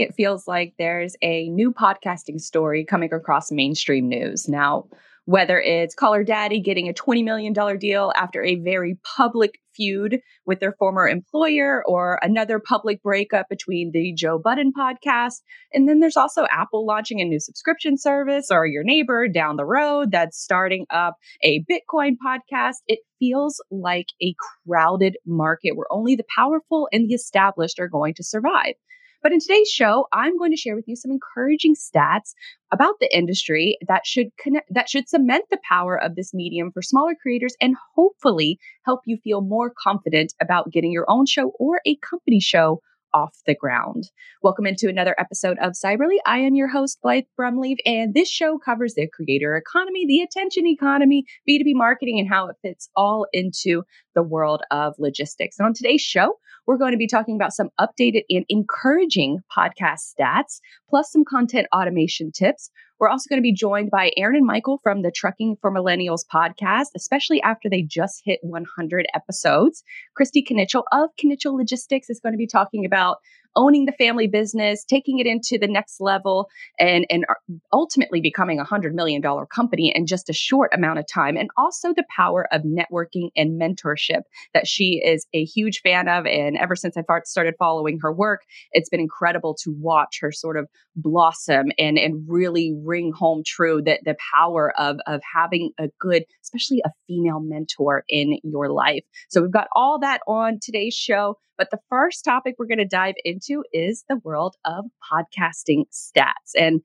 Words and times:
it 0.00 0.14
feels 0.14 0.48
like 0.48 0.74
there's 0.78 1.14
a 1.22 1.48
new 1.50 1.72
podcasting 1.72 2.40
story 2.40 2.84
coming 2.84 3.12
across 3.12 3.52
mainstream 3.52 4.08
news. 4.08 4.48
Now, 4.48 4.86
whether 5.26 5.60
it's 5.60 5.94
Call 5.94 6.14
Her 6.14 6.24
Daddy 6.24 6.60
getting 6.60 6.88
a 6.88 6.94
$20 6.94 7.22
million 7.22 7.52
deal 7.78 8.12
after 8.16 8.42
a 8.42 8.56
very 8.56 8.98
public 9.16 9.60
feud 9.76 10.18
with 10.46 10.58
their 10.58 10.72
former 10.72 11.06
employer 11.06 11.84
or 11.86 12.18
another 12.22 12.58
public 12.58 13.02
breakup 13.02 13.46
between 13.48 13.92
the 13.92 14.12
Joe 14.16 14.38
Budden 14.38 14.72
podcast. 14.76 15.42
And 15.72 15.88
then 15.88 16.00
there's 16.00 16.16
also 16.16 16.46
Apple 16.50 16.84
launching 16.86 17.20
a 17.20 17.24
new 17.24 17.38
subscription 17.38 17.96
service 17.96 18.48
or 18.50 18.66
your 18.66 18.82
neighbor 18.82 19.28
down 19.28 19.56
the 19.56 19.64
road 19.64 20.10
that's 20.10 20.42
starting 20.42 20.86
up 20.90 21.16
a 21.44 21.62
Bitcoin 21.70 22.16
podcast. 22.24 22.76
It 22.88 23.00
feels 23.18 23.62
like 23.70 24.06
a 24.22 24.34
crowded 24.66 25.16
market 25.26 25.76
where 25.76 25.86
only 25.90 26.16
the 26.16 26.24
powerful 26.34 26.88
and 26.90 27.08
the 27.08 27.14
established 27.14 27.78
are 27.78 27.88
going 27.88 28.14
to 28.14 28.24
survive. 28.24 28.74
But 29.22 29.32
in 29.32 29.40
today's 29.40 29.68
show, 29.68 30.06
I'm 30.12 30.38
going 30.38 30.50
to 30.50 30.56
share 30.56 30.74
with 30.74 30.88
you 30.88 30.96
some 30.96 31.10
encouraging 31.10 31.74
stats 31.74 32.32
about 32.72 32.94
the 33.00 33.14
industry 33.14 33.76
that 33.86 34.06
should 34.06 34.28
connect, 34.38 34.72
that 34.72 34.88
should 34.88 35.10
cement 35.10 35.44
the 35.50 35.58
power 35.68 36.00
of 36.00 36.14
this 36.14 36.32
medium 36.32 36.72
for 36.72 36.80
smaller 36.80 37.14
creators 37.20 37.54
and 37.60 37.76
hopefully 37.94 38.58
help 38.86 39.00
you 39.04 39.18
feel 39.22 39.42
more 39.42 39.70
confident 39.76 40.32
about 40.40 40.72
getting 40.72 40.90
your 40.90 41.04
own 41.06 41.26
show 41.26 41.52
or 41.58 41.82
a 41.86 41.96
company 41.96 42.40
show 42.40 42.80
off 43.12 43.36
the 43.46 43.54
ground. 43.54 44.04
Welcome 44.42 44.66
into 44.66 44.88
another 44.88 45.14
episode 45.18 45.58
of 45.60 45.72
Cyberly. 45.72 46.18
I 46.24 46.38
am 46.38 46.54
your 46.54 46.68
host, 46.68 46.98
Blythe 47.02 47.24
Brumleve, 47.38 47.78
and 47.84 48.14
this 48.14 48.30
show 48.30 48.58
covers 48.58 48.94
the 48.94 49.08
creator 49.12 49.56
economy, 49.56 50.06
the 50.06 50.20
attention 50.20 50.66
economy, 50.66 51.24
B2B 51.48 51.72
marketing, 51.74 52.20
and 52.20 52.28
how 52.28 52.48
it 52.48 52.56
fits 52.62 52.88
all 52.96 53.26
into 53.32 53.82
the 54.14 54.22
world 54.22 54.62
of 54.70 54.94
logistics. 54.98 55.58
And 55.58 55.66
on 55.66 55.74
today's 55.74 56.00
show, 56.00 56.36
we're 56.66 56.78
going 56.78 56.92
to 56.92 56.98
be 56.98 57.06
talking 57.06 57.36
about 57.36 57.52
some 57.52 57.70
updated 57.80 58.22
and 58.30 58.44
encouraging 58.48 59.38
podcast 59.56 60.14
stats, 60.14 60.60
plus 60.88 61.10
some 61.10 61.24
content 61.24 61.66
automation 61.74 62.30
tips. 62.32 62.70
We're 62.98 63.08
also 63.08 63.28
going 63.28 63.38
to 63.38 63.42
be 63.42 63.54
joined 63.54 63.90
by 63.90 64.12
Aaron 64.18 64.36
and 64.36 64.46
Michael 64.46 64.78
from 64.82 65.00
the 65.02 65.10
Trucking 65.10 65.56
for 65.60 65.72
Millennials 65.72 66.20
podcast, 66.32 66.88
especially 66.94 67.40
after 67.42 67.70
they 67.70 67.82
just 67.82 68.20
hit 68.24 68.40
100 68.42 69.06
episodes. 69.14 69.82
Kristy 70.20 70.46
Knichel 70.46 70.84
of 70.92 71.08
Knichel 71.16 71.56
Logistics 71.56 72.10
is 72.10 72.20
going 72.20 72.34
to 72.34 72.38
be 72.38 72.46
talking 72.46 72.84
about 72.84 73.16
owning 73.56 73.86
the 73.86 73.92
family 73.92 74.26
business, 74.26 74.84
taking 74.84 75.18
it 75.18 75.26
into 75.26 75.58
the 75.58 75.68
next 75.68 76.00
level, 76.00 76.48
and, 76.78 77.06
and 77.10 77.24
uh, 77.28 77.34
ultimately 77.72 78.20
becoming 78.20 78.60
a 78.60 78.64
$100 78.64 78.92
million 78.92 79.22
company 79.52 79.92
in 79.94 80.06
just 80.06 80.28
a 80.28 80.32
short 80.32 80.72
amount 80.74 80.98
of 80.98 81.06
time. 81.06 81.36
And 81.36 81.50
also 81.56 81.92
the 81.94 82.04
power 82.14 82.46
of 82.52 82.62
networking 82.62 83.30
and 83.36 83.60
mentorship 83.60 84.22
that 84.54 84.66
she 84.66 85.00
is 85.04 85.26
a 85.34 85.44
huge 85.44 85.80
fan 85.82 86.08
of. 86.08 86.26
And 86.26 86.56
ever 86.56 86.76
since 86.76 86.96
I 86.96 87.02
started 87.24 87.54
following 87.58 87.98
her 88.02 88.12
work, 88.12 88.42
it's 88.72 88.88
been 88.88 89.00
incredible 89.00 89.56
to 89.62 89.74
watch 89.78 90.18
her 90.20 90.32
sort 90.32 90.56
of 90.56 90.68
blossom 90.96 91.72
and, 91.78 91.98
and 91.98 92.24
really 92.28 92.74
ring 92.84 93.12
home 93.12 93.42
true 93.46 93.82
that 93.82 94.00
the 94.04 94.16
power 94.34 94.72
of, 94.78 94.96
of 95.06 95.20
having 95.34 95.70
a 95.78 95.88
good, 95.98 96.24
especially 96.42 96.82
a 96.84 96.90
female 97.06 97.40
mentor 97.40 98.04
in 98.08 98.38
your 98.42 98.70
life. 98.70 99.04
So 99.28 99.42
we've 99.42 99.52
got 99.52 99.68
all 99.74 99.98
that 100.00 100.20
on 100.26 100.58
today's 100.62 100.94
show. 100.94 101.36
But 101.58 101.68
the 101.70 101.78
first 101.90 102.24
topic 102.24 102.54
we're 102.58 102.66
going 102.66 102.78
to 102.78 102.86
dive 102.86 103.16
into 103.22 103.39
is 103.72 104.04
the 104.08 104.20
world 104.24 104.56
of 104.64 104.84
podcasting 105.12 105.84
stats. 105.92 106.52
And 106.58 106.80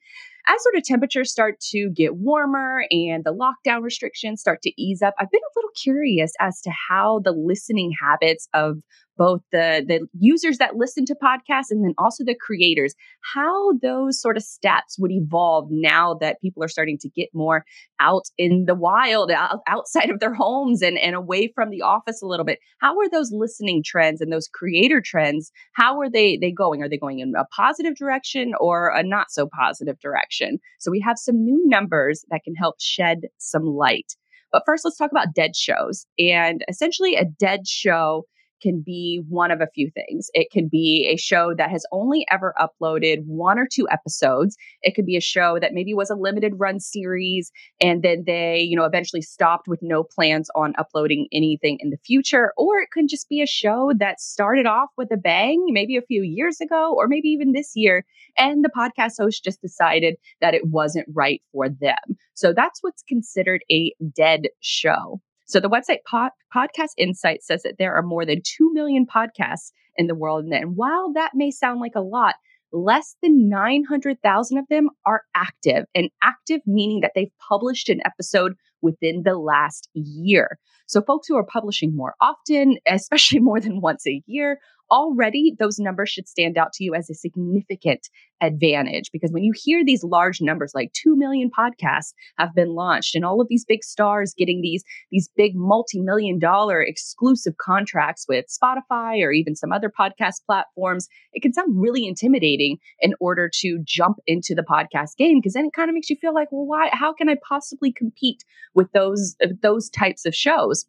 as 0.48 0.61
sort 0.61 0.75
of 0.75 0.84
temperatures 0.84 1.31
start 1.31 1.59
to 1.72 1.89
get 1.95 2.17
warmer 2.17 2.86
and 2.92 3.23
the 3.23 3.34
lockdown 3.34 3.81
restrictions 3.81 4.42
start 4.42 4.61
to 4.61 4.72
ease 4.81 5.02
up, 5.02 5.16
I've 5.20 5.31
been 5.31 5.42
a 5.42 5.58
little 5.59 5.72
curious 5.81 6.33
as 6.39 6.61
to 6.61 6.72
how 6.89 7.20
the 7.23 7.31
listening 7.31 7.92
habits 8.00 8.48
of 8.54 8.77
both 9.17 9.42
the 9.52 9.83
the 9.87 10.08
users 10.17 10.58
that 10.58 10.76
listen 10.76 11.05
to 11.05 11.15
podcasts 11.15 11.71
and 11.71 11.83
then 11.83 11.93
also 11.98 12.23
the 12.23 12.36
creators 12.36 12.93
how 13.33 13.73
those 13.81 14.20
sort 14.20 14.37
of 14.37 14.43
stats 14.43 14.99
would 14.99 15.11
evolve 15.11 15.67
now 15.70 16.14
that 16.14 16.42
people 16.42 16.64
are 16.64 16.67
starting 16.67 16.98
to 16.99 17.09
get 17.09 17.30
more 17.33 17.65
out 17.99 18.26
in 18.37 18.65
the 18.65 18.76
wild 18.76 19.31
outside 19.67 20.09
of 20.09 20.20
their 20.20 20.33
homes 20.33 20.81
and, 20.81 20.98
and 20.98 21.15
away 21.15 21.52
from 21.53 21.70
the 21.70 21.81
office 21.81 22.21
a 22.21 22.27
little 22.27 22.45
bit. 22.45 22.59
How 22.80 22.98
are 22.99 23.09
those 23.09 23.31
listening 23.31 23.83
trends 23.86 24.21
and 24.21 24.31
those 24.31 24.48
creator 24.48 25.02
trends 25.03 25.52
how 25.73 25.99
are 25.99 26.09
they 26.09 26.37
they 26.37 26.52
going? 26.52 26.82
Are 26.82 26.89
they 26.89 26.97
going 26.97 27.20
in 27.20 27.33
a 27.37 27.45
positive 27.45 27.95
direction 27.95 28.53
or 28.59 28.89
a 28.89 29.03
not 29.03 29.32
so 29.32 29.47
positive 29.47 29.99
direction? 29.99 30.59
So 30.80 30.92
we 30.92 30.99
have 31.02 31.17
some 31.17 31.43
new 31.43 31.61
numbers 31.67 32.26
that 32.30 32.43
can 32.43 32.55
help 32.55 32.76
shed 32.80 33.21
some 33.37 33.64
light. 33.64 34.14
But 34.52 34.64
first, 34.65 34.86
let's 34.86 34.97
talk 34.97 35.11
about 35.11 35.33
dead 35.33 35.55
shows. 35.55 36.05
And 36.17 36.64
essentially, 36.70 37.15
a 37.15 37.26
dead 37.26 37.67
show 37.67 38.26
can 38.61 38.82
be 38.86 39.23
one 39.30 39.52
of 39.52 39.61
a 39.61 39.67
few 39.73 39.89
things. 39.92 40.30
It 40.33 40.52
can 40.52 40.67
be 40.67 41.10
a 41.11 41.17
show 41.17 41.54
that 41.55 41.70
has 41.70 41.86
only 41.92 42.26
ever 42.32 42.54
uploaded 42.60 43.23
one 43.26 43.60
or 43.60 43.67
two 43.71 43.88
episodes. 43.89 44.55
It 44.82 44.95
could 44.95 45.05
be 45.05 45.17
a 45.17 45.21
show 45.21 45.60
that 45.60 45.73
maybe 45.73 45.93
was 45.93 46.10
a 46.10 46.16
limited 46.16 46.54
run 46.58 46.80
series 46.80 47.52
and 47.82 48.04
then 48.04 48.23
they, 48.26 48.60
you 48.60 48.76
know, 48.76 48.86
eventually 48.86 49.21
stopped 49.21 49.67
with 49.67 49.80
no 49.82 50.04
plans 50.04 50.49
on 50.55 50.73
uploading 50.77 51.27
anything 51.32 51.77
in 51.80 51.89
the 51.89 51.98
future. 52.05 52.54
Or 52.58 52.80
it 52.80 52.89
could 52.92 53.08
just 53.08 53.30
be 53.30 53.42
a 53.42 53.48
show 53.48 53.92
that 53.99 54.20
started 54.20 54.65
off 54.65 54.89
with 54.98 55.11
a 55.11 55.17
bang, 55.17 55.64
maybe 55.70 55.98
a 55.98 56.02
few 56.02 56.23
years 56.23 56.60
ago, 56.61 56.94
or 56.95 57.08
maybe 57.08 57.30
even 57.30 57.52
this 57.52 57.73
year. 57.76 58.05
And 58.38 58.64
the 58.64 58.71
podcast 58.76 59.14
host 59.20 59.44
just 59.44 59.61
decided 59.61 60.15
that 60.42 60.54
it 60.54 60.67
wasn't 60.67 61.08
right 61.14 61.42
for 61.52 61.70
them. 61.70 62.17
So 62.33 62.54
that's 62.54 62.82
what's 62.82 63.04
considered 63.04 63.64
a 63.71 63.94
dead 64.15 64.48
show. 64.60 65.21
So 65.45 65.60
the 65.60 65.70
website 65.70 66.00
Pod- 66.10 66.32
Podcast 66.54 66.94
Insight 66.98 67.44
says 67.44 67.64
that 67.64 67.76
there 67.78 67.95
are 67.95 68.04
more 68.04 68.26
than 68.26 68.42
2 68.44 68.73
million 68.73 69.06
podcasts 69.06 69.72
in 69.95 70.08
the 70.08 70.16
world. 70.16 70.45
And 70.45 70.76
while 70.76 71.14
that 71.14 71.32
may 71.33 71.52
sound 71.52 71.80
like 71.80 71.95
a 71.95 72.02
lot, 72.02 72.36
less 72.72 73.16
than 73.22 73.48
900,000 73.48 74.58
of 74.58 74.66
them 74.70 74.89
are 75.06 75.22
active. 75.36 75.86
And 75.94 76.10
active 76.23 76.61
meaning 76.66 77.02
that 77.02 77.11
they've 77.16 77.32
published 77.48 77.89
an 77.89 78.02
episode 78.06 78.54
within 78.82 79.23
the 79.23 79.38
last 79.38 79.89
year. 79.94 80.60
So 80.88 81.02
folks 81.02 81.28
who 81.28 81.38
are 81.38 81.45
publishing 81.45 81.95
more 81.95 82.16
often, 82.22 82.77
especially 82.88 83.39
more 83.39 83.60
than 83.60 83.82
once 83.82 84.06
a 84.08 84.22
year, 84.26 84.60
already 84.91 85.55
those 85.57 85.79
numbers 85.79 86.09
should 86.09 86.27
stand 86.27 86.57
out 86.57 86.73
to 86.73 86.83
you 86.83 86.93
as 86.93 87.09
a 87.09 87.13
significant 87.13 88.09
advantage 88.41 89.11
because 89.13 89.31
when 89.31 89.43
you 89.43 89.53
hear 89.55 89.83
these 89.83 90.03
large 90.03 90.41
numbers 90.41 90.73
like 90.75 90.91
2 90.93 91.15
million 91.15 91.49
podcasts 91.57 92.13
have 92.37 92.53
been 92.53 92.75
launched 92.75 93.15
and 93.15 93.23
all 93.23 93.39
of 93.39 93.47
these 93.49 93.63
big 93.63 93.83
stars 93.83 94.33
getting 94.37 94.61
these 94.61 94.83
these 95.09 95.29
big 95.37 95.53
multi-million 95.55 96.37
dollar 96.37 96.81
exclusive 96.81 97.55
contracts 97.57 98.25
with 98.27 98.45
Spotify 98.47 99.23
or 99.23 99.31
even 99.31 99.55
some 99.55 99.71
other 99.71 99.89
podcast 99.89 100.45
platforms 100.45 101.07
it 101.31 101.41
can 101.41 101.53
sound 101.53 101.81
really 101.81 102.05
intimidating 102.05 102.77
in 102.99 103.13
order 103.21 103.49
to 103.61 103.79
jump 103.85 104.17
into 104.27 104.53
the 104.53 104.63
podcast 104.63 105.15
game 105.17 105.39
because 105.39 105.53
then 105.53 105.65
it 105.65 105.73
kind 105.73 105.89
of 105.89 105.93
makes 105.93 106.09
you 106.09 106.17
feel 106.17 106.33
like 106.33 106.52
well 106.52 106.65
why 106.65 106.89
how 106.91 107.13
can 107.13 107.29
I 107.29 107.37
possibly 107.47 107.91
compete 107.91 108.43
with 108.73 108.91
those 108.91 109.35
uh, 109.43 109.47
those 109.61 109.89
types 109.89 110.25
of 110.25 110.35
shows 110.35 110.85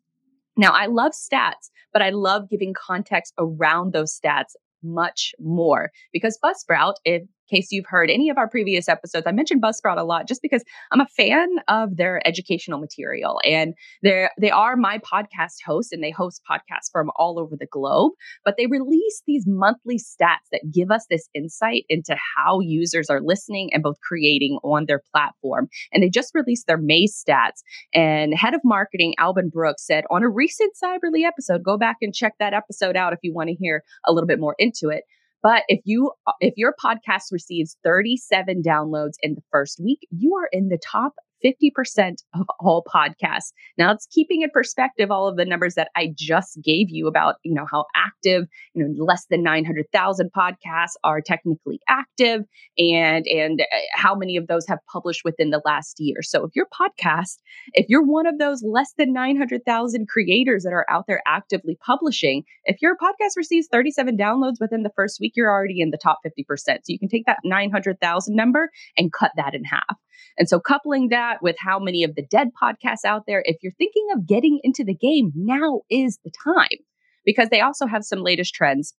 now, 0.56 0.72
I 0.72 0.86
love 0.86 1.12
stats, 1.12 1.70
but 1.92 2.02
I 2.02 2.10
love 2.10 2.48
giving 2.48 2.74
context 2.74 3.34
around 3.38 3.92
those 3.92 4.18
stats 4.18 4.54
much 4.82 5.34
more 5.38 5.90
because 6.12 6.38
Buzzsprout, 6.42 6.94
if 7.04 7.22
case 7.46 7.68
you've 7.70 7.86
heard 7.86 8.10
any 8.10 8.28
of 8.28 8.38
our 8.38 8.48
previous 8.48 8.88
episodes, 8.88 9.26
I 9.26 9.32
mentioned 9.32 9.62
Buzzsprout 9.62 9.98
a 9.98 10.04
lot 10.04 10.28
just 10.28 10.42
because 10.42 10.64
I'm 10.92 11.00
a 11.00 11.06
fan 11.06 11.48
of 11.68 11.96
their 11.96 12.26
educational 12.26 12.78
material. 12.78 13.40
And 13.44 13.74
they 14.02 14.28
they 14.40 14.50
are 14.50 14.76
my 14.76 14.98
podcast 14.98 15.56
host 15.64 15.92
and 15.92 16.02
they 16.02 16.10
host 16.10 16.42
podcasts 16.48 16.90
from 16.90 17.10
all 17.16 17.38
over 17.38 17.56
the 17.58 17.66
globe, 17.66 18.12
but 18.44 18.54
they 18.56 18.66
release 18.66 19.22
these 19.26 19.44
monthly 19.46 19.98
stats 19.98 20.48
that 20.52 20.62
give 20.72 20.90
us 20.90 21.06
this 21.10 21.28
insight 21.34 21.84
into 21.88 22.16
how 22.36 22.60
users 22.60 23.08
are 23.10 23.20
listening 23.20 23.70
and 23.72 23.82
both 23.82 23.96
creating 24.00 24.58
on 24.62 24.86
their 24.86 25.02
platform. 25.12 25.68
And 25.92 26.02
they 26.02 26.08
just 26.08 26.34
released 26.34 26.66
their 26.66 26.78
May 26.78 27.06
stats. 27.06 27.62
And 27.94 28.34
head 28.34 28.54
of 28.54 28.60
marketing, 28.64 29.14
Alban 29.18 29.48
Brooks, 29.48 29.86
said 29.86 30.04
on 30.10 30.22
a 30.22 30.28
recent 30.28 30.72
Cyberly 30.82 31.24
episode, 31.24 31.62
go 31.62 31.76
back 31.76 31.96
and 32.02 32.14
check 32.14 32.34
that 32.38 32.54
episode 32.54 32.96
out 32.96 33.12
if 33.12 33.18
you 33.22 33.32
want 33.32 33.48
to 33.48 33.54
hear 33.54 33.82
a 34.06 34.12
little 34.12 34.26
bit 34.26 34.40
more 34.40 34.54
into 34.58 34.88
it 34.88 35.04
but 35.42 35.62
if 35.68 35.80
you 35.84 36.12
if 36.40 36.54
your 36.56 36.74
podcast 36.82 37.32
receives 37.32 37.76
37 37.84 38.62
downloads 38.62 39.14
in 39.22 39.34
the 39.34 39.42
first 39.50 39.80
week, 39.82 40.00
you 40.10 40.34
are 40.34 40.48
in 40.52 40.68
the 40.68 40.78
top 40.78 41.14
50% 41.44 42.22
of 42.34 42.46
all 42.60 42.84
podcasts. 42.84 43.52
Now 43.78 43.92
it's 43.92 44.06
keeping 44.10 44.42
in 44.42 44.50
perspective 44.50 45.10
all 45.10 45.28
of 45.28 45.36
the 45.36 45.44
numbers 45.44 45.74
that 45.74 45.90
I 45.96 46.12
just 46.16 46.58
gave 46.62 46.90
you 46.90 47.06
about, 47.06 47.36
you 47.42 47.54
know, 47.54 47.66
how 47.70 47.86
active, 47.94 48.46
you 48.74 48.84
know, 48.84 49.04
less 49.04 49.26
than 49.30 49.42
900,000 49.42 50.30
podcasts 50.36 50.94
are 51.04 51.20
technically 51.20 51.80
active 51.88 52.42
and 52.78 53.26
and 53.26 53.60
uh, 53.60 53.64
how 53.94 54.14
many 54.14 54.36
of 54.36 54.46
those 54.46 54.66
have 54.66 54.78
published 54.90 55.22
within 55.24 55.50
the 55.50 55.62
last 55.64 55.96
year. 55.98 56.22
So 56.22 56.44
if 56.44 56.54
your 56.54 56.66
podcast, 56.66 57.38
if 57.74 57.86
you're 57.88 58.04
one 58.04 58.26
of 58.26 58.38
those 58.38 58.62
less 58.62 58.92
than 58.96 59.12
900,000 59.12 60.08
creators 60.08 60.62
that 60.64 60.72
are 60.72 60.86
out 60.88 61.06
there 61.06 61.22
actively 61.26 61.78
publishing, 61.84 62.44
if 62.64 62.80
your 62.82 62.96
podcast 62.96 63.36
receives 63.36 63.68
37 63.70 64.16
downloads 64.16 64.60
within 64.60 64.82
the 64.82 64.92
first 64.96 65.20
week, 65.20 65.32
you're 65.36 65.50
already 65.50 65.80
in 65.80 65.90
the 65.90 65.98
top 65.98 66.18
50%. 66.26 66.58
So 66.58 66.80
you 66.86 66.98
can 66.98 67.08
take 67.08 67.26
that 67.26 67.38
900,000 67.44 68.34
number 68.34 68.70
and 68.96 69.12
cut 69.12 69.32
that 69.36 69.54
in 69.54 69.64
half. 69.64 69.96
And 70.38 70.48
so 70.48 70.60
coupling 70.60 71.08
that 71.08 71.42
with 71.42 71.56
how 71.58 71.78
many 71.78 72.04
of 72.04 72.14
the 72.14 72.26
dead 72.30 72.48
podcasts 72.60 73.04
out 73.04 73.24
there, 73.26 73.42
if 73.44 73.56
you're 73.62 73.72
thinking 73.72 74.06
of 74.14 74.26
getting 74.26 74.60
into 74.62 74.84
the 74.84 74.94
game, 74.94 75.32
now 75.34 75.80
is 75.90 76.18
the 76.24 76.32
time 76.44 76.78
because 77.24 77.48
they 77.50 77.60
also 77.60 77.86
have 77.86 78.04
some 78.04 78.22
latest 78.22 78.54
trends 78.54 78.94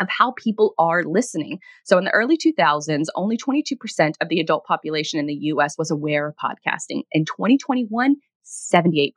of 0.00 0.08
how 0.10 0.32
people 0.32 0.74
are 0.78 1.04
listening. 1.04 1.58
So 1.84 1.98
in 1.98 2.04
the 2.04 2.10
early 2.10 2.36
2000s, 2.36 3.06
only 3.14 3.36
22% 3.36 4.12
of 4.20 4.28
the 4.28 4.40
adult 4.40 4.64
population 4.64 5.18
in 5.20 5.26
the 5.26 5.34
US 5.34 5.76
was 5.78 5.90
aware 5.90 6.28
of 6.28 6.34
podcasting. 6.36 7.02
In 7.12 7.24
2021, 7.24 8.16
78% 8.44 9.12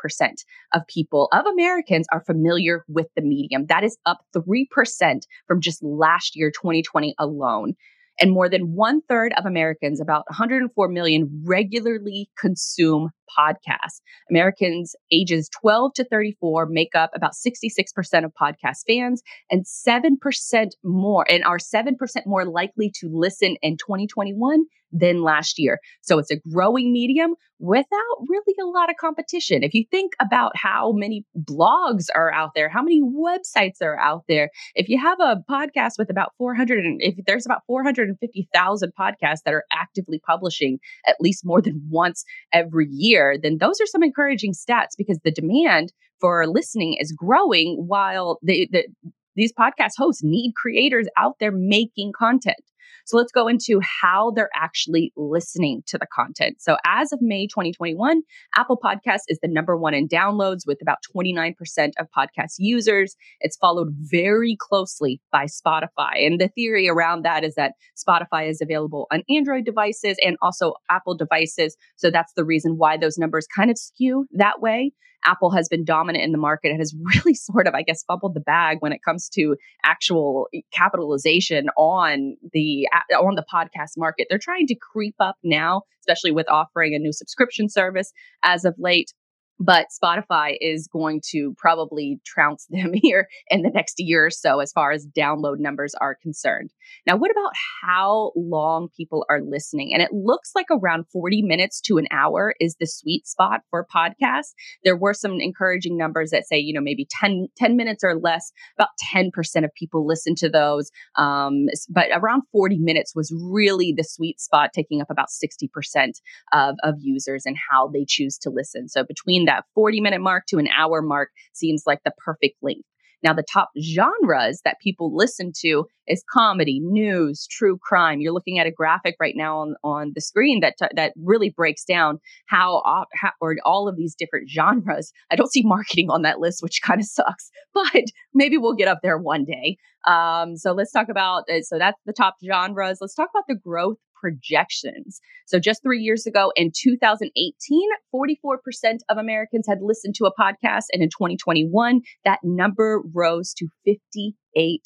of 0.73 0.87
people, 0.87 1.27
of 1.33 1.45
Americans, 1.45 2.07
are 2.11 2.23
familiar 2.23 2.85
with 2.87 3.07
the 3.15 3.21
medium. 3.21 3.65
That 3.67 3.83
is 3.83 3.97
up 4.05 4.19
3% 4.35 5.21
from 5.47 5.61
just 5.61 5.83
last 5.83 6.35
year, 6.35 6.51
2020 6.51 7.15
alone. 7.19 7.73
And 8.19 8.31
more 8.31 8.49
than 8.49 8.73
one 8.75 9.01
third 9.07 9.33
of 9.37 9.45
Americans, 9.45 10.01
about 10.01 10.25
104 10.29 10.87
million, 10.89 11.43
regularly 11.45 12.29
consume 12.37 13.09
podcasts. 13.37 14.01
Americans 14.29 14.95
ages 15.11 15.49
12 15.61 15.93
to 15.95 16.03
34 16.03 16.67
make 16.67 16.95
up 16.95 17.11
about 17.15 17.33
66% 17.33 18.23
of 18.23 18.31
podcast 18.39 18.83
fans 18.87 19.21
and 19.49 19.65
7% 19.65 20.67
more, 20.83 21.25
and 21.29 21.43
are 21.43 21.57
7% 21.57 21.93
more 22.25 22.45
likely 22.45 22.91
to 22.99 23.09
listen 23.11 23.55
in 23.61 23.77
2021 23.77 24.65
than 24.91 25.21
last 25.21 25.59
year. 25.59 25.79
So 26.01 26.17
it's 26.17 26.31
a 26.31 26.39
growing 26.49 26.93
medium 26.93 27.35
without 27.59 28.17
really 28.27 28.55
a 28.61 28.65
lot 28.65 28.89
of 28.89 28.95
competition. 28.97 29.63
If 29.63 29.73
you 29.73 29.83
think 29.89 30.13
about 30.21 30.51
how 30.55 30.91
many 30.93 31.25
blogs 31.37 32.05
are 32.15 32.31
out 32.31 32.51
there, 32.55 32.69
how 32.69 32.83
many 32.83 33.01
websites 33.01 33.81
are 33.81 33.99
out 33.99 34.23
there, 34.27 34.49
if 34.75 34.89
you 34.89 34.99
have 34.99 35.19
a 35.19 35.41
podcast 35.49 35.93
with 35.97 36.09
about 36.09 36.33
400, 36.37 36.85
and 36.85 37.01
if 37.01 37.15
there's 37.25 37.45
about 37.45 37.61
450,000 37.67 38.91
podcasts 38.97 39.41
that 39.43 39.53
are 39.53 39.63
actively 39.73 40.21
publishing 40.25 40.79
at 41.05 41.15
least 41.19 41.41
more 41.43 41.61
than 41.61 41.81
once 41.89 42.23
every 42.53 42.87
year, 42.89 43.16
then 43.41 43.57
those 43.59 43.79
are 43.81 43.85
some 43.85 44.03
encouraging 44.03 44.53
stats 44.53 44.95
because 44.97 45.19
the 45.23 45.31
demand 45.31 45.93
for 46.19 46.47
listening 46.47 46.95
is 46.99 47.11
growing 47.11 47.75
while 47.87 48.39
the, 48.41 48.67
the 48.71 48.87
these 49.35 49.53
podcast 49.53 49.91
hosts 49.97 50.23
need 50.23 50.53
creators 50.55 51.07
out 51.15 51.35
there 51.39 51.51
making 51.51 52.11
content. 52.17 52.57
So 53.07 53.15
let's 53.15 53.31
go 53.31 53.47
into 53.47 53.79
how 53.79 54.31
they're 54.35 54.49
actually 54.53 55.13
listening 55.15 55.81
to 55.87 55.97
the 55.97 56.07
content. 56.13 56.57
So 56.59 56.75
as 56.85 57.13
of 57.13 57.21
May 57.21 57.47
2021, 57.47 58.21
Apple 58.57 58.77
Podcast 58.83 59.21
is 59.29 59.39
the 59.41 59.47
number 59.47 59.77
one 59.77 59.93
in 59.93 60.09
downloads 60.09 60.67
with 60.67 60.79
about 60.81 60.97
29% 61.15 61.53
of 61.97 62.07
podcast 62.15 62.55
users. 62.57 63.15
It's 63.39 63.55
followed 63.55 63.93
very 63.97 64.57
closely 64.59 65.21
by 65.31 65.45
Spotify. 65.45 66.25
And 66.25 66.41
the 66.41 66.49
theory 66.49 66.89
around 66.89 67.23
that 67.23 67.45
is 67.45 67.55
that 67.55 67.75
Spotify 67.95 68.49
is 68.49 68.61
available 68.61 69.07
on 69.09 69.23
Android 69.29 69.63
devices 69.63 70.17
and 70.21 70.35
also 70.41 70.73
Apple 70.89 71.15
devices. 71.15 71.77
So 71.95 72.11
that's 72.11 72.33
the 72.33 72.43
reason 72.43 72.73
why 72.77 72.97
those 72.97 73.17
numbers 73.17 73.47
kind 73.55 73.71
of 73.71 73.77
skew 73.77 74.27
that 74.33 74.59
way. 74.59 74.91
Apple 75.25 75.51
has 75.51 75.67
been 75.67 75.83
dominant 75.83 76.23
in 76.23 76.31
the 76.31 76.37
market 76.37 76.69
and 76.69 76.79
has 76.79 76.95
really 77.23 77.33
sort 77.33 77.67
of, 77.67 77.73
I 77.73 77.81
guess, 77.81 78.03
fumbled 78.03 78.33
the 78.33 78.39
bag 78.39 78.77
when 78.79 78.93
it 78.93 79.03
comes 79.03 79.29
to 79.29 79.55
actual 79.85 80.47
capitalization 80.73 81.69
on 81.77 82.37
the 82.53 82.87
on 83.13 83.35
the 83.35 83.45
podcast 83.51 83.97
market. 83.97 84.27
They're 84.29 84.39
trying 84.39 84.67
to 84.67 84.75
creep 84.75 85.15
up 85.19 85.35
now, 85.43 85.83
especially 86.01 86.31
with 86.31 86.49
offering 86.49 86.93
a 86.93 86.99
new 86.99 87.13
subscription 87.13 87.69
service 87.69 88.11
as 88.43 88.65
of 88.65 88.75
late 88.77 89.13
but 89.59 89.87
Spotify 89.91 90.55
is 90.61 90.87
going 90.87 91.21
to 91.31 91.55
probably 91.57 92.19
trounce 92.25 92.67
them 92.69 92.91
here 92.93 93.27
in 93.49 93.61
the 93.61 93.69
next 93.69 93.95
year 93.97 94.25
or 94.25 94.29
so 94.29 94.59
as 94.59 94.71
far 94.71 94.91
as 94.91 95.07
download 95.07 95.59
numbers 95.59 95.93
are 95.99 96.15
concerned. 96.15 96.71
Now, 97.05 97.17
what 97.17 97.31
about 97.31 97.51
how 97.83 98.31
long 98.35 98.89
people 98.95 99.25
are 99.29 99.41
listening? 99.41 99.93
And 99.93 100.01
it 100.01 100.11
looks 100.13 100.51
like 100.55 100.67
around 100.71 101.05
40 101.11 101.41
minutes 101.41 101.81
to 101.81 101.97
an 101.97 102.07
hour 102.11 102.53
is 102.59 102.75
the 102.79 102.87
sweet 102.87 103.27
spot 103.27 103.61
for 103.69 103.85
podcasts. 103.93 104.53
There 104.83 104.97
were 104.97 105.13
some 105.13 105.39
encouraging 105.39 105.97
numbers 105.97 106.31
that 106.31 106.47
say, 106.47 106.57
you 106.57 106.73
know, 106.73 106.81
maybe 106.81 107.07
10, 107.09 107.47
10 107.57 107.75
minutes 107.75 108.03
or 108.03 108.15
less, 108.15 108.51
about 108.77 108.89
10% 109.13 109.31
of 109.63 109.73
people 109.73 110.05
listen 110.05 110.35
to 110.35 110.49
those. 110.49 110.91
Um, 111.15 111.67
but 111.89 112.07
around 112.13 112.43
40 112.51 112.77
minutes 112.79 113.13
was 113.15 113.33
really 113.35 113.93
the 113.95 114.03
sweet 114.03 114.39
spot, 114.39 114.71
taking 114.73 115.01
up 115.01 115.09
about 115.09 115.27
60% 115.29 116.21
of, 116.53 116.75
of 116.83 116.95
users 116.99 117.45
and 117.45 117.57
how 117.71 117.87
they 117.87 118.05
choose 118.07 118.37
to 118.39 118.49
listen. 118.49 118.87
So 118.87 119.03
between 119.03 119.46
that 119.47 119.65
40 119.73 120.01
minute 120.01 120.21
mark 120.21 120.45
to 120.49 120.57
an 120.57 120.67
hour 120.77 121.01
mark 121.01 121.29
seems 121.53 121.83
like 121.85 121.99
the 122.05 122.13
perfect 122.23 122.57
length. 122.61 122.87
Now, 123.23 123.33
the 123.33 123.43
top 123.51 123.69
genres 123.81 124.61
that 124.63 124.77
people 124.81 125.15
listen 125.15 125.51
to 125.61 125.85
is 126.07 126.23
comedy, 126.31 126.79
news, 126.79 127.47
true 127.49 127.79
crime. 127.81 128.21
You're 128.21 128.33
looking 128.33 128.59
at 128.59 128.67
a 128.67 128.71
graphic 128.71 129.15
right 129.19 129.35
now 129.35 129.57
on, 129.57 129.75
on 129.83 130.11
the 130.13 130.21
screen 130.21 130.59
that 130.59 130.75
t- 130.79 130.85
that 130.95 131.13
really 131.17 131.49
breaks 131.49 131.83
down 131.83 132.19
how, 132.45 132.79
uh, 132.85 133.05
how 133.15 133.31
or 133.41 133.55
all 133.65 133.87
of 133.87 133.97
these 133.97 134.15
different 134.15 134.49
genres. 134.55 135.11
I 135.31 135.35
don't 135.35 135.51
see 135.51 135.63
marketing 135.63 136.09
on 136.11 136.21
that 136.21 136.39
list, 136.39 136.61
which 136.61 136.81
kind 136.83 137.01
of 137.01 137.07
sucks, 137.07 137.49
but 137.73 138.03
maybe 138.33 138.57
we'll 138.57 138.75
get 138.75 138.87
up 138.87 138.99
there 139.01 139.17
one 139.17 139.45
day. 139.45 139.77
Um, 140.05 140.55
so 140.55 140.71
let's 140.71 140.91
talk 140.91 141.09
about 141.09 141.49
uh, 141.49 141.61
so 141.63 141.77
that's 141.77 141.99
the 142.05 142.13
top 142.13 142.35
genres. 142.45 142.99
Let's 143.01 143.15
talk 143.15 143.29
about 143.33 143.45
the 143.47 143.55
growth 143.55 143.97
projections. 144.19 145.19
So 145.45 145.59
just 145.59 145.81
three 145.83 145.99
years 145.99 146.25
ago 146.25 146.51
in 146.55 146.71
2018, 146.75 147.89
44% 148.13 148.97
of 149.09 149.17
Americans 149.17 149.65
had 149.67 149.79
listened 149.81 150.15
to 150.15 150.25
a 150.25 150.33
podcast. 150.33 150.85
And 150.91 151.01
in 151.01 151.09
2021, 151.09 152.01
that 152.25 152.39
number 152.43 153.01
rose 153.13 153.53
to 153.55 153.67
58 153.85 154.81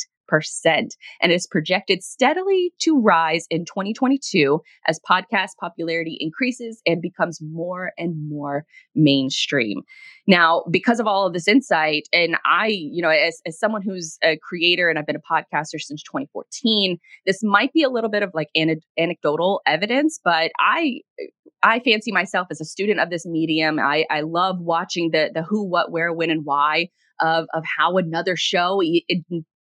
and 1.22 1.32
is 1.32 1.48
projected 1.48 2.04
steadily 2.04 2.72
to 2.80 3.00
rise 3.00 3.46
in 3.50 3.66
2022 3.66 4.62
as 4.88 5.00
podcast 5.10 5.52
popularity 5.60 6.18
increases 6.20 6.82
and 6.86 7.02
becomes 7.02 7.40
more 7.42 7.92
and 7.98 8.30
more 8.30 8.66
mainstream. 8.96 9.82
Now, 10.28 10.64
because 10.70 11.00
of 11.00 11.08
all 11.08 11.26
of 11.26 11.34
this 11.34 11.48
insight, 11.48 12.08
and 12.14 12.38
I, 12.46 12.68
you 12.68 13.02
know, 13.02 13.10
as, 13.10 13.42
as 13.46 13.60
someone 13.60 13.82
who's 13.82 14.18
a 14.24 14.38
creator 14.38 14.90
and 14.90 14.98
I've 14.98 15.06
been 15.06 15.16
a 15.16 15.20
podcaster 15.20 15.80
since 15.80 16.04
2014, 16.04 16.98
this 17.26 17.44
might 17.44 17.74
be 17.74 17.84
a 17.84 17.90
little 17.90 18.10
bit 18.10 18.24
of 18.24 18.32
like 18.34 18.50
an- 18.56 18.82
anecdotal 18.98 19.62
evidence, 19.66 20.20
but 20.24 20.52
I 20.60 21.02
I 21.64 21.80
fancy 21.80 22.12
myself 22.12 22.48
as 22.50 22.60
a 22.60 22.66
student 22.66 23.00
of 23.00 23.10
this 23.10 23.26
medium. 23.26 23.80
I, 23.80 24.06
I 24.10 24.22
love 24.22 24.60
watching 24.60 25.12
the 25.12 25.30
the 25.34 25.44
who, 25.44 25.64
what, 25.64 25.92
where, 25.92 26.12
when, 26.12 26.32
and 26.32 26.46
why 26.46 26.90
of 27.20 27.48
of 27.54 27.64
how 27.78 27.98
another 27.98 28.36
show 28.36 28.80
it, 28.82 29.24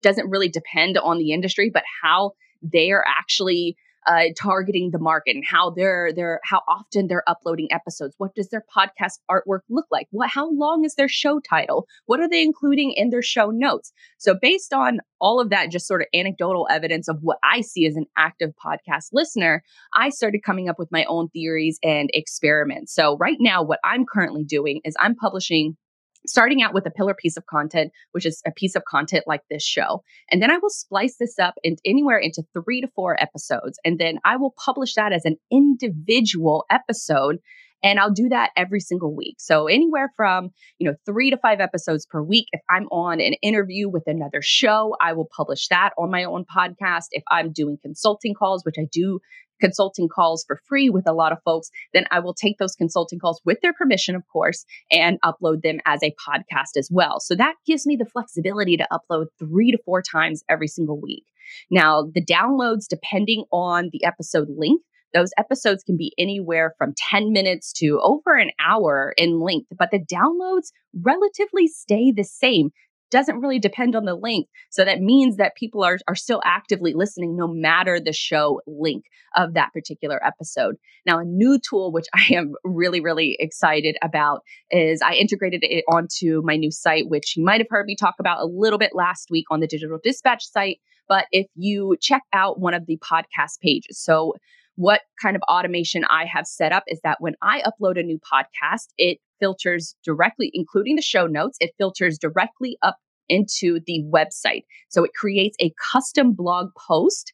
doesn't 0.06 0.30
really 0.30 0.48
depend 0.48 0.98
on 0.98 1.18
the 1.18 1.34
industry, 1.34 1.70
but 1.74 1.84
how 2.04 2.32
they 2.62 2.92
are 2.92 3.04
actually 3.06 3.76
uh, 4.08 4.26
targeting 4.38 4.92
the 4.92 5.00
market 5.00 5.36
and 5.36 5.44
how 5.44 5.72
they're 5.72 6.14
they're 6.14 6.40
how 6.44 6.62
often 6.68 7.08
they're 7.08 7.28
uploading 7.28 7.68
episodes. 7.72 8.14
What 8.20 8.36
does 8.36 8.50
their 8.50 8.64
podcast 8.76 9.14
artwork 9.32 9.62
look 9.68 9.88
like? 9.92 10.08
What 10.12 10.30
how 10.30 10.52
long 10.52 10.86
is 10.86 10.94
their 10.94 11.08
show 11.08 11.40
title? 11.40 11.88
What 12.06 12.20
are 12.20 12.30
they 12.30 12.44
including 12.44 12.94
in 12.96 13.10
their 13.10 13.24
show 13.24 13.50
notes? 13.50 13.92
So 14.20 14.36
based 14.40 14.74
on 14.74 15.00
all 15.20 15.40
of 15.40 15.50
that, 15.50 15.72
just 15.72 15.88
sort 15.88 16.02
of 16.02 16.08
anecdotal 16.14 16.68
evidence 16.70 17.08
of 17.08 17.18
what 17.22 17.40
I 17.44 17.62
see 17.62 17.88
as 17.88 17.96
an 17.96 18.06
active 18.16 18.52
podcast 18.64 19.08
listener, 19.12 19.64
I 19.96 20.10
started 20.10 20.44
coming 20.46 20.70
up 20.70 20.78
with 20.78 20.92
my 20.92 21.06
own 21.06 21.30
theories 21.30 21.80
and 21.82 22.10
experiments. 22.14 22.94
So 22.94 23.18
right 23.18 23.38
now, 23.40 23.64
what 23.64 23.80
I'm 23.84 24.06
currently 24.06 24.44
doing 24.44 24.82
is 24.86 24.96
I'm 25.00 25.16
publishing 25.16 25.78
starting 26.28 26.62
out 26.62 26.74
with 26.74 26.86
a 26.86 26.92
pillar 26.92 27.14
piece 27.14 27.38
of 27.38 27.46
content, 27.46 27.92
which 28.12 28.26
is 28.26 28.42
a 28.46 28.52
piece 28.52 28.76
of 28.76 28.84
content 28.86 29.26
like 29.28 29.42
this 29.50 29.64
show. 29.64 30.04
And 30.32 30.42
then 30.42 30.52
I 30.52 30.58
will 30.58 30.70
splice 30.70 31.18
this 31.20 31.38
up 31.40 31.56
in, 31.64 31.78
anywhere 31.86 32.18
into 32.18 32.44
three 32.54 32.82
to 32.82 32.88
four 32.96 33.22
episodes. 33.22 33.80
And 33.84 34.00
then 34.00 34.20
I 34.26 34.38
will 34.38 34.54
publish 34.64 34.96
that 34.96 35.14
as 35.14 35.26
an 35.26 35.38
individual 35.52 36.66
episode. 36.70 37.38
And 37.86 38.00
I'll 38.00 38.12
do 38.12 38.30
that 38.30 38.50
every 38.58 38.80
single 38.80 39.16
week. 39.16 39.36
So 39.38 39.68
anywhere 39.68 40.12
from, 40.16 40.50
you 40.80 40.90
know, 40.90 40.96
three 41.06 41.30
to 41.30 41.38
five 41.38 41.60
episodes 41.60 42.08
per 42.08 42.22
week. 42.24 42.48
If 42.52 42.62
I'm 42.68 42.88
on 42.88 43.22
an 43.22 43.36
interview 43.44 43.88
with 43.88 44.08
another 44.08 44.42
show, 44.42 44.96
I 45.00 45.14
will 45.14 45.30
publish 45.38 45.68
that 45.68 45.92
on 45.96 46.10
my 46.10 46.24
own 46.24 46.46
podcast. 46.46 47.06
If 47.12 47.22
I'm 47.30 47.54
doing 47.54 47.78
consulting 47.80 48.34
calls, 48.34 48.66
which 48.66 48.78
I 48.80 48.88
do 48.92 49.20
consulting 49.62 50.10
calls 50.10 50.44
for 50.48 50.60
free 50.68 50.90
with 50.90 51.08
a 51.08 51.14
lot 51.14 51.32
of 51.32 51.38
folks, 51.46 51.70
then 51.94 52.06
I 52.10 52.20
will 52.20 52.34
take 52.34 52.58
those 52.58 52.74
consulting 52.74 53.20
calls 53.20 53.40
with 53.46 53.62
their 53.62 53.74
permission, 53.74 54.16
of 54.16 54.24
course, 54.34 54.66
and 54.90 55.22
upload 55.22 55.62
them 55.62 55.80
as 55.86 56.02
a 56.02 56.16
podcast 56.28 56.78
as 56.78 56.90
well. 56.92 57.20
So 57.20 57.36
that 57.36 57.54
gives 57.68 57.86
me 57.86 57.96
the 57.96 58.10
flexibility 58.10 58.78
to 58.78 58.88
upload 58.92 59.28
three 59.38 59.72
to 59.72 59.78
four 59.86 60.02
times 60.02 60.44
every 60.50 60.68
single 60.68 61.00
week. 61.00 61.26
Now, 61.70 62.10
the 62.12 62.26
downloads, 62.26 62.88
depending 62.90 63.46
on 63.52 63.90
the 63.94 64.04
episode 64.04 64.50
length, 64.58 64.84
those 65.16 65.32
episodes 65.38 65.84
can 65.84 65.98
be 65.98 66.14
anywhere 66.18 66.76
from 66.78 66.94
10 67.10 67.32
minutes 67.32 67.72
to 67.74 68.00
over 68.04 68.36
an 68.36 68.52
hour 68.60 69.14
in 69.18 69.40
length, 69.40 69.70
but 69.78 69.90
the 69.92 70.00
downloads 70.00 70.68
relatively 70.94 71.68
stay 71.68 72.12
the 72.12 72.24
same 72.24 72.70
doesn't 73.12 73.40
really 73.40 73.60
depend 73.60 73.96
on 73.96 74.06
the 74.06 74.16
length. 74.16 74.50
So 74.72 74.84
that 74.84 75.00
means 75.00 75.38
that 75.38 75.56
people 75.56 75.84
are, 75.84 76.00
are 76.08 76.16
still 76.16 76.42
actively 76.44 76.94
listening 76.94 77.38
no 77.38 77.48
matter 77.48 78.00
the 78.00 78.12
show 78.12 78.62
link 78.68 79.06
of 79.36 79.54
that 79.54 79.72
particular 79.74 80.20
episode. 80.26 80.76
Now, 81.06 81.20
a 81.20 81.24
new 81.24 81.60
tool, 81.60 81.92
which 81.92 82.08
I 82.14 82.34
am 82.34 82.56
really, 82.64 83.00
really 83.00 83.38
excited 83.40 83.96
about, 84.02 84.42
is 84.72 85.02
I 85.02 85.14
integrated 85.14 85.64
it 85.64 85.86
onto 85.88 86.42
my 86.44 86.58
new 86.58 86.72
site, 86.72 87.08
which 87.08 87.38
you 87.38 87.44
might 87.46 87.62
have 87.62 87.70
heard 87.70 87.86
me 87.86 87.96
talk 87.96 88.16
about 88.20 88.42
a 88.42 88.46
little 88.46 88.80
bit 88.80 88.92
last 88.94 89.30
week 89.30 89.46
on 89.50 89.60
the 89.60 89.68
Digital 89.68 90.00
Dispatch 90.04 90.46
site. 90.46 90.80
But 91.08 91.26
if 91.32 91.48
you 91.56 91.96
check 92.02 92.24
out 92.34 92.60
one 92.60 92.74
of 92.74 92.88
the 92.88 92.98
podcast 92.98 93.60
pages, 93.62 94.00
so 94.00 94.34
what 94.76 95.02
kind 95.22 95.36
of 95.36 95.42
automation 95.44 96.04
I 96.06 96.26
have 96.26 96.46
set 96.46 96.72
up 96.72 96.84
is 96.88 97.00
that 97.04 97.18
when 97.20 97.36
I 97.42 97.62
upload 97.62 98.00
a 98.00 98.04
new 98.04 98.20
podcast, 98.20 98.88
it 98.98 99.20
filters 99.40 99.96
directly, 100.04 100.52
including 100.54 100.96
the 100.96 101.02
show 101.02 101.28
notes, 101.28 101.58
it 101.60 101.74
filters 101.78 102.18
directly 102.18 102.78
up 102.82 102.98
into 103.30 103.80
the 103.88 104.04
website. 104.12 104.64
So 104.90 105.04
it 105.04 105.12
creates 105.14 105.58
a 105.60 105.74
custom 105.92 106.34
blog 106.34 106.70
post 106.76 107.32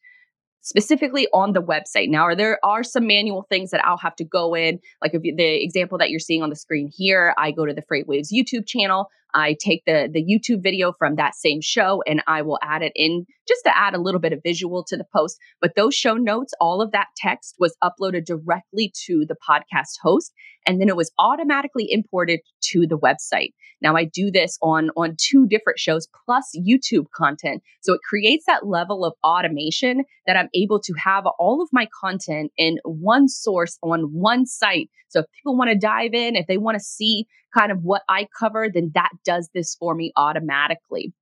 specifically 0.62 1.26
on 1.32 1.52
the 1.52 1.62
website. 1.62 2.08
Now, 2.08 2.34
there 2.34 2.58
are 2.64 2.84
some 2.84 3.06
manual 3.06 3.44
things 3.48 3.70
that 3.70 3.84
I'll 3.84 3.98
have 3.98 4.14
to 4.16 4.24
go 4.24 4.54
in. 4.54 4.78
Like 5.02 5.12
if 5.12 5.22
you, 5.24 5.34
the 5.36 5.62
example 5.62 5.98
that 5.98 6.10
you're 6.10 6.20
seeing 6.20 6.42
on 6.42 6.50
the 6.50 6.56
screen 6.56 6.88
here, 6.92 7.34
I 7.36 7.50
go 7.50 7.66
to 7.66 7.74
the 7.74 7.82
FreightWaves 7.82 8.28
YouTube 8.32 8.66
channel. 8.66 9.08
I 9.34 9.56
take 9.60 9.84
the 9.86 10.08
the 10.12 10.24
YouTube 10.24 10.62
video 10.62 10.92
from 10.92 11.16
that 11.16 11.34
same 11.34 11.60
show 11.60 12.02
and 12.06 12.22
I 12.26 12.42
will 12.42 12.58
add 12.62 12.82
it 12.82 12.92
in 12.94 13.26
just 13.48 13.64
to 13.64 13.76
add 13.76 13.94
a 13.94 14.00
little 14.00 14.20
bit 14.20 14.32
of 14.32 14.40
visual 14.42 14.84
to 14.84 14.96
the 14.96 15.06
post. 15.14 15.38
But 15.60 15.74
those 15.74 15.94
show 15.94 16.14
notes, 16.14 16.54
all 16.60 16.80
of 16.80 16.92
that 16.92 17.08
text 17.16 17.56
was 17.58 17.76
uploaded 17.82 18.24
directly 18.24 18.92
to 19.06 19.24
the 19.26 19.36
podcast 19.48 19.98
host 20.02 20.32
and 20.66 20.80
then 20.80 20.88
it 20.88 20.96
was 20.96 21.10
automatically 21.18 21.86
imported 21.90 22.40
to 22.70 22.86
the 22.86 22.98
website. 22.98 23.52
Now 23.80 23.96
I 23.96 24.04
do 24.04 24.30
this 24.30 24.58
on 24.62 24.90
on 24.96 25.16
two 25.18 25.46
different 25.46 25.78
shows 25.78 26.08
plus 26.24 26.50
YouTube 26.56 27.06
content. 27.14 27.62
So 27.80 27.94
it 27.94 28.00
creates 28.08 28.46
that 28.46 28.66
level 28.66 29.04
of 29.04 29.14
automation 29.24 30.04
that 30.26 30.36
I'm 30.36 30.48
able 30.54 30.80
to 30.80 30.94
have 31.04 31.24
all 31.38 31.62
of 31.62 31.68
my 31.72 31.88
content 32.00 32.52
in 32.56 32.78
one 32.84 33.28
source 33.28 33.78
on 33.82 34.12
one 34.12 34.46
site. 34.46 34.88
So 35.12 35.20
if 35.20 35.26
people 35.36 35.56
want 35.56 35.70
to 35.70 35.78
dive 35.78 36.14
in, 36.14 36.36
if 36.36 36.46
they 36.46 36.58
want 36.58 36.76
to 36.76 36.84
see 36.84 37.26
kind 37.54 37.70
of 37.70 37.82
what 37.82 38.02
I 38.08 38.26
cover, 38.38 38.68
then 38.72 38.90
that 38.94 39.10
does 39.24 39.50
this 39.54 39.74
for 39.74 39.94
me 39.94 40.12
automatically. 40.16 41.12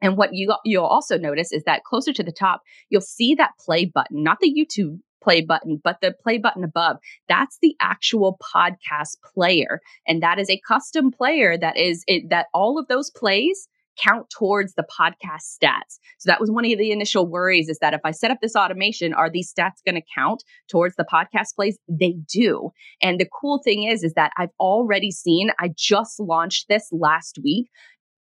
And 0.00 0.16
what 0.16 0.30
you 0.32 0.54
you'll 0.64 0.84
also 0.84 1.18
notice 1.18 1.52
is 1.52 1.64
that 1.64 1.82
closer 1.84 2.12
to 2.12 2.22
the 2.22 2.32
top, 2.32 2.62
you'll 2.88 3.00
see 3.00 3.34
that 3.34 3.52
play 3.58 3.84
button, 3.84 4.22
not 4.22 4.38
the 4.40 4.52
YouTube 4.52 5.00
play 5.22 5.40
button, 5.40 5.80
but 5.82 5.96
the 6.00 6.14
play 6.22 6.38
button 6.38 6.62
above, 6.62 6.96
that's 7.28 7.58
the 7.60 7.74
actual 7.80 8.38
podcast 8.54 9.16
player. 9.34 9.80
And 10.06 10.22
that 10.22 10.38
is 10.38 10.48
a 10.48 10.60
custom 10.66 11.10
player 11.10 11.58
that 11.58 11.76
is 11.76 12.04
it 12.06 12.30
that 12.30 12.46
all 12.54 12.78
of 12.78 12.86
those 12.88 13.10
plays 13.10 13.68
count 14.02 14.30
towards 14.30 14.74
the 14.74 14.84
podcast 14.84 15.56
stats. 15.62 15.98
So 16.18 16.26
that 16.30 16.40
was 16.40 16.50
one 16.50 16.64
of 16.64 16.78
the 16.78 16.92
initial 16.92 17.26
worries 17.26 17.68
is 17.68 17.78
that 17.80 17.94
if 17.94 18.00
I 18.04 18.10
set 18.10 18.30
up 18.30 18.38
this 18.40 18.56
automation, 18.56 19.14
are 19.14 19.30
these 19.30 19.52
stats 19.52 19.84
going 19.84 19.96
to 19.96 20.06
count 20.14 20.44
towards 20.68 20.96
the 20.96 21.06
podcast 21.10 21.54
plays? 21.54 21.78
They 21.88 22.16
do. 22.32 22.70
And 23.02 23.18
the 23.18 23.28
cool 23.40 23.60
thing 23.62 23.84
is, 23.84 24.02
is 24.02 24.14
that 24.14 24.32
I've 24.36 24.54
already 24.60 25.10
seen, 25.10 25.50
I 25.58 25.70
just 25.76 26.20
launched 26.20 26.68
this 26.68 26.88
last 26.92 27.38
week 27.42 27.68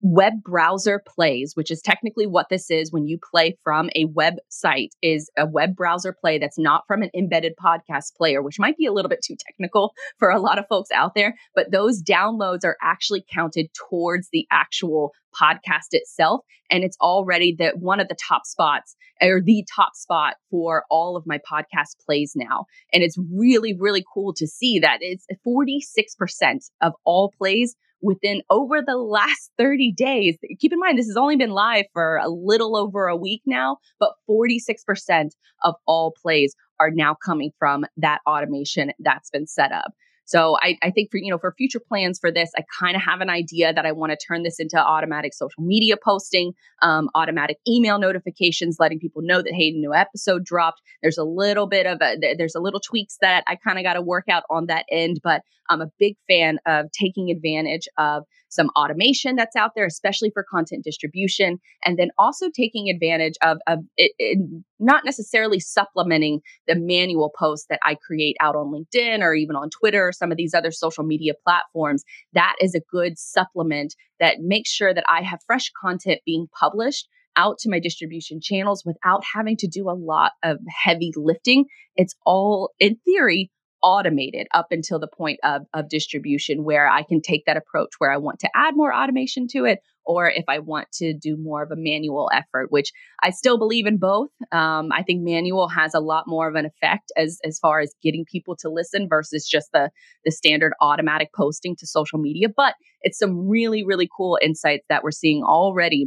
web 0.03 0.43
browser 0.43 1.01
plays, 1.07 1.53
which 1.55 1.71
is 1.71 1.81
technically 1.81 2.27
what 2.27 2.49
this 2.51 2.71
is 2.71 2.93
when 2.93 3.07
you 3.07 3.19
play 3.31 3.57
from 3.63 3.89
a 3.95 4.05
website, 4.07 4.91
is 5.01 5.31
a 5.39 5.47
web 5.47 5.77
browser 5.77 6.13
play 6.13 6.39
that's 6.39 6.59
not 6.59 6.83
from 6.89 7.03
an 7.03 7.11
embedded 7.17 7.55
podcast 7.57 8.15
player, 8.17 8.43
which 8.43 8.59
might 8.59 8.77
be 8.77 8.85
a 8.85 8.93
little 8.93 9.09
bit 9.09 9.23
too 9.25 9.37
technical 9.39 9.95
for 10.19 10.29
a 10.29 10.41
lot 10.41 10.59
of 10.59 10.67
folks 10.69 10.91
out 10.91 11.15
there. 11.15 11.37
But 11.55 11.71
those 11.71 12.03
downloads 12.03 12.65
are 12.65 12.77
actually 12.83 13.25
counted 13.33 13.69
towards 13.89 14.29
the 14.33 14.47
actual 14.51 15.13
podcast 15.41 15.93
itself. 15.93 16.41
And 16.71 16.85
it's 16.85 16.97
already 17.01 17.55
the 17.57 17.73
one 17.79 18.01
of 18.01 18.09
the 18.09 18.17
top 18.29 18.47
spots 18.47 18.97
or 19.21 19.41
the 19.45 19.65
top 19.75 19.95
spot 19.95 20.37
for 20.51 20.85
all 20.91 21.17
of 21.17 21.27
my 21.27 21.39
podcast 21.39 21.99
plays 22.05 22.33
now. 22.35 22.65
And 22.93 23.03
it's 23.03 23.19
really, 23.33 23.77
really 23.79 24.05
cool 24.13 24.33
to 24.35 24.47
see 24.47 24.79
that 24.79 24.99
it's 25.01 25.27
46% 25.47 26.71
of 26.81 26.93
all 27.05 27.33
plays 27.37 27.77
within 28.03 28.43
over 28.51 28.83
the 28.85 28.97
last 28.97 29.51
30 29.59 29.93
days. 29.93 30.37
Keep 30.59 30.73
in 30.73 30.81
mind, 30.81 30.99
this 30.99 31.07
has 31.07 31.17
only 31.17 31.37
been 31.37 31.51
live 31.51 31.85
for 31.93 32.17
a 32.17 32.29
little 32.29 32.77
over 32.77 33.07
a 33.07 33.17
week 33.17 33.43
now, 33.47 33.79
but 33.99 34.13
46% 34.29 35.31
of 35.63 35.75
all 35.87 36.13
plays 36.21 36.55
are 36.81 36.91
now 36.91 37.15
coming 37.25 37.53
from 37.59 37.87
that 37.97 38.21
automation 38.27 38.93
that's 38.99 39.31
been 39.31 39.47
set 39.47 39.73
up. 39.73 39.93
So 40.25 40.57
I, 40.63 40.79
I 40.83 40.91
think 40.91 41.11
for 41.11 41.19
you 41.19 41.31
know 41.31 41.39
for 41.39 41.55
future 41.57 41.81
plans 41.81 42.19
for 42.19 42.31
this, 42.31 42.51
I 42.57 42.63
kind 42.79 42.97
of 42.97 43.03
have 43.03 43.21
an 43.21 43.31
idea 43.31 43.73
that 43.73 43.87
I 43.87 43.93
want 43.93 44.13
to 44.13 44.17
turn 44.17 44.43
this 44.43 44.59
into 44.59 44.79
automatic 44.79 45.35
social 45.35 45.63
media 45.63 45.97
posting, 46.03 46.53
um, 46.81 47.09
automatic 47.15 47.59
email 47.69 47.99
notifications, 47.99 48.77
letting 48.79 48.99
people 48.99 49.23
know 49.23 49.43
that 49.43 49.53
hey, 49.53 49.71
new 49.73 49.95
episode 49.95 50.45
dropped. 50.45 50.81
There's 51.03 51.19
a 51.19 51.25
little 51.25 51.67
bit 51.67 51.87
of 51.87 51.99
a 52.01 52.17
there's 52.37 52.55
a 52.55 52.61
little 52.61 52.81
tweaks 52.81 53.19
that 53.21 53.45
I 53.47 53.57
kind 53.57 53.79
of 53.79 53.85
got 53.85 53.95
to 53.95 54.03
work 54.03 54.25
out 54.29 54.45
on 54.51 54.67
that 54.67 54.85
end, 54.91 55.21
but 55.23 55.43
I'm 55.69 55.81
a 55.81 55.91
big 55.99 56.17
fan 56.29 56.59
of 56.67 56.87
taking 56.93 57.31
advantage 57.31 57.89
of 57.97 58.25
some 58.49 58.69
automation 58.77 59.37
that's 59.37 59.57
out 59.57 59.71
there, 59.75 59.87
especially 59.87 60.31
for 60.31 60.45
content 60.49 60.85
distribution, 60.85 61.59
and 61.85 61.99
then 61.99 62.11
also 62.19 62.51
taking 62.55 62.91
advantage 62.91 63.35
of, 63.43 63.59
of 63.67 63.79
it, 63.97 64.13
it, 64.19 64.39
not 64.79 65.05
necessarily 65.05 65.59
supplementing 65.59 66.41
the 66.67 66.75
manual 66.75 67.33
posts 67.37 67.67
that 67.71 67.81
I 67.83 67.95
create 67.95 68.37
out 68.41 68.55
on 68.55 68.67
LinkedIn 68.67 69.21
or 69.21 69.35
even 69.35 69.57
on 69.57 69.71
Twitter 69.71 70.12
some 70.13 70.31
of 70.31 70.37
these 70.37 70.55
other 70.55 70.71
social 70.71 71.05
media 71.05 71.33
platforms. 71.45 72.05
That 72.33 72.57
is 72.61 72.75
a 72.75 72.81
good 72.91 73.19
supplement 73.19 73.95
that 74.21 74.41
makes 74.41 74.71
sure 74.71 74.95
that 74.95 75.05
I 75.09 75.23
have 75.23 75.41
fresh 75.47 75.71
content 75.81 76.21
being 76.25 76.47
published 76.59 77.09
out 77.37 77.59
to 77.59 77.71
my 77.71 77.81
distribution 77.81 78.41
channels 78.43 78.85
without 78.85 79.23
having 79.35 79.57
to 79.59 79.67
do 79.67 79.89
a 79.89 79.97
lot 79.97 80.33
of 80.43 80.59
heavy 80.69 81.13
lifting. 81.17 81.65
It's 81.97 82.15
all, 82.27 82.71
in 82.79 82.97
theory, 83.05 83.51
automated 83.83 84.47
up 84.55 84.69
until 84.71 84.99
the 84.99 85.09
point 85.09 85.41
of, 85.43 85.63
of 85.75 85.89
distribution 85.89 86.65
where 86.65 86.89
I 86.89 87.03
can 87.03 87.21
take 87.21 87.45
that 87.47 87.57
approach 87.57 87.91
where 87.99 88.13
I 88.13 88.17
want 88.17 88.39
to 88.41 88.51
add 88.55 88.77
more 88.77 88.95
automation 88.95 89.49
to 89.49 89.65
it 89.65 89.81
or 90.05 90.29
if 90.29 90.45
I 90.49 90.59
want 90.59 90.89
to 90.95 91.15
do 91.15 91.37
more 91.37 91.63
of 91.63 91.71
a 91.71 91.77
manual 91.77 92.31
effort, 92.33 92.71
which 92.71 92.93
I 93.23 93.31
still 93.31 93.59
believe 93.59 93.87
in 93.87 93.99
both. 93.99 94.31
Um, 94.51 94.91
I 94.93 95.03
think 95.03 95.23
manual 95.23 95.69
has 95.69 95.95
a 95.95 96.01
lot 96.01 96.25
more 96.27 96.49
of 96.49 96.55
an 96.55 96.67
effect 96.67 97.13
as 97.17 97.39
as 97.45 97.59
far 97.59 97.81
as 97.81 97.95
getting 98.03 98.25
people 98.31 98.57
to 98.57 98.69
listen 98.69 99.09
versus 99.09 99.49
just 99.49 99.69
the 99.73 99.91
the 100.25 100.33
standard 100.33 100.73
automatic 100.81 101.29
posting 101.35 101.77
to 101.77 101.87
social 101.87 102.19
media. 102.19 102.49
But 102.55 102.75
it's 103.03 103.19
some 103.19 103.49
really 103.49 103.85
really 103.85 104.09
cool 104.17 104.39
insights 104.43 104.85
that 104.89 105.03
we're 105.03 105.11
seeing 105.11 105.43
already 105.43 106.07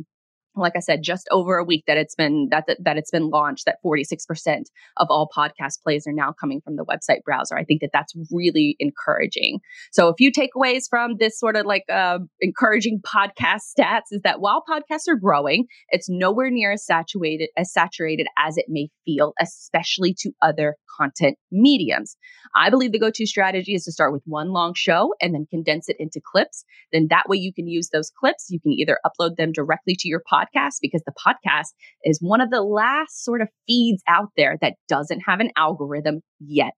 like 0.55 0.73
I 0.75 0.79
said, 0.79 1.03
just 1.03 1.27
over 1.31 1.57
a 1.57 1.63
week 1.63 1.83
that 1.87 1.97
it's 1.97 2.15
been 2.15 2.47
that 2.51 2.65
that, 2.79 2.97
it's 2.97 3.11
been 3.11 3.29
launched, 3.29 3.65
that 3.65 3.77
46% 3.85 4.63
of 4.97 5.07
all 5.09 5.29
podcast 5.35 5.81
plays 5.81 6.07
are 6.07 6.13
now 6.13 6.31
coming 6.31 6.61
from 6.61 6.75
the 6.75 6.85
website 6.85 7.23
browser. 7.23 7.57
I 7.57 7.63
think 7.63 7.81
that 7.81 7.91
that's 7.93 8.13
really 8.31 8.75
encouraging. 8.79 9.59
So, 9.91 10.07
a 10.07 10.15
few 10.15 10.31
takeaways 10.31 10.83
from 10.89 11.17
this 11.17 11.39
sort 11.39 11.55
of 11.55 11.65
like 11.65 11.83
uh, 11.91 12.19
encouraging 12.41 13.01
podcast 13.01 13.63
stats 13.77 14.11
is 14.11 14.21
that 14.23 14.39
while 14.39 14.63
podcasts 14.69 15.07
are 15.07 15.15
growing, 15.15 15.65
it's 15.89 16.09
nowhere 16.09 16.49
near 16.49 16.73
as 16.73 16.85
saturated 16.85 17.49
as 17.57 17.71
saturated 17.71 18.27
as 18.37 18.57
it 18.57 18.65
may 18.67 18.89
feel, 19.05 19.33
especially 19.39 20.15
to 20.19 20.31
other 20.41 20.75
content 20.97 21.37
mediums. 21.51 22.15
I 22.55 22.69
believe 22.69 22.91
the 22.91 22.99
go-to 22.99 23.25
strategy 23.25 23.73
is 23.73 23.83
to 23.83 23.91
start 23.91 24.13
with 24.13 24.23
one 24.25 24.49
long 24.49 24.73
show 24.75 25.13
and 25.21 25.33
then 25.33 25.45
condense 25.49 25.89
it 25.89 25.97
into 25.99 26.21
clips. 26.23 26.63
Then 26.91 27.07
that 27.09 27.27
way 27.27 27.37
you 27.37 27.53
can 27.53 27.67
use 27.67 27.89
those 27.89 28.11
clips. 28.17 28.47
You 28.49 28.59
can 28.59 28.71
either 28.71 28.99
upload 29.05 29.35
them 29.35 29.51
directly 29.51 29.95
to 29.99 30.07
your 30.07 30.21
podcast 30.31 30.44
podcast 30.45 30.75
because 30.81 31.03
the 31.05 31.13
podcast 31.13 31.73
is 32.03 32.19
one 32.21 32.41
of 32.41 32.49
the 32.49 32.61
last 32.61 33.23
sort 33.23 33.41
of 33.41 33.49
feeds 33.67 34.01
out 34.07 34.29
there 34.37 34.57
that 34.61 34.73
doesn't 34.87 35.21
have 35.21 35.39
an 35.39 35.51
algorithm 35.57 36.21
yet. 36.39 36.77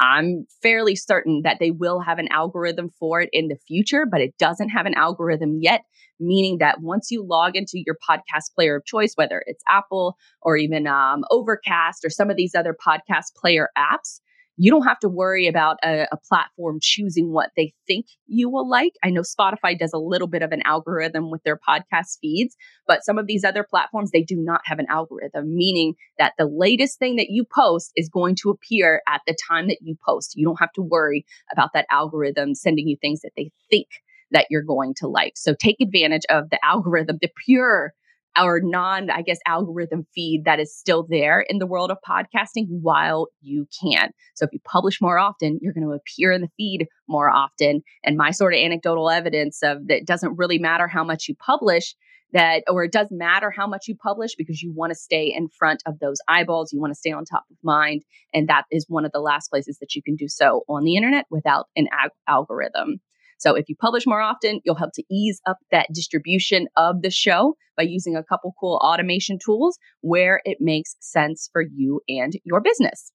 I'm 0.00 0.46
fairly 0.62 0.96
certain 0.96 1.42
that 1.44 1.58
they 1.60 1.70
will 1.70 2.00
have 2.00 2.18
an 2.18 2.28
algorithm 2.28 2.90
for 2.98 3.20
it 3.20 3.30
in 3.32 3.48
the 3.48 3.58
future, 3.66 4.04
but 4.10 4.20
it 4.20 4.34
doesn't 4.38 4.70
have 4.70 4.86
an 4.86 4.94
algorithm 4.94 5.58
yet, 5.60 5.82
meaning 6.18 6.58
that 6.58 6.80
once 6.80 7.10
you 7.10 7.24
log 7.24 7.54
into 7.54 7.82
your 7.86 7.96
podcast 8.08 8.54
player 8.56 8.76
of 8.76 8.84
choice, 8.84 9.12
whether 9.14 9.44
it's 9.46 9.62
Apple 9.68 10.16
or 10.42 10.56
even 10.56 10.86
um, 10.86 11.22
Overcast 11.30 12.04
or 12.04 12.10
some 12.10 12.28
of 12.28 12.36
these 12.36 12.54
other 12.54 12.74
podcast 12.74 13.34
player 13.36 13.68
apps, 13.78 14.20
you 14.56 14.70
don't 14.70 14.86
have 14.86 14.98
to 15.00 15.08
worry 15.08 15.46
about 15.46 15.78
a, 15.84 16.06
a, 16.12 16.16
platform 16.28 16.78
choosing 16.80 17.32
what 17.32 17.50
they 17.56 17.74
think 17.86 18.06
you 18.26 18.48
will 18.48 18.68
like. 18.68 18.92
I 19.02 19.10
know 19.10 19.22
Spotify 19.22 19.78
does 19.78 19.92
a 19.92 19.98
little 19.98 20.28
bit 20.28 20.42
of 20.42 20.52
an 20.52 20.62
algorithm 20.64 21.30
with 21.30 21.42
their 21.42 21.58
podcast 21.58 22.18
feeds, 22.20 22.56
but 22.86 23.04
some 23.04 23.18
of 23.18 23.26
these 23.26 23.44
other 23.44 23.66
platforms, 23.68 24.10
they 24.10 24.22
do 24.22 24.36
not 24.36 24.60
have 24.64 24.78
an 24.78 24.86
algorithm, 24.88 25.54
meaning 25.54 25.94
that 26.18 26.34
the 26.38 26.46
latest 26.46 26.98
thing 26.98 27.16
that 27.16 27.30
you 27.30 27.44
post 27.44 27.92
is 27.96 28.08
going 28.08 28.36
to 28.42 28.50
appear 28.50 29.02
at 29.08 29.22
the 29.26 29.36
time 29.48 29.66
that 29.68 29.78
you 29.80 29.96
post. 30.06 30.36
You 30.36 30.46
don't 30.46 30.60
have 30.60 30.72
to 30.74 30.82
worry 30.82 31.26
about 31.52 31.70
that 31.74 31.86
algorithm 31.90 32.54
sending 32.54 32.88
you 32.88 32.96
things 33.00 33.20
that 33.22 33.32
they 33.36 33.50
think 33.70 33.88
that 34.30 34.46
you're 34.50 34.62
going 34.62 34.94
to 34.98 35.08
like. 35.08 35.32
So 35.36 35.54
take 35.54 35.76
advantage 35.80 36.24
of 36.28 36.50
the 36.50 36.64
algorithm, 36.64 37.18
the 37.20 37.30
pure 37.44 37.92
our 38.36 38.60
non, 38.60 39.10
I 39.10 39.22
guess, 39.22 39.38
algorithm 39.46 40.06
feed 40.14 40.44
that 40.44 40.60
is 40.60 40.76
still 40.76 41.06
there 41.08 41.40
in 41.40 41.58
the 41.58 41.66
world 41.66 41.90
of 41.90 41.98
podcasting 42.06 42.66
while 42.68 43.28
you 43.40 43.66
can. 43.82 44.10
So 44.34 44.44
if 44.44 44.52
you 44.52 44.60
publish 44.64 45.00
more 45.00 45.18
often, 45.18 45.58
you're 45.62 45.72
going 45.72 45.86
to 45.86 45.94
appear 45.94 46.32
in 46.32 46.40
the 46.40 46.50
feed 46.56 46.86
more 47.08 47.30
often. 47.30 47.82
And 48.04 48.16
my 48.16 48.30
sort 48.30 48.54
of 48.54 48.58
anecdotal 48.58 49.10
evidence 49.10 49.62
of 49.62 49.86
that 49.88 50.06
doesn't 50.06 50.36
really 50.36 50.58
matter 50.58 50.88
how 50.88 51.04
much 51.04 51.28
you 51.28 51.34
publish 51.34 51.94
that 52.32 52.64
or 52.68 52.84
it 52.84 52.92
does 52.92 53.08
matter 53.10 53.50
how 53.50 53.66
much 53.66 53.86
you 53.86 53.94
publish 53.94 54.34
because 54.36 54.60
you 54.60 54.72
want 54.74 54.90
to 54.90 54.98
stay 54.98 55.32
in 55.34 55.48
front 55.48 55.82
of 55.86 55.98
those 56.00 56.18
eyeballs 56.28 56.72
you 56.72 56.80
want 56.80 56.90
to 56.90 56.98
stay 56.98 57.12
on 57.12 57.24
top 57.24 57.44
of 57.50 57.56
mind 57.62 58.02
and 58.34 58.48
that 58.48 58.64
is 58.70 58.86
one 58.88 59.04
of 59.04 59.12
the 59.12 59.20
last 59.20 59.48
places 59.48 59.78
that 59.78 59.94
you 59.94 60.02
can 60.02 60.16
do 60.16 60.26
so 60.28 60.62
on 60.68 60.84
the 60.84 60.96
internet 60.96 61.26
without 61.30 61.66
an 61.76 61.86
ag- 61.92 62.10
algorithm 62.28 63.00
so 63.38 63.54
if 63.54 63.68
you 63.68 63.76
publish 63.76 64.06
more 64.06 64.20
often, 64.20 64.60
you'll 64.64 64.74
help 64.74 64.92
to 64.94 65.04
ease 65.10 65.40
up 65.46 65.58
that 65.70 65.88
distribution 65.92 66.66
of 66.76 67.02
the 67.02 67.10
show 67.10 67.56
by 67.76 67.82
using 67.82 68.16
a 68.16 68.24
couple 68.24 68.54
cool 68.58 68.80
automation 68.82 69.38
tools 69.44 69.78
where 70.00 70.40
it 70.44 70.58
makes 70.60 70.96
sense 71.00 71.48
for 71.52 71.62
you 71.62 72.00
and 72.08 72.34
your 72.44 72.60
business. 72.60 73.12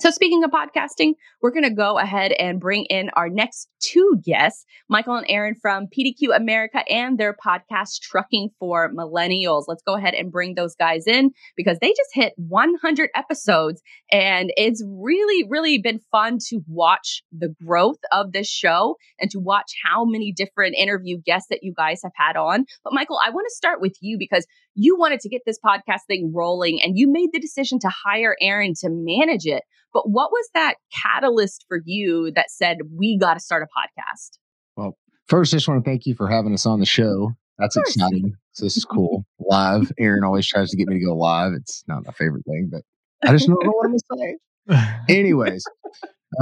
So, 0.00 0.10
speaking 0.10 0.42
of 0.42 0.50
podcasting, 0.50 1.12
we're 1.42 1.50
going 1.50 1.64
to 1.64 1.70
go 1.70 1.98
ahead 1.98 2.32
and 2.32 2.58
bring 2.58 2.86
in 2.86 3.10
our 3.10 3.28
next 3.28 3.68
two 3.78 4.18
guests, 4.24 4.64
Michael 4.88 5.16
and 5.16 5.26
Aaron 5.28 5.54
from 5.54 5.86
PDQ 5.86 6.34
America 6.34 6.82
and 6.90 7.18
their 7.18 7.34
podcast, 7.34 8.00
Trucking 8.00 8.48
for 8.58 8.90
Millennials. 8.90 9.64
Let's 9.68 9.82
go 9.82 9.94
ahead 9.94 10.14
and 10.14 10.32
bring 10.32 10.54
those 10.54 10.74
guys 10.74 11.06
in 11.06 11.32
because 11.58 11.78
they 11.80 11.88
just 11.88 12.08
hit 12.14 12.32
100 12.38 13.10
episodes. 13.14 13.82
And 14.10 14.50
it's 14.56 14.82
really, 14.88 15.46
really 15.50 15.76
been 15.76 16.00
fun 16.10 16.38
to 16.48 16.60
watch 16.66 17.22
the 17.30 17.54
growth 17.62 17.98
of 18.12 18.32
this 18.32 18.48
show 18.48 18.96
and 19.20 19.30
to 19.32 19.40
watch 19.40 19.74
how 19.84 20.06
many 20.06 20.32
different 20.32 20.74
interview 20.74 21.18
guests 21.18 21.48
that 21.50 21.62
you 21.62 21.74
guys 21.76 22.00
have 22.02 22.12
had 22.14 22.38
on. 22.38 22.64
But, 22.82 22.94
Michael, 22.94 23.18
I 23.22 23.28
want 23.28 23.44
to 23.46 23.54
start 23.54 23.82
with 23.82 23.98
you 24.00 24.16
because 24.18 24.46
you 24.74 24.96
wanted 24.98 25.20
to 25.20 25.28
get 25.28 25.42
this 25.46 25.58
podcast 25.64 26.00
thing 26.06 26.32
rolling 26.34 26.80
and 26.82 26.96
you 26.96 27.10
made 27.10 27.30
the 27.32 27.40
decision 27.40 27.78
to 27.80 27.88
hire 27.88 28.36
Aaron 28.40 28.74
to 28.80 28.88
manage 28.90 29.46
it. 29.46 29.62
But 29.92 30.08
what 30.08 30.30
was 30.30 30.48
that 30.54 30.76
catalyst 31.02 31.66
for 31.68 31.80
you 31.84 32.32
that 32.34 32.50
said, 32.50 32.78
we 32.96 33.18
got 33.18 33.34
to 33.34 33.40
start 33.40 33.62
a 33.62 33.66
podcast? 33.66 34.38
Well, 34.76 34.96
first, 35.26 35.52
I 35.52 35.56
just 35.56 35.68
want 35.68 35.84
to 35.84 35.90
thank 35.90 36.06
you 36.06 36.14
for 36.14 36.28
having 36.28 36.54
us 36.54 36.64
on 36.64 36.80
the 36.80 36.86
show. 36.86 37.32
That's 37.58 37.76
exciting. 37.76 38.34
So 38.52 38.64
this 38.64 38.76
is 38.76 38.84
cool. 38.84 39.24
live. 39.38 39.92
Aaron 39.98 40.24
always 40.24 40.46
tries 40.46 40.70
to 40.70 40.76
get 40.76 40.88
me 40.88 40.98
to 40.98 41.04
go 41.04 41.14
live. 41.14 41.52
It's 41.52 41.84
not 41.86 42.06
my 42.06 42.12
favorite 42.12 42.44
thing, 42.44 42.70
but 42.72 42.82
I 43.26 43.32
just 43.32 43.46
don't 43.46 43.62
know 43.62 43.70
what 43.70 43.86
I'm 43.86 43.92
going 43.92 44.36
to 44.68 44.86
say. 45.08 45.14
Anyways, 45.18 45.64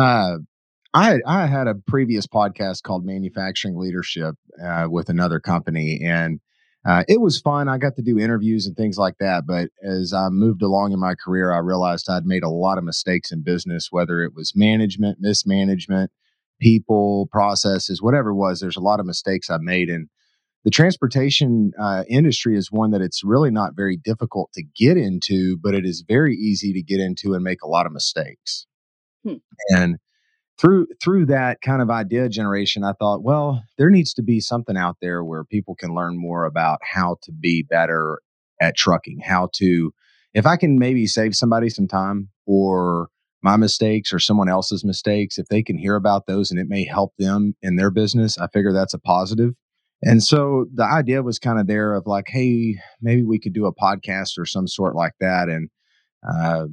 uh, 0.00 0.36
I 0.94 1.18
I 1.26 1.46
had 1.46 1.66
a 1.66 1.74
previous 1.86 2.26
podcast 2.26 2.82
called 2.82 3.04
Manufacturing 3.04 3.78
Leadership 3.78 4.34
uh, 4.62 4.86
with 4.88 5.08
another 5.08 5.40
company, 5.40 6.00
and 6.04 6.40
uh, 6.86 7.04
it 7.08 7.20
was 7.20 7.40
fun. 7.40 7.68
I 7.68 7.76
got 7.78 7.96
to 7.96 8.02
do 8.02 8.18
interviews 8.18 8.66
and 8.66 8.76
things 8.76 8.96
like 8.96 9.16
that. 9.20 9.46
But 9.46 9.68
as 9.82 10.12
I 10.14 10.28
moved 10.30 10.62
along 10.62 10.92
in 10.92 11.00
my 11.00 11.14
career, 11.14 11.52
I 11.52 11.58
realized 11.58 12.08
I'd 12.08 12.24
made 12.24 12.42
a 12.42 12.48
lot 12.48 12.78
of 12.78 12.84
mistakes 12.84 13.30
in 13.30 13.42
business, 13.42 13.88
whether 13.90 14.22
it 14.22 14.34
was 14.34 14.52
management, 14.56 15.18
mismanagement, 15.20 16.10
people, 16.58 17.28
processes, 17.30 18.00
whatever 18.00 18.30
it 18.30 18.36
was. 18.36 18.60
There's 18.60 18.76
a 18.76 18.80
lot 18.82 19.00
of 19.00 19.06
mistakes 19.06 19.50
I 19.50 19.58
made. 19.60 19.90
And 19.90 20.08
the 20.64 20.70
transportation 20.70 21.72
uh, 21.80 22.04
industry 22.08 22.56
is 22.56 22.72
one 22.72 22.92
that 22.92 23.02
it's 23.02 23.22
really 23.24 23.50
not 23.50 23.76
very 23.76 23.98
difficult 23.98 24.50
to 24.54 24.62
get 24.62 24.96
into, 24.96 25.58
but 25.58 25.74
it 25.74 25.84
is 25.84 26.04
very 26.06 26.34
easy 26.34 26.72
to 26.72 26.82
get 26.82 27.00
into 27.00 27.34
and 27.34 27.44
make 27.44 27.62
a 27.62 27.68
lot 27.68 27.86
of 27.86 27.92
mistakes. 27.92 28.66
Hmm. 29.22 29.34
And 29.68 29.98
through 30.60 30.86
through 31.02 31.26
that 31.26 31.60
kind 31.62 31.80
of 31.80 31.90
idea 31.90 32.28
generation 32.28 32.84
i 32.84 32.92
thought 32.92 33.22
well 33.22 33.62
there 33.78 33.90
needs 33.90 34.12
to 34.12 34.22
be 34.22 34.40
something 34.40 34.76
out 34.76 34.96
there 35.00 35.24
where 35.24 35.44
people 35.44 35.74
can 35.74 35.94
learn 35.94 36.18
more 36.18 36.44
about 36.44 36.78
how 36.82 37.16
to 37.22 37.32
be 37.32 37.62
better 37.62 38.20
at 38.60 38.76
trucking 38.76 39.20
how 39.20 39.48
to 39.52 39.92
if 40.34 40.46
i 40.46 40.56
can 40.56 40.78
maybe 40.78 41.06
save 41.06 41.34
somebody 41.34 41.68
some 41.68 41.88
time 41.88 42.28
or 42.46 43.08
my 43.42 43.56
mistakes 43.56 44.12
or 44.12 44.18
someone 44.18 44.50
else's 44.50 44.84
mistakes 44.84 45.38
if 45.38 45.46
they 45.46 45.62
can 45.62 45.78
hear 45.78 45.96
about 45.96 46.26
those 46.26 46.50
and 46.50 46.60
it 46.60 46.68
may 46.68 46.84
help 46.84 47.14
them 47.18 47.54
in 47.62 47.76
their 47.76 47.90
business 47.90 48.38
i 48.38 48.46
figure 48.48 48.72
that's 48.72 48.94
a 48.94 48.98
positive. 48.98 49.54
And 50.02 50.22
so 50.22 50.66
the 50.72 50.84
idea 50.84 51.22
was 51.22 51.38
kind 51.38 51.60
of 51.60 51.66
there 51.66 51.94
of 51.94 52.06
like 52.06 52.28
hey 52.28 52.76
maybe 53.00 53.22
we 53.22 53.38
could 53.38 53.52
do 53.52 53.66
a 53.66 53.74
podcast 53.74 54.38
or 54.38 54.46
some 54.46 54.66
sort 54.66 54.96
like 54.96 55.12
that. 55.20 55.48
And 55.48 55.68
uh, 56.26 56.66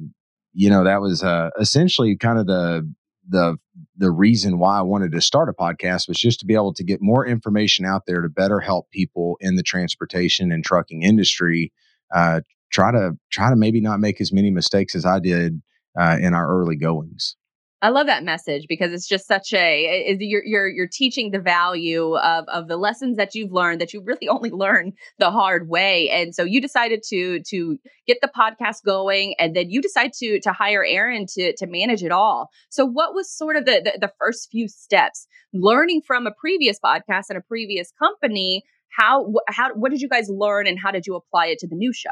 you 0.52 0.70
know 0.70 0.84
that 0.84 1.00
was 1.00 1.22
uh, 1.22 1.50
essentially 1.60 2.16
kind 2.16 2.38
of 2.38 2.46
the 2.46 2.90
the 3.28 3.56
the 3.96 4.10
reason 4.10 4.58
why 4.58 4.78
I 4.78 4.82
wanted 4.82 5.12
to 5.12 5.20
start 5.20 5.48
a 5.48 5.52
podcast 5.52 6.08
was 6.08 6.18
just 6.18 6.40
to 6.40 6.46
be 6.46 6.54
able 6.54 6.74
to 6.74 6.84
get 6.84 7.00
more 7.00 7.26
information 7.26 7.84
out 7.84 8.04
there 8.06 8.22
to 8.22 8.28
better 8.28 8.60
help 8.60 8.90
people 8.90 9.36
in 9.40 9.56
the 9.56 9.62
transportation 9.62 10.50
and 10.50 10.64
trucking 10.64 11.02
industry. 11.02 11.72
Uh, 12.14 12.40
try 12.70 12.90
to 12.90 13.12
try 13.30 13.50
to 13.50 13.56
maybe 13.56 13.80
not 13.80 14.00
make 14.00 14.20
as 14.20 14.32
many 14.32 14.50
mistakes 14.50 14.94
as 14.94 15.04
I 15.04 15.20
did 15.20 15.60
uh, 15.98 16.16
in 16.20 16.34
our 16.34 16.48
early 16.48 16.76
goings. 16.76 17.36
I 17.80 17.90
love 17.90 18.06
that 18.06 18.24
message 18.24 18.66
because 18.68 18.92
it's 18.92 19.06
just 19.06 19.28
such 19.28 19.52
a 19.52 20.16
you're 20.18 20.44
you're 20.44 20.68
you're 20.68 20.88
teaching 20.92 21.30
the 21.30 21.38
value 21.38 22.16
of 22.16 22.44
of 22.48 22.66
the 22.66 22.76
lessons 22.76 23.16
that 23.16 23.36
you've 23.36 23.52
learned 23.52 23.80
that 23.80 23.92
you 23.92 24.02
really 24.02 24.28
only 24.28 24.50
learn 24.52 24.92
the 25.18 25.30
hard 25.30 25.68
way. 25.68 26.10
And 26.10 26.34
so 26.34 26.42
you 26.42 26.60
decided 26.60 27.02
to 27.08 27.40
to 27.50 27.78
get 28.06 28.18
the 28.20 28.30
podcast 28.36 28.84
going 28.84 29.34
and 29.38 29.54
then 29.54 29.70
you 29.70 29.80
decide 29.80 30.12
to 30.14 30.40
to 30.40 30.52
hire 30.52 30.84
Aaron 30.84 31.26
to 31.34 31.54
to 31.56 31.66
manage 31.66 32.02
it 32.02 32.10
all. 32.10 32.50
So 32.68 32.84
what 32.84 33.14
was 33.14 33.30
sort 33.30 33.56
of 33.56 33.64
the 33.64 33.80
the, 33.84 33.98
the 34.06 34.12
first 34.18 34.50
few 34.50 34.68
steps 34.68 35.28
learning 35.52 36.02
from 36.06 36.26
a 36.26 36.32
previous 36.32 36.78
podcast 36.84 37.26
and 37.28 37.38
a 37.38 37.42
previous 37.42 37.92
company 37.92 38.64
how 38.88 39.32
how 39.48 39.74
what 39.74 39.90
did 39.90 40.00
you 40.00 40.08
guys 40.08 40.28
learn 40.28 40.66
and 40.66 40.78
how 40.78 40.90
did 40.90 41.06
you 41.06 41.14
apply 41.14 41.46
it 41.46 41.58
to 41.60 41.68
the 41.68 41.76
new 41.76 41.92
show? 41.92 42.10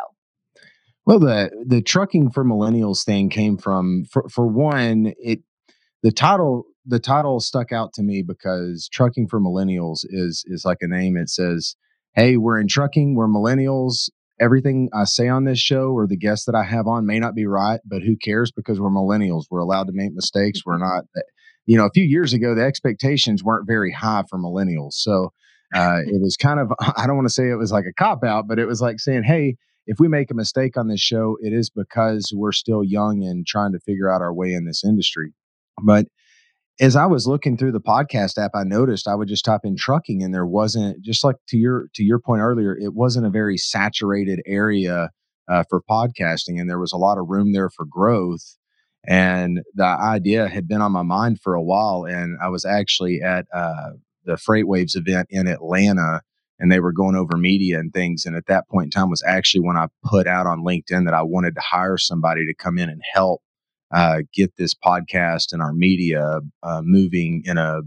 Well, 1.04 1.20
the 1.20 1.50
the 1.66 1.82
trucking 1.82 2.30
for 2.30 2.44
millennials 2.44 3.04
thing 3.04 3.30
came 3.30 3.56
from 3.56 4.04
for 4.10 4.28
for 4.28 4.46
one, 4.46 5.12
it 5.18 5.40
the 6.06 6.12
title 6.12 6.62
the 6.84 7.00
title 7.00 7.40
stuck 7.40 7.72
out 7.72 7.92
to 7.92 8.00
me 8.00 8.22
because 8.22 8.88
trucking 8.92 9.26
for 9.26 9.40
millennials 9.40 10.04
is 10.08 10.44
is 10.46 10.64
like 10.64 10.78
a 10.80 10.86
name. 10.86 11.16
It 11.16 11.28
says 11.28 11.74
hey 12.14 12.36
we're 12.36 12.60
in 12.60 12.68
trucking. 12.68 13.16
We're 13.16 13.26
millennials. 13.26 14.08
Everything 14.38 14.88
i 14.94 15.02
say 15.02 15.26
on 15.26 15.46
this 15.46 15.58
show 15.58 15.88
or 15.90 16.06
the 16.06 16.16
guests 16.16 16.46
that 16.46 16.54
i 16.54 16.62
have 16.62 16.86
on 16.86 17.06
may 17.06 17.18
not 17.18 17.34
be 17.34 17.44
right 17.44 17.80
but 17.84 18.02
who 18.02 18.16
cares? 18.16 18.52
Because 18.52 18.78
we're 18.80 18.88
millennials. 18.88 19.46
We're 19.50 19.58
allowed 19.58 19.88
to 19.88 19.92
make 19.92 20.12
mistakes. 20.12 20.60
We're 20.64 20.78
not 20.78 21.06
you 21.64 21.76
know 21.76 21.86
a 21.86 21.90
few 21.92 22.04
years 22.04 22.32
ago 22.32 22.54
the 22.54 22.62
expectations 22.62 23.42
weren't 23.42 23.66
very 23.66 23.90
high 23.90 24.22
for 24.30 24.38
millennials. 24.38 24.92
So 24.92 25.32
uh, 25.74 26.02
it 26.06 26.22
was 26.22 26.36
kind 26.36 26.60
of 26.60 26.70
i 26.96 27.08
don't 27.08 27.16
want 27.16 27.26
to 27.26 27.34
say 27.34 27.50
it 27.50 27.58
was 27.58 27.72
like 27.72 27.86
a 27.86 27.92
cop 28.00 28.22
out 28.22 28.46
but 28.46 28.60
it 28.60 28.66
was 28.66 28.80
like 28.80 29.00
saying 29.00 29.24
hey 29.24 29.56
if 29.88 29.98
we 29.98 30.06
make 30.06 30.30
a 30.30 30.34
mistake 30.34 30.76
on 30.76 30.86
this 30.86 31.00
show 31.00 31.36
it 31.40 31.52
is 31.52 31.68
because 31.68 32.32
we're 32.32 32.52
still 32.52 32.84
young 32.84 33.24
and 33.24 33.44
trying 33.44 33.72
to 33.72 33.80
figure 33.80 34.08
out 34.08 34.22
our 34.22 34.32
way 34.32 34.52
in 34.52 34.64
this 34.64 34.84
industry 34.84 35.34
but 35.82 36.06
as 36.80 36.94
I 36.94 37.06
was 37.06 37.26
looking 37.26 37.56
through 37.56 37.72
the 37.72 37.80
podcast 37.80 38.36
app, 38.38 38.50
I 38.54 38.64
noticed 38.64 39.08
I 39.08 39.14
would 39.14 39.28
just 39.28 39.44
type 39.44 39.62
in 39.64 39.76
trucking, 39.76 40.22
and 40.22 40.34
there 40.34 40.46
wasn't 40.46 41.02
just 41.02 41.24
like 41.24 41.36
to 41.48 41.56
your 41.56 41.88
to 41.94 42.04
your 42.04 42.18
point 42.18 42.42
earlier, 42.42 42.76
it 42.76 42.94
wasn't 42.94 43.26
a 43.26 43.30
very 43.30 43.56
saturated 43.56 44.40
area 44.46 45.10
uh, 45.48 45.64
for 45.70 45.82
podcasting, 45.88 46.60
and 46.60 46.68
there 46.68 46.78
was 46.78 46.92
a 46.92 46.98
lot 46.98 47.18
of 47.18 47.28
room 47.28 47.52
there 47.52 47.70
for 47.70 47.86
growth. 47.86 48.56
And 49.08 49.62
the 49.74 49.84
idea 49.84 50.48
had 50.48 50.66
been 50.66 50.82
on 50.82 50.92
my 50.92 51.02
mind 51.02 51.40
for 51.40 51.54
a 51.54 51.62
while, 51.62 52.04
and 52.04 52.36
I 52.42 52.48
was 52.48 52.64
actually 52.64 53.22
at 53.22 53.46
uh, 53.54 53.90
the 54.24 54.34
FreightWaves 54.34 54.96
event 54.96 55.28
in 55.30 55.46
Atlanta, 55.46 56.22
and 56.58 56.70
they 56.70 56.80
were 56.80 56.92
going 56.92 57.14
over 57.14 57.36
media 57.36 57.78
and 57.78 57.92
things. 57.92 58.26
And 58.26 58.36
at 58.36 58.46
that 58.46 58.68
point 58.68 58.86
in 58.86 58.90
time 58.90 59.08
was 59.08 59.22
actually 59.24 59.60
when 59.60 59.76
I 59.76 59.86
put 60.04 60.26
out 60.26 60.46
on 60.46 60.64
LinkedIn 60.64 61.04
that 61.04 61.14
I 61.14 61.22
wanted 61.22 61.54
to 61.54 61.60
hire 61.60 61.96
somebody 61.96 62.44
to 62.46 62.54
come 62.54 62.78
in 62.78 62.90
and 62.90 63.00
help 63.14 63.42
uh, 63.96 64.18
get 64.34 64.52
this 64.58 64.74
podcast 64.74 65.52
and 65.52 65.62
our 65.62 65.72
media 65.72 66.40
uh, 66.62 66.82
moving 66.84 67.42
in 67.46 67.56
a 67.56 67.80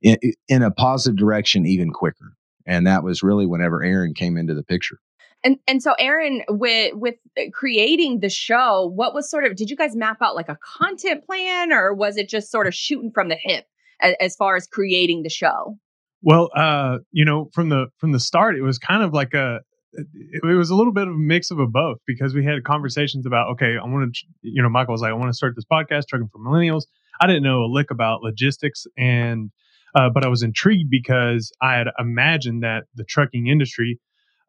in, 0.00 0.16
in 0.46 0.62
a 0.62 0.70
positive 0.70 1.18
direction 1.18 1.66
even 1.66 1.90
quicker. 1.90 2.36
And 2.64 2.86
that 2.86 3.02
was 3.02 3.24
really 3.24 3.44
whenever 3.44 3.82
Aaron 3.82 4.14
came 4.14 4.36
into 4.36 4.54
the 4.54 4.62
picture. 4.62 5.00
And 5.42 5.58
and 5.66 5.82
so 5.82 5.94
Aaron 5.98 6.42
with 6.48 6.94
with 6.94 7.16
creating 7.52 8.20
the 8.20 8.28
show, 8.28 8.92
what 8.94 9.14
was 9.14 9.28
sort 9.28 9.44
of 9.44 9.56
did 9.56 9.68
you 9.68 9.76
guys 9.76 9.96
map 9.96 10.18
out 10.22 10.36
like 10.36 10.48
a 10.48 10.58
content 10.78 11.26
plan 11.26 11.72
or 11.72 11.92
was 11.92 12.16
it 12.16 12.28
just 12.28 12.52
sort 12.52 12.68
of 12.68 12.74
shooting 12.74 13.10
from 13.12 13.28
the 13.28 13.36
hip 13.42 13.64
as, 14.00 14.14
as 14.20 14.36
far 14.36 14.54
as 14.54 14.68
creating 14.68 15.24
the 15.24 15.30
show? 15.30 15.76
Well, 16.22 16.50
uh, 16.54 16.98
you 17.10 17.24
know, 17.24 17.50
from 17.52 17.68
the 17.68 17.86
from 17.98 18.12
the 18.12 18.20
start, 18.20 18.56
it 18.56 18.62
was 18.62 18.78
kind 18.78 19.02
of 19.02 19.12
like 19.12 19.34
a 19.34 19.60
it, 19.92 20.06
it, 20.42 20.54
was 20.56 20.70
a 20.70 20.74
little 20.74 20.92
bit 20.92 21.08
of 21.08 21.14
a 21.14 21.18
mix 21.18 21.50
of 21.50 21.58
a 21.58 21.66
both 21.66 21.98
because 22.06 22.34
we 22.34 22.44
had 22.44 22.62
conversations 22.64 23.26
about 23.26 23.48
okay 23.48 23.76
i 23.82 23.86
want 23.86 24.14
to 24.14 24.26
you 24.42 24.62
know 24.62 24.68
michael 24.68 24.92
was 24.92 25.00
like 25.00 25.10
i 25.10 25.14
want 25.14 25.30
to 25.30 25.34
start 25.34 25.54
this 25.56 25.64
podcast 25.70 26.04
trucking 26.08 26.28
for 26.32 26.38
millennials. 26.38 26.82
I 27.20 27.26
didn't 27.26 27.42
know 27.42 27.62
a 27.62 27.70
lick 27.70 27.90
about 27.90 28.22
logistics 28.22 28.86
and 28.96 29.50
uh, 29.94 30.10
but 30.10 30.24
i 30.24 30.28
was 30.28 30.42
intrigued 30.42 30.90
because 30.90 31.52
i 31.62 31.74
had 31.74 31.88
imagined 31.98 32.62
that 32.62 32.84
the 32.94 33.04
trucking 33.04 33.46
industry 33.46 33.98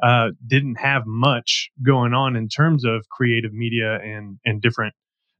uh, 0.01 0.29
didn't 0.47 0.75
have 0.75 1.03
much 1.05 1.69
going 1.83 2.13
on 2.13 2.37
in 2.37 2.47
terms 2.47 2.85
of 2.85 3.07
creative 3.09 3.53
media 3.53 3.99
and 4.01 4.37
and 4.45 4.61
different 4.61 4.93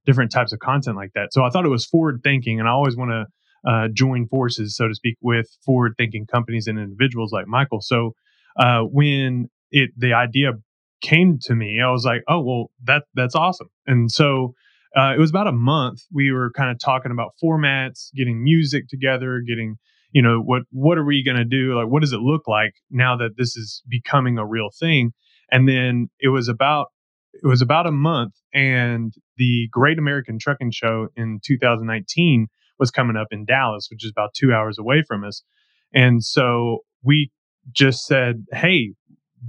different 0.05 0.31
types 0.31 0.51
of 0.53 0.59
content 0.59 0.95
like 0.95 1.11
that. 1.13 1.29
So 1.31 1.43
i 1.43 1.49
thought 1.49 1.65
it 1.65 1.69
was 1.69 1.85
forward 1.85 2.21
thinking 2.23 2.59
and 2.59 2.67
i 2.67 2.71
always 2.71 2.95
want 2.95 3.11
to 3.11 3.25
uh, 3.69 3.89
join 3.93 4.25
forces 4.25 4.77
so 4.77 4.87
to 4.87 4.95
speak 4.95 5.17
with 5.21 5.49
forward 5.65 5.93
thinking 5.97 6.25
companies 6.25 6.67
and 6.67 6.79
individuals 6.79 7.33
like 7.33 7.45
michael. 7.45 7.81
So 7.81 8.13
uh, 8.57 8.81
when 8.81 9.49
it 9.71 9.91
the 9.97 10.13
idea 10.13 10.51
came 11.01 11.39
to 11.43 11.55
me, 11.55 11.79
I 11.81 11.91
was 11.91 12.05
like, 12.05 12.23
oh 12.27 12.41
well, 12.41 12.71
that 12.83 13.03
that's 13.13 13.35
awesome. 13.35 13.69
And 13.85 14.11
so 14.11 14.53
uh, 14.97 15.13
it 15.15 15.19
was 15.19 15.29
about 15.29 15.47
a 15.47 15.51
month. 15.51 16.01
We 16.11 16.31
were 16.31 16.51
kind 16.51 16.71
of 16.71 16.79
talking 16.79 17.11
about 17.11 17.33
formats, 17.43 18.09
getting 18.15 18.43
music 18.43 18.87
together, 18.87 19.41
getting 19.45 19.75
you 20.11 20.21
know 20.21 20.39
what 20.39 20.63
what 20.71 20.97
are 20.97 21.05
we 21.05 21.23
going 21.23 21.37
to 21.37 21.45
do? 21.45 21.75
Like, 21.75 21.87
what 21.87 22.01
does 22.01 22.13
it 22.13 22.19
look 22.19 22.47
like 22.47 22.73
now 22.89 23.15
that 23.17 23.37
this 23.37 23.55
is 23.55 23.83
becoming 23.87 24.37
a 24.37 24.45
real 24.45 24.69
thing? 24.77 25.13
And 25.51 25.67
then 25.67 26.09
it 26.19 26.29
was 26.29 26.47
about 26.47 26.87
it 27.33 27.47
was 27.47 27.61
about 27.61 27.85
a 27.85 27.91
month, 27.91 28.33
and 28.53 29.13
the 29.37 29.67
Great 29.71 29.99
American 29.99 30.39
Trucking 30.39 30.71
Show 30.71 31.07
in 31.15 31.39
2019 31.45 32.47
was 32.79 32.91
coming 32.91 33.17
up 33.17 33.27
in 33.31 33.45
Dallas, 33.45 33.87
which 33.91 34.03
is 34.03 34.11
about 34.11 34.33
two 34.33 34.53
hours 34.53 34.79
away 34.79 35.03
from 35.07 35.23
us. 35.23 35.43
And 35.93 36.23
so 36.23 36.79
we 37.03 37.31
just 37.71 38.05
said, 38.05 38.45
hey, 38.51 38.93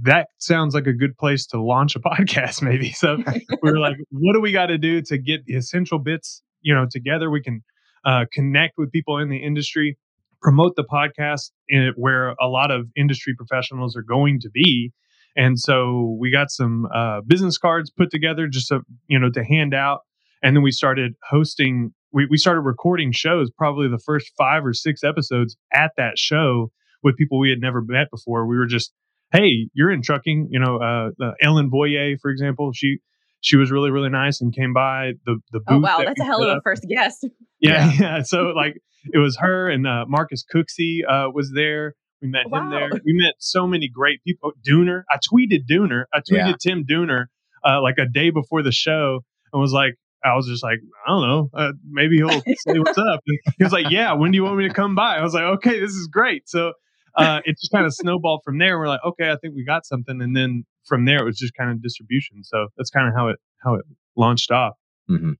that 0.03 0.27
sounds 0.37 0.73
like 0.73 0.87
a 0.87 0.93
good 0.93 1.17
place 1.17 1.45
to 1.47 1.61
launch 1.61 1.95
a 1.95 1.99
podcast 2.01 2.61
maybe. 2.61 2.91
So 2.91 3.17
we 3.61 3.71
were 3.71 3.79
like 3.79 3.97
what 4.11 4.33
do 4.33 4.41
we 4.41 4.51
got 4.51 4.67
to 4.67 4.77
do 4.77 5.01
to 5.03 5.17
get 5.17 5.45
the 5.45 5.55
essential 5.55 5.99
bits 5.99 6.41
you 6.61 6.73
know 6.73 6.87
together? 6.89 7.29
We 7.29 7.41
can 7.41 7.63
uh, 8.05 8.25
connect 8.31 8.77
with 8.77 8.91
people 8.91 9.17
in 9.17 9.29
the 9.29 9.37
industry 9.37 9.97
promote 10.41 10.75
the 10.75 10.83
podcast 10.83 11.51
in 11.69 11.93
where 11.95 12.29
a 12.41 12.47
lot 12.47 12.71
of 12.71 12.87
industry 12.95 13.35
professionals 13.35 13.95
are 13.95 14.01
going 14.01 14.39
to 14.39 14.49
be. 14.49 14.91
And 15.35 15.59
so 15.59 16.17
we 16.19 16.31
got 16.31 16.49
some 16.49 16.87
uh, 16.93 17.21
business 17.25 17.57
cards 17.57 17.89
put 17.89 18.11
together 18.11 18.47
just 18.47 18.67
to 18.69 18.81
you 19.07 19.19
know 19.19 19.29
to 19.31 19.43
hand 19.43 19.73
out. 19.73 20.01
And 20.43 20.55
then 20.55 20.63
we 20.63 20.71
started 20.71 21.13
hosting 21.29 21.93
we, 22.11 22.27
we 22.29 22.37
started 22.37 22.61
recording 22.61 23.11
shows 23.13 23.49
probably 23.51 23.87
the 23.87 23.99
first 23.99 24.31
five 24.37 24.65
or 24.65 24.73
six 24.73 25.03
episodes 25.03 25.55
at 25.73 25.91
that 25.95 26.17
show 26.17 26.71
with 27.03 27.15
people 27.15 27.39
we 27.39 27.49
had 27.49 27.61
never 27.61 27.81
met 27.81 28.09
before. 28.11 28.45
We 28.45 28.57
were 28.57 28.65
just 28.65 28.91
hey 29.31 29.69
you're 29.73 29.91
in 29.91 30.01
trucking 30.01 30.47
you 30.51 30.59
know 30.59 30.77
uh, 30.77 31.09
uh, 31.23 31.31
ellen 31.41 31.69
boyer 31.69 32.17
for 32.21 32.29
example 32.29 32.71
she 32.73 32.97
she 33.39 33.57
was 33.57 33.71
really 33.71 33.91
really 33.91 34.09
nice 34.09 34.41
and 34.41 34.55
came 34.55 34.73
by 34.73 35.13
the 35.25 35.39
the 35.51 35.59
booth 35.59 35.65
oh 35.69 35.79
wow 35.79 35.97
that 35.99 36.07
that's 36.07 36.21
a 36.21 36.23
hell 36.23 36.43
of 36.43 36.57
a 36.57 36.61
first 36.63 36.85
guest 36.87 37.27
yeah 37.59 37.91
yeah 37.99 38.21
so 38.21 38.53
like 38.55 38.77
it 39.13 39.17
was 39.17 39.37
her 39.37 39.69
and 39.69 39.87
uh, 39.87 40.05
marcus 40.07 40.43
cooksey 40.53 40.99
uh, 41.07 41.29
was 41.33 41.51
there 41.53 41.95
we 42.21 42.27
met 42.27 42.49
wow. 42.49 42.61
him 42.61 42.69
there 42.69 42.89
we 43.05 43.13
met 43.13 43.33
so 43.39 43.65
many 43.65 43.87
great 43.87 44.23
people 44.23 44.51
dooner 44.67 45.03
i 45.09 45.17
tweeted 45.17 45.65
dooner 45.69 46.05
i 46.13 46.19
tweeted 46.19 46.47
yeah. 46.47 46.53
tim 46.59 46.85
dooner 46.85 47.25
uh, 47.63 47.81
like 47.81 47.95
a 47.99 48.05
day 48.05 48.29
before 48.29 48.63
the 48.63 48.71
show 48.71 49.19
and 49.53 49.61
was 49.61 49.73
like 49.73 49.95
I 50.23 50.35
was 50.35 50.47
just 50.47 50.63
like, 50.63 50.77
I 51.07 51.09
don't 51.09 51.27
know, 51.27 51.49
uh, 51.53 51.71
maybe 51.89 52.17
he'll 52.17 52.29
say 52.29 52.77
what's 52.77 52.97
up. 52.97 53.21
And 53.25 53.39
he 53.57 53.63
was 53.63 53.73
like, 53.73 53.89
Yeah, 53.89 54.13
when 54.13 54.31
do 54.31 54.35
you 54.35 54.43
want 54.43 54.57
me 54.57 54.67
to 54.67 54.73
come 54.73 54.93
by? 54.93 55.17
I 55.17 55.23
was 55.23 55.33
like, 55.33 55.43
Okay, 55.43 55.79
this 55.79 55.91
is 55.91 56.07
great. 56.07 56.47
So 56.47 56.73
uh, 57.15 57.41
it 57.45 57.57
just 57.59 57.71
kind 57.71 57.85
of 57.85 57.93
snowballed 57.93 58.41
from 58.43 58.57
there. 58.57 58.77
We're 58.79 58.87
like, 58.87 59.03
okay, 59.05 59.31
I 59.31 59.37
think 59.37 59.55
we 59.55 59.63
got 59.63 59.85
something, 59.85 60.21
and 60.21 60.35
then 60.35 60.65
from 60.85 61.05
there 61.05 61.19
it 61.19 61.25
was 61.25 61.37
just 61.37 61.53
kind 61.53 61.71
of 61.71 61.81
distribution. 61.81 62.43
So 62.43 62.67
that's 62.77 62.89
kind 62.89 63.07
of 63.07 63.13
how 63.15 63.27
it 63.29 63.37
how 63.63 63.75
it 63.75 63.85
launched 64.15 64.51
off. 64.51 64.73
Mm-hmm. 65.09 65.31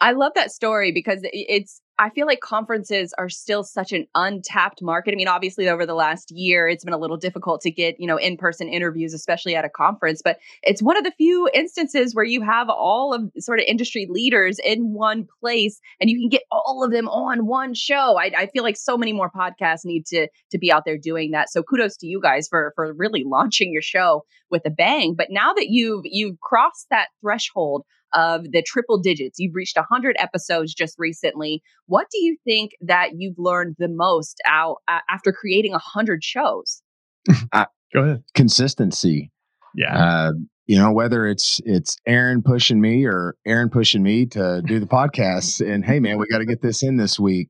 I 0.00 0.12
love 0.12 0.32
that 0.34 0.50
story 0.52 0.92
because 0.92 1.20
it's 1.24 1.80
I 2.00 2.10
feel 2.10 2.26
like 2.28 2.38
conferences 2.38 3.12
are 3.18 3.28
still 3.28 3.64
such 3.64 3.90
an 3.90 4.06
untapped 4.14 4.80
market. 4.80 5.12
I 5.12 5.16
mean, 5.16 5.26
obviously 5.26 5.68
over 5.68 5.84
the 5.84 5.94
last 5.94 6.30
year 6.30 6.68
it's 6.68 6.84
been 6.84 6.94
a 6.94 6.98
little 6.98 7.16
difficult 7.16 7.60
to 7.62 7.72
get, 7.72 7.96
you 7.98 8.06
know, 8.06 8.16
in-person 8.16 8.68
interviews 8.68 9.12
especially 9.12 9.56
at 9.56 9.64
a 9.64 9.68
conference, 9.68 10.22
but 10.22 10.38
it's 10.62 10.80
one 10.80 10.96
of 10.96 11.02
the 11.02 11.10
few 11.10 11.50
instances 11.52 12.14
where 12.14 12.24
you 12.24 12.40
have 12.42 12.68
all 12.68 13.12
of 13.12 13.32
sort 13.40 13.58
of 13.58 13.64
industry 13.66 14.06
leaders 14.08 14.60
in 14.64 14.92
one 14.92 15.26
place 15.40 15.80
and 16.00 16.08
you 16.08 16.20
can 16.20 16.28
get 16.28 16.42
all 16.52 16.84
of 16.84 16.92
them 16.92 17.08
on 17.08 17.46
one 17.46 17.74
show. 17.74 18.16
I, 18.16 18.30
I 18.38 18.46
feel 18.46 18.62
like 18.62 18.76
so 18.76 18.96
many 18.96 19.12
more 19.12 19.30
podcasts 19.30 19.84
need 19.84 20.06
to 20.06 20.28
to 20.52 20.58
be 20.58 20.70
out 20.70 20.84
there 20.84 20.98
doing 20.98 21.32
that. 21.32 21.50
So 21.50 21.64
kudos 21.64 21.96
to 21.98 22.06
you 22.06 22.20
guys 22.20 22.46
for 22.46 22.72
for 22.76 22.92
really 22.94 23.24
launching 23.26 23.72
your 23.72 23.82
show 23.82 24.24
with 24.50 24.62
a 24.64 24.70
bang. 24.70 25.14
But 25.18 25.28
now 25.30 25.52
that 25.52 25.66
you've 25.68 26.02
you've 26.04 26.38
crossed 26.40 26.86
that 26.90 27.08
threshold 27.20 27.84
of 28.14 28.44
the 28.52 28.62
triple 28.62 28.98
digits. 28.98 29.38
You've 29.38 29.54
reached 29.54 29.76
100 29.76 30.16
episodes 30.18 30.74
just 30.74 30.96
recently. 30.98 31.62
What 31.86 32.06
do 32.10 32.18
you 32.18 32.36
think 32.44 32.72
that 32.80 33.10
you've 33.16 33.38
learned 33.38 33.76
the 33.78 33.88
most 33.88 34.40
out 34.46 34.76
uh, 34.88 35.00
after 35.10 35.32
creating 35.32 35.72
100 35.72 36.24
shows? 36.24 36.82
I, 37.52 37.66
Go 37.92 38.02
ahead. 38.02 38.24
Consistency. 38.34 39.30
Yeah. 39.74 39.96
Uh, 39.96 40.32
you 40.66 40.78
know 40.78 40.92
whether 40.92 41.26
it's 41.26 41.60
it's 41.64 41.96
Aaron 42.06 42.42
pushing 42.42 42.80
me 42.80 43.06
or 43.06 43.34
Aaron 43.46 43.70
pushing 43.70 44.02
me 44.02 44.26
to 44.26 44.62
do 44.66 44.78
the 44.78 44.86
podcast 44.86 45.66
and 45.66 45.84
hey 45.84 45.98
man 45.98 46.18
we 46.18 46.26
got 46.26 46.38
to 46.38 46.44
get 46.44 46.60
this 46.60 46.82
in 46.82 46.98
this 46.98 47.18
week 47.18 47.48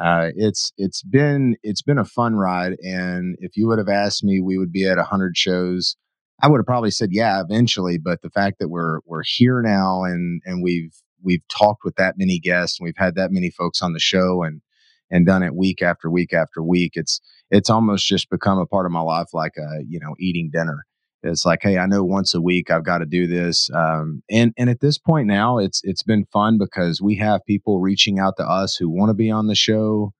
uh, 0.00 0.28
it's 0.36 0.72
it's 0.78 1.02
been 1.02 1.56
it's 1.64 1.82
been 1.82 1.98
a 1.98 2.04
fun 2.04 2.36
ride 2.36 2.76
and 2.82 3.36
if 3.40 3.56
you 3.56 3.66
would 3.66 3.78
have 3.78 3.88
asked 3.88 4.22
me 4.22 4.40
we 4.40 4.56
would 4.56 4.72
be 4.72 4.88
at 4.88 4.96
100 4.96 5.36
shows 5.36 5.96
I 6.42 6.48
would 6.48 6.58
have 6.58 6.66
probably 6.66 6.90
said 6.90 7.10
yeah 7.12 7.40
eventually, 7.40 7.98
but 7.98 8.22
the 8.22 8.30
fact 8.30 8.58
that 8.58 8.68
we're 8.68 9.00
we're 9.06 9.22
here 9.24 9.62
now 9.62 10.04
and 10.04 10.42
and 10.44 10.62
we've 10.62 10.94
we've 11.22 11.46
talked 11.48 11.84
with 11.84 11.96
that 11.96 12.16
many 12.18 12.38
guests 12.38 12.80
and 12.80 12.86
we've 12.86 12.96
had 12.96 13.14
that 13.16 13.32
many 13.32 13.50
folks 13.50 13.82
on 13.82 13.92
the 13.92 14.00
show 14.00 14.42
and 14.42 14.62
and 15.10 15.26
done 15.26 15.42
it 15.42 15.54
week 15.54 15.82
after 15.82 16.10
week 16.10 16.32
after 16.32 16.62
week, 16.62 16.92
it's 16.94 17.20
it's 17.50 17.68
almost 17.70 18.06
just 18.06 18.30
become 18.30 18.58
a 18.58 18.66
part 18.66 18.86
of 18.86 18.92
my 18.92 19.00
life, 19.00 19.28
like 19.32 19.54
a 19.58 19.82
you 19.86 19.98
know 20.00 20.14
eating 20.18 20.50
dinner. 20.52 20.86
It's 21.22 21.44
like, 21.44 21.60
hey, 21.62 21.76
I 21.76 21.84
know 21.86 22.02
once 22.02 22.32
a 22.32 22.40
week 22.40 22.70
I've 22.70 22.84
got 22.84 22.98
to 22.98 23.06
do 23.06 23.26
this, 23.26 23.68
um, 23.74 24.22
and 24.30 24.54
and 24.56 24.70
at 24.70 24.80
this 24.80 24.98
point 24.98 25.26
now, 25.26 25.58
it's 25.58 25.80
it's 25.84 26.02
been 26.02 26.24
fun 26.32 26.58
because 26.58 27.02
we 27.02 27.16
have 27.16 27.44
people 27.44 27.80
reaching 27.80 28.18
out 28.18 28.36
to 28.38 28.48
us 28.48 28.76
who 28.76 28.88
want 28.88 29.10
to 29.10 29.14
be 29.14 29.30
on 29.30 29.46
the 29.46 29.54
show, 29.54 30.12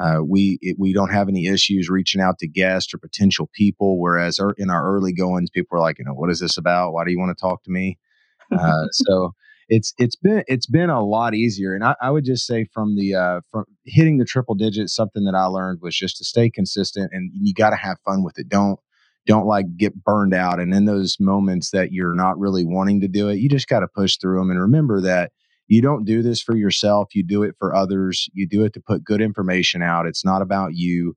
uh, 0.00 0.18
we 0.26 0.58
it, 0.60 0.76
we 0.78 0.92
don't 0.92 1.12
have 1.12 1.28
any 1.28 1.46
issues 1.46 1.88
reaching 1.88 2.20
out 2.20 2.38
to 2.38 2.48
guests 2.48 2.94
or 2.94 2.98
potential 2.98 3.50
people. 3.54 4.00
Whereas 4.00 4.38
er, 4.38 4.54
in 4.56 4.70
our 4.70 4.94
early 4.94 5.12
goings, 5.12 5.50
people 5.50 5.76
are 5.76 5.82
like, 5.82 5.98
you 5.98 6.04
know, 6.04 6.14
what 6.14 6.30
is 6.30 6.40
this 6.40 6.56
about? 6.56 6.92
Why 6.92 7.04
do 7.04 7.10
you 7.10 7.18
want 7.18 7.36
to 7.36 7.40
talk 7.40 7.62
to 7.64 7.70
me? 7.70 7.98
Uh, 8.52 8.84
so 8.90 9.32
it's 9.70 9.94
it's 9.96 10.16
been 10.16 10.44
it's 10.46 10.66
been 10.66 10.90
a 10.90 11.02
lot 11.02 11.34
easier. 11.34 11.74
And 11.74 11.82
I, 11.82 11.94
I 12.02 12.10
would 12.10 12.26
just 12.26 12.46
say 12.46 12.66
from 12.74 12.96
the 12.96 13.14
uh, 13.14 13.40
from 13.50 13.64
hitting 13.86 14.18
the 14.18 14.26
triple 14.26 14.54
digits, 14.54 14.94
something 14.94 15.24
that 15.24 15.34
I 15.34 15.46
learned 15.46 15.78
was 15.80 15.96
just 15.96 16.18
to 16.18 16.24
stay 16.24 16.50
consistent 16.50 17.10
and 17.14 17.30
you 17.32 17.54
got 17.54 17.70
to 17.70 17.76
have 17.76 17.96
fun 18.04 18.22
with 18.22 18.38
it. 18.38 18.50
Don't 18.50 18.78
don't 19.26 19.46
like 19.46 19.76
get 19.78 20.04
burned 20.04 20.34
out. 20.34 20.60
And 20.60 20.74
in 20.74 20.84
those 20.84 21.16
moments 21.18 21.70
that 21.70 21.92
you're 21.92 22.14
not 22.14 22.38
really 22.38 22.66
wanting 22.66 23.00
to 23.00 23.08
do 23.08 23.30
it, 23.30 23.36
you 23.36 23.48
just 23.48 23.68
got 23.68 23.80
to 23.80 23.88
push 23.88 24.18
through 24.18 24.38
them 24.38 24.50
and 24.50 24.60
remember 24.60 25.00
that 25.00 25.32
you 25.68 25.82
don't 25.82 26.04
do 26.04 26.22
this 26.22 26.42
for 26.42 26.56
yourself. 26.56 27.14
You 27.14 27.24
do 27.24 27.42
it 27.42 27.54
for 27.58 27.74
others. 27.74 28.28
You 28.32 28.46
do 28.46 28.64
it 28.64 28.72
to 28.74 28.80
put 28.80 29.04
good 29.04 29.20
information 29.20 29.82
out. 29.82 30.06
It's 30.06 30.24
not 30.24 30.42
about 30.42 30.70
you. 30.74 31.14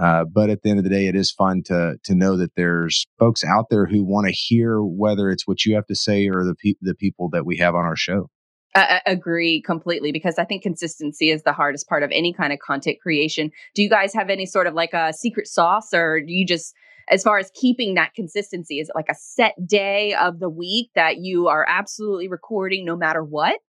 Uh, 0.00 0.24
but 0.24 0.48
at 0.48 0.62
the 0.62 0.70
end 0.70 0.78
of 0.78 0.84
the 0.84 0.90
day, 0.90 1.06
it 1.06 1.14
is 1.14 1.30
fun 1.30 1.62
to 1.66 1.96
to 2.04 2.14
know 2.14 2.36
that 2.36 2.54
there's 2.56 3.06
folks 3.18 3.44
out 3.44 3.66
there 3.68 3.86
who 3.86 4.02
want 4.02 4.26
to 4.26 4.32
hear 4.32 4.82
whether 4.82 5.30
it's 5.30 5.46
what 5.46 5.66
you 5.66 5.74
have 5.74 5.86
to 5.86 5.94
say 5.94 6.26
or 6.28 6.44
the 6.44 6.54
pe- 6.54 6.78
the 6.80 6.94
people 6.94 7.28
that 7.30 7.44
we 7.44 7.58
have 7.58 7.74
on 7.74 7.84
our 7.84 7.96
show. 7.96 8.30
I 8.74 9.02
agree 9.04 9.60
completely 9.60 10.12
because 10.12 10.38
I 10.38 10.44
think 10.44 10.62
consistency 10.62 11.28
is 11.28 11.42
the 11.42 11.52
hardest 11.52 11.86
part 11.88 12.02
of 12.02 12.10
any 12.10 12.32
kind 12.32 12.54
of 12.54 12.58
content 12.58 12.96
creation. 13.02 13.50
Do 13.74 13.82
you 13.82 13.90
guys 13.90 14.14
have 14.14 14.30
any 14.30 14.46
sort 14.46 14.66
of 14.66 14.72
like 14.72 14.94
a 14.94 15.12
secret 15.12 15.46
sauce, 15.46 15.92
or 15.92 16.20
do 16.20 16.32
you 16.32 16.46
just 16.46 16.74
as 17.10 17.22
far 17.22 17.38
as 17.38 17.50
keeping 17.54 17.94
that 17.94 18.14
consistency? 18.14 18.78
Is 18.78 18.88
it 18.88 18.94
like 18.94 19.10
a 19.10 19.14
set 19.14 19.54
day 19.66 20.14
of 20.14 20.38
the 20.38 20.48
week 20.48 20.90
that 20.94 21.18
you 21.18 21.48
are 21.48 21.66
absolutely 21.68 22.28
recording 22.28 22.86
no 22.86 22.96
matter 22.96 23.22
what? 23.22 23.60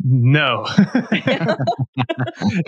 No. 0.00 0.66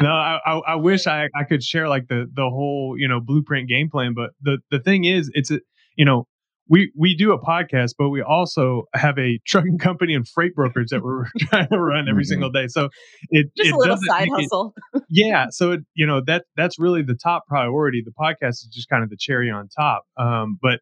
No 0.00 0.10
I, 0.10 0.38
I, 0.44 0.58
I 0.68 0.74
wish 0.76 1.06
I, 1.06 1.28
I 1.34 1.44
could 1.44 1.62
share 1.62 1.88
like 1.88 2.08
the 2.08 2.26
the 2.32 2.42
whole 2.42 2.96
you 2.98 3.08
know 3.08 3.20
blueprint 3.20 3.68
game 3.68 3.88
plan 3.88 4.14
but 4.14 4.30
the 4.42 4.58
the 4.70 4.78
thing 4.78 5.04
is 5.04 5.30
it's 5.34 5.50
a 5.50 5.60
you 5.96 6.04
know 6.04 6.26
we 6.68 6.92
we 6.96 7.14
do 7.14 7.32
a 7.32 7.38
podcast 7.38 7.94
but 7.98 8.08
we 8.08 8.22
also 8.22 8.84
have 8.94 9.18
a 9.18 9.38
trucking 9.46 9.78
company 9.78 10.14
and 10.14 10.26
freight 10.26 10.54
brokerage 10.54 10.88
that 10.90 11.02
we're 11.02 11.26
trying 11.38 11.68
to 11.68 11.78
run 11.78 12.08
every 12.08 12.22
mm-hmm. 12.22 12.28
single 12.28 12.50
day. 12.50 12.68
So 12.68 12.88
it 13.28 13.48
just 13.56 13.68
it 13.68 13.74
a 13.74 13.76
little 13.76 13.98
side 14.06 14.28
hustle 14.32 14.74
it, 14.94 15.02
yeah 15.10 15.46
so 15.50 15.72
it, 15.72 15.80
you 15.94 16.06
know 16.06 16.22
that 16.26 16.44
that's 16.56 16.78
really 16.78 17.02
the 17.02 17.16
top 17.16 17.46
priority. 17.46 18.02
The 18.04 18.12
podcast 18.12 18.62
is 18.62 18.68
just 18.72 18.88
kind 18.88 19.02
of 19.02 19.10
the 19.10 19.16
cherry 19.18 19.50
on 19.50 19.68
top. 19.68 20.04
Um, 20.16 20.58
but 20.62 20.80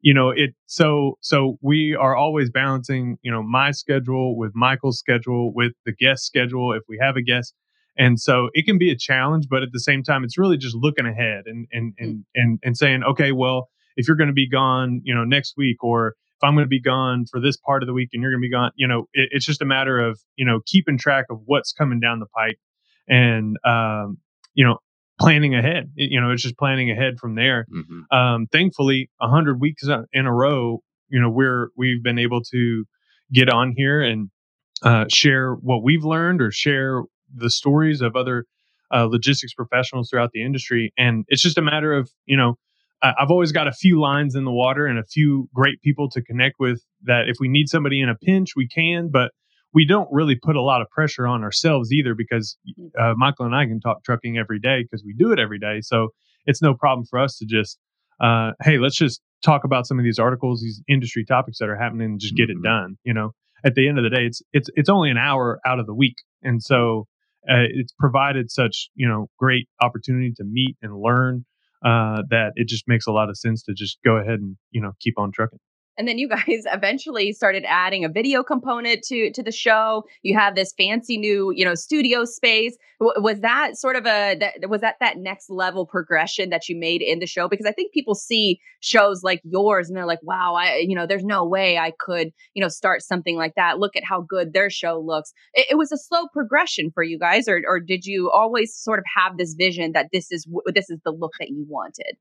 you 0.00 0.14
know 0.14 0.30
it 0.30 0.50
so 0.66 1.18
so 1.20 1.58
we 1.62 1.94
are 1.94 2.14
always 2.14 2.50
balancing 2.50 3.18
you 3.22 3.30
know 3.30 3.42
my 3.42 3.70
schedule 3.70 4.36
with 4.36 4.52
michael's 4.54 4.98
schedule 4.98 5.52
with 5.54 5.72
the 5.84 5.92
guest 5.92 6.24
schedule 6.24 6.72
if 6.72 6.82
we 6.88 6.98
have 7.00 7.16
a 7.16 7.22
guest 7.22 7.54
and 7.98 8.20
so 8.20 8.48
it 8.52 8.66
can 8.66 8.78
be 8.78 8.90
a 8.90 8.96
challenge 8.96 9.46
but 9.48 9.62
at 9.62 9.70
the 9.72 9.80
same 9.80 10.02
time 10.02 10.24
it's 10.24 10.38
really 10.38 10.56
just 10.56 10.76
looking 10.76 11.06
ahead 11.06 11.44
and 11.46 11.66
and 11.72 11.94
and 11.98 12.16
mm. 12.16 12.22
and, 12.34 12.58
and 12.62 12.76
saying 12.76 13.02
okay 13.04 13.32
well 13.32 13.68
if 13.96 14.06
you're 14.06 14.16
going 14.16 14.28
to 14.28 14.34
be 14.34 14.48
gone 14.48 15.00
you 15.04 15.14
know 15.14 15.24
next 15.24 15.54
week 15.56 15.82
or 15.82 16.08
if 16.08 16.44
i'm 16.44 16.54
going 16.54 16.64
to 16.64 16.68
be 16.68 16.80
gone 16.80 17.24
for 17.30 17.40
this 17.40 17.56
part 17.56 17.82
of 17.82 17.86
the 17.86 17.94
week 17.94 18.10
and 18.12 18.22
you're 18.22 18.30
going 18.30 18.40
to 18.40 18.46
be 18.46 18.50
gone 18.50 18.70
you 18.76 18.86
know 18.86 19.08
it, 19.12 19.28
it's 19.32 19.46
just 19.46 19.62
a 19.62 19.66
matter 19.66 19.98
of 19.98 20.20
you 20.36 20.44
know 20.44 20.60
keeping 20.66 20.98
track 20.98 21.26
of 21.30 21.40
what's 21.46 21.72
coming 21.72 22.00
down 22.00 22.20
the 22.20 22.26
pike 22.26 22.58
and 23.08 23.56
um 23.64 24.18
you 24.54 24.64
know 24.64 24.78
planning 25.18 25.54
ahead. 25.54 25.90
You 25.94 26.20
know, 26.20 26.30
it's 26.30 26.42
just 26.42 26.56
planning 26.56 26.90
ahead 26.90 27.18
from 27.18 27.34
there. 27.34 27.66
Mm-hmm. 27.72 28.16
Um, 28.16 28.46
thankfully, 28.46 29.10
a 29.20 29.28
hundred 29.28 29.60
weeks 29.60 29.84
in 30.12 30.26
a 30.26 30.32
row, 30.32 30.82
you 31.08 31.20
know, 31.20 31.30
we're 31.30 31.68
we've 31.76 32.02
been 32.02 32.18
able 32.18 32.42
to 32.52 32.84
get 33.32 33.48
on 33.48 33.72
here 33.76 34.02
and 34.02 34.30
uh, 34.82 35.06
share 35.08 35.54
what 35.54 35.82
we've 35.82 36.04
learned 36.04 36.42
or 36.42 36.50
share 36.50 37.02
the 37.34 37.50
stories 37.50 38.00
of 38.00 38.14
other 38.14 38.44
uh, 38.94 39.04
logistics 39.04 39.54
professionals 39.54 40.10
throughout 40.10 40.30
the 40.32 40.44
industry. 40.44 40.92
And 40.96 41.24
it's 41.28 41.42
just 41.42 41.58
a 41.58 41.62
matter 41.62 41.92
of 41.92 42.10
you 42.26 42.36
know. 42.36 42.54
I've 43.02 43.30
always 43.30 43.52
got 43.52 43.68
a 43.68 43.72
few 43.72 44.00
lines 44.00 44.34
in 44.34 44.44
the 44.44 44.50
water 44.50 44.86
and 44.86 44.98
a 44.98 45.04
few 45.04 45.50
great 45.54 45.82
people 45.82 46.08
to 46.10 46.22
connect 46.22 46.56
with 46.58 46.82
that 47.02 47.28
if 47.28 47.36
we 47.38 47.46
need 47.46 47.68
somebody 47.68 48.00
in 48.00 48.08
a 48.08 48.16
pinch, 48.16 48.56
we 48.56 48.66
can. 48.66 49.10
But 49.12 49.32
we 49.76 49.84
don't 49.84 50.08
really 50.10 50.36
put 50.36 50.56
a 50.56 50.62
lot 50.62 50.80
of 50.80 50.88
pressure 50.88 51.26
on 51.26 51.44
ourselves 51.44 51.92
either 51.92 52.14
because 52.14 52.56
mm. 52.66 52.88
uh, 52.98 53.12
Michael 53.14 53.44
and 53.44 53.54
I 53.54 53.66
can 53.66 53.78
talk 53.78 54.02
trucking 54.02 54.38
every 54.38 54.58
day 54.58 54.82
because 54.82 55.04
we 55.04 55.12
do 55.12 55.32
it 55.32 55.38
every 55.38 55.58
day. 55.58 55.82
So 55.82 56.08
it's 56.46 56.62
no 56.62 56.72
problem 56.72 57.04
for 57.04 57.18
us 57.18 57.36
to 57.36 57.44
just, 57.44 57.78
uh, 58.18 58.52
hey, 58.62 58.78
let's 58.78 58.96
just 58.96 59.20
talk 59.44 59.64
about 59.64 59.86
some 59.86 59.98
of 59.98 60.04
these 60.04 60.18
articles, 60.18 60.62
these 60.62 60.80
industry 60.88 61.26
topics 61.26 61.58
that 61.58 61.68
are 61.68 61.76
happening, 61.76 62.12
and 62.12 62.18
just 62.18 62.34
get 62.34 62.48
mm-hmm. 62.48 62.64
it 62.64 62.66
done. 62.66 62.96
You 63.04 63.12
know, 63.12 63.32
at 63.66 63.74
the 63.74 63.86
end 63.86 63.98
of 63.98 64.04
the 64.04 64.08
day, 64.08 64.24
it's 64.24 64.40
it's 64.54 64.70
it's 64.76 64.88
only 64.88 65.10
an 65.10 65.18
hour 65.18 65.60
out 65.66 65.78
of 65.78 65.84
the 65.84 65.94
week, 65.94 66.16
and 66.42 66.62
so 66.62 67.06
uh, 67.46 67.68
it's 67.68 67.92
provided 67.98 68.50
such 68.50 68.88
you 68.94 69.06
know 69.06 69.28
great 69.38 69.68
opportunity 69.82 70.32
to 70.38 70.44
meet 70.44 70.76
and 70.80 70.98
learn 70.98 71.44
uh, 71.84 72.22
that 72.30 72.52
it 72.54 72.66
just 72.66 72.84
makes 72.88 73.06
a 73.06 73.12
lot 73.12 73.28
of 73.28 73.36
sense 73.36 73.62
to 73.64 73.74
just 73.74 73.98
go 74.02 74.16
ahead 74.16 74.40
and 74.40 74.56
you 74.70 74.80
know 74.80 74.92
keep 75.00 75.18
on 75.18 75.32
trucking. 75.32 75.58
And 75.98 76.06
then 76.06 76.18
you 76.18 76.28
guys 76.28 76.42
eventually 76.72 77.32
started 77.32 77.64
adding 77.66 78.04
a 78.04 78.08
video 78.08 78.42
component 78.42 79.02
to 79.04 79.30
to 79.32 79.42
the 79.42 79.52
show. 79.52 80.04
You 80.22 80.38
have 80.38 80.54
this 80.54 80.72
fancy 80.76 81.18
new 81.18 81.52
you 81.54 81.64
know 81.64 81.74
studio 81.74 82.24
space. 82.24 82.76
W- 83.00 83.22
was 83.22 83.40
that 83.40 83.76
sort 83.76 83.96
of 83.96 84.06
a 84.06 84.36
that, 84.38 84.68
was 84.68 84.80
that 84.80 84.96
that 85.00 85.18
next 85.18 85.50
level 85.50 85.86
progression 85.86 86.50
that 86.50 86.68
you 86.68 86.76
made 86.78 87.02
in 87.02 87.18
the 87.18 87.26
show? 87.26 87.48
Because 87.48 87.66
i 87.66 87.72
think 87.72 87.92
people 87.92 88.14
see 88.14 88.60
shows 88.80 89.22
like 89.22 89.40
yours 89.44 89.88
and 89.88 89.96
they're 89.96 90.06
like 90.06 90.22
wow 90.22 90.54
i 90.54 90.76
you 90.76 90.94
know 90.94 91.06
there's 91.06 91.24
no 91.24 91.44
way 91.44 91.78
i 91.78 91.92
could 91.98 92.30
you 92.54 92.62
know 92.62 92.68
start 92.68 93.02
something 93.02 93.36
like 93.36 93.54
that. 93.56 93.78
Look 93.78 93.96
at 93.96 94.04
how 94.04 94.20
good 94.20 94.52
their 94.52 94.70
show 94.70 95.00
looks. 95.00 95.32
It, 95.54 95.66
it 95.70 95.74
was 95.76 95.92
a 95.92 95.96
slow 95.96 96.26
progression 96.32 96.90
for 96.92 97.02
you 97.02 97.18
guys 97.18 97.48
or 97.48 97.62
or 97.66 97.80
did 97.80 98.06
you 98.06 98.30
always 98.30 98.74
sort 98.74 98.98
of 98.98 99.04
have 99.16 99.36
this 99.38 99.54
vision 99.54 99.92
that 99.92 100.08
this 100.12 100.30
is 100.30 100.46
this 100.74 100.90
is 100.90 100.98
the 101.04 101.12
look 101.12 101.32
that 101.38 101.48
you 101.48 101.66
wanted 101.68 102.16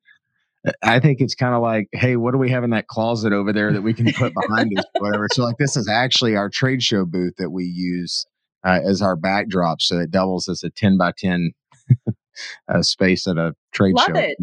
I 0.82 1.00
think 1.00 1.22
it's 1.22 1.36
kind 1.36 1.54
of 1.54 1.62
like, 1.62 1.88
hey, 1.92 2.16
what 2.16 2.32
do 2.32 2.38
we 2.38 2.50
have 2.50 2.64
in 2.64 2.72
that 2.72 2.88
closet 2.88 3.34
over 3.34 3.54
there 3.54 3.72
that 3.74 3.82
we 3.82 3.94
can 3.94 4.12
put 4.14 4.34
behind 4.34 4.78
us, 4.78 4.86
whatever. 5.00 5.28
So, 5.34 5.44
like, 5.44 5.58
this 5.58 5.76
is 5.78 5.88
actually 5.88 6.36
our 6.36 6.50
trade 6.50 6.82
show 6.82 7.06
booth 7.06 7.36
that 7.38 7.52
we 7.52 7.66
use 7.66 8.26
uh, 8.64 8.80
as 8.84 9.02
our 9.02 9.16
backdrop, 9.16 9.82
so 9.82 10.00
it 10.00 10.12
doubles 10.12 10.50
as 10.50 10.64
a 10.64 10.70
ten 10.70 10.98
by 10.98 11.12
ten 11.18 11.52
uh, 12.68 12.82
space 12.82 13.28
at 13.28 13.38
a 13.38 13.54
trade 13.74 13.96
Love 13.96 14.06
show. 14.08 14.16
It. 14.16 14.38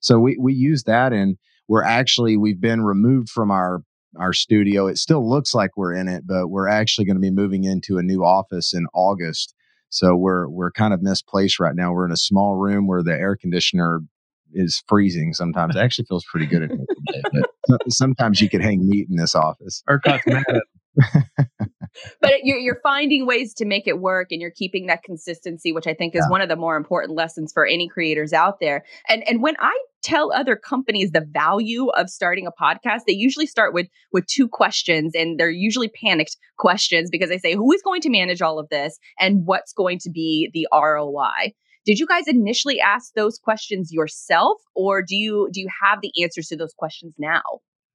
So 0.00 0.18
we 0.18 0.36
we 0.38 0.54
use 0.54 0.84
that, 0.84 1.12
and 1.12 1.36
we're 1.68 1.84
actually 1.84 2.36
we've 2.36 2.60
been 2.60 2.82
removed 2.82 3.28
from 3.30 3.50
our 3.50 3.82
our 4.18 4.32
studio. 4.32 4.86
It 4.86 4.98
still 4.98 5.28
looks 5.28 5.54
like 5.54 5.76
we're 5.76 5.94
in 5.94 6.08
it, 6.08 6.26
but 6.26 6.48
we're 6.48 6.68
actually 6.68 7.04
going 7.04 7.16
to 7.16 7.20
be 7.20 7.30
moving 7.30 7.64
into 7.64 7.98
a 7.98 8.02
new 8.02 8.24
office 8.24 8.74
in 8.74 8.86
August. 8.92 9.54
So 9.88 10.16
we're 10.16 10.48
we're 10.48 10.72
kind 10.72 10.92
of 10.94 11.02
misplaced 11.02 11.60
right 11.60 11.74
now. 11.74 11.92
We're 11.92 12.06
in 12.06 12.12
a 12.12 12.16
small 12.16 12.56
room 12.56 12.86
where 12.86 13.02
the 13.02 13.12
air 13.12 13.36
conditioner 13.36 14.00
is 14.54 14.82
freezing 14.88 15.32
sometimes. 15.34 15.76
It 15.76 15.80
actually 15.80 16.06
feels 16.06 16.24
pretty 16.30 16.46
good 16.46 16.62
in 16.62 16.70
here 16.70 16.86
today, 17.06 17.42
but 17.68 17.80
sometimes 17.92 18.40
you 18.40 18.48
could 18.48 18.62
hang 18.62 18.88
meat 18.88 19.06
in 19.10 19.16
this 19.16 19.34
office. 19.34 19.82
ERCOT's 19.88 20.22
mad 20.26 20.44
but 22.20 22.32
you're, 22.42 22.58
you're 22.58 22.80
finding 22.82 23.26
ways 23.26 23.54
to 23.54 23.64
make 23.64 23.86
it 23.86 24.00
work 24.00 24.28
and 24.30 24.40
you're 24.40 24.50
keeping 24.50 24.86
that 24.86 25.02
consistency 25.02 25.72
which 25.72 25.86
i 25.86 25.94
think 25.94 26.14
is 26.14 26.24
Yeah. 26.24 26.30
one 26.30 26.40
of 26.40 26.48
the 26.48 26.56
more 26.56 26.76
important 26.76 27.16
lessons 27.16 27.52
for 27.52 27.66
any 27.66 27.88
creators 27.88 28.32
out 28.32 28.58
there 28.60 28.84
and 29.08 29.26
and 29.28 29.42
when 29.42 29.54
i 29.60 29.76
tell 30.02 30.32
other 30.32 30.56
companies 30.56 31.10
the 31.12 31.24
value 31.30 31.88
of 31.90 32.08
starting 32.10 32.46
a 32.46 32.50
podcast 32.52 33.02
they 33.06 33.12
usually 33.12 33.46
start 33.46 33.72
with 33.74 33.86
with 34.12 34.26
two 34.26 34.48
questions 34.48 35.14
and 35.14 35.38
they're 35.38 35.50
usually 35.50 35.88
panicked 35.88 36.36
questions 36.58 37.10
because 37.10 37.28
they 37.28 37.38
say 37.38 37.54
who 37.54 37.72
is 37.72 37.82
going 37.82 38.00
to 38.00 38.10
manage 38.10 38.42
all 38.42 38.58
of 38.58 38.68
this 38.68 38.98
and 39.18 39.46
what's 39.46 39.72
going 39.72 39.98
to 39.98 40.10
be 40.10 40.50
the 40.54 40.66
roi 40.72 41.52
did 41.90 41.98
you 41.98 42.06
guys 42.06 42.28
initially 42.28 42.78
ask 42.80 43.14
those 43.14 43.38
questions 43.38 43.90
yourself 43.92 44.58
or 44.76 45.02
do 45.02 45.16
you 45.16 45.48
do 45.52 45.60
you 45.60 45.68
have 45.82 45.98
the 46.02 46.12
answers 46.22 46.46
to 46.48 46.56
those 46.56 46.74
questions 46.82 47.14
now 47.18 47.42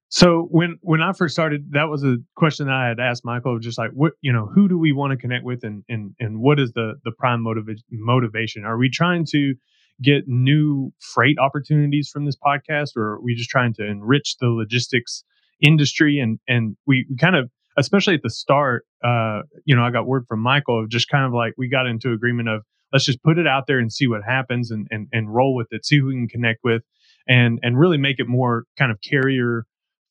So 0.10 0.48
when 0.52 0.78
when 0.82 1.02
I 1.02 1.14
first 1.14 1.34
started, 1.34 1.72
that 1.72 1.86
was 1.90 2.04
a 2.04 2.18
question 2.36 2.68
that 2.68 2.76
I 2.76 2.88
had 2.88 3.00
asked 3.00 3.26
Michael, 3.26 3.60
just 3.60 3.78
like 3.78 3.92
what 3.94 4.14
you 4.22 4.34
know, 4.34 4.46
who 4.54 4.68
do 4.68 4.78
we 4.78 4.92
want 4.92 5.12
to 5.12 5.18
connect 5.18 5.44
with, 5.44 5.64
and 5.64 5.84
and 5.90 6.14
and 6.20 6.40
what 6.40 6.60
is 6.60 6.74
the 6.74 6.96
the 7.06 7.12
prime 7.12 7.42
motiva- 7.44 7.84
motivation? 7.92 8.66
Are 8.66 8.78
we 8.78 8.90
trying 8.90 9.26
to 9.32 9.56
get 10.04 10.28
new 10.28 10.92
freight 11.14 11.38
opportunities 11.40 12.10
from 12.12 12.26
this 12.26 12.38
podcast, 12.38 12.96
or 12.96 13.14
are 13.14 13.22
we 13.22 13.34
just 13.36 13.50
trying 13.50 13.74
to 13.76 13.86
enrich 13.86 14.38
the 14.40 14.48
logistics 14.48 15.24
industry? 15.60 16.20
And 16.20 16.40
and 16.48 16.78
we 16.86 17.06
we 17.10 17.18
kind 17.18 17.36
of, 17.36 17.50
especially 17.78 18.16
at 18.16 18.24
the 18.24 18.30
start, 18.30 18.86
uh, 19.04 19.42
you 19.66 19.76
know, 19.76 19.84
I 19.84 19.92
got 19.92 20.06
word 20.06 20.26
from 20.28 20.42
Michael 20.42 20.84
of 20.84 20.90
just 20.90 21.10
kind 21.10 21.26
of 21.26 21.34
like 21.34 21.54
we 21.58 21.68
got 21.68 21.88
into 21.88 22.14
agreement 22.14 22.50
of 22.50 22.62
let's 22.94 23.06
just 23.06 23.22
put 23.24 23.38
it 23.38 23.48
out 23.48 23.66
there 23.68 23.80
and 23.80 23.92
see 23.92 24.08
what 24.08 24.22
happens, 24.26 24.72
and 24.72 24.88
and 24.92 25.08
and 25.12 25.34
roll 25.34 25.56
with 25.56 25.68
it, 25.72 25.86
see 25.86 26.00
who 26.00 26.08
we 26.08 26.14
can 26.14 26.28
connect 26.28 26.60
with, 26.64 26.84
and 27.28 27.60
and 27.64 27.80
really 27.80 27.98
make 27.98 28.20
it 28.20 28.28
more 28.28 28.66
kind 28.78 28.92
of 28.92 29.00
carrier 29.02 29.66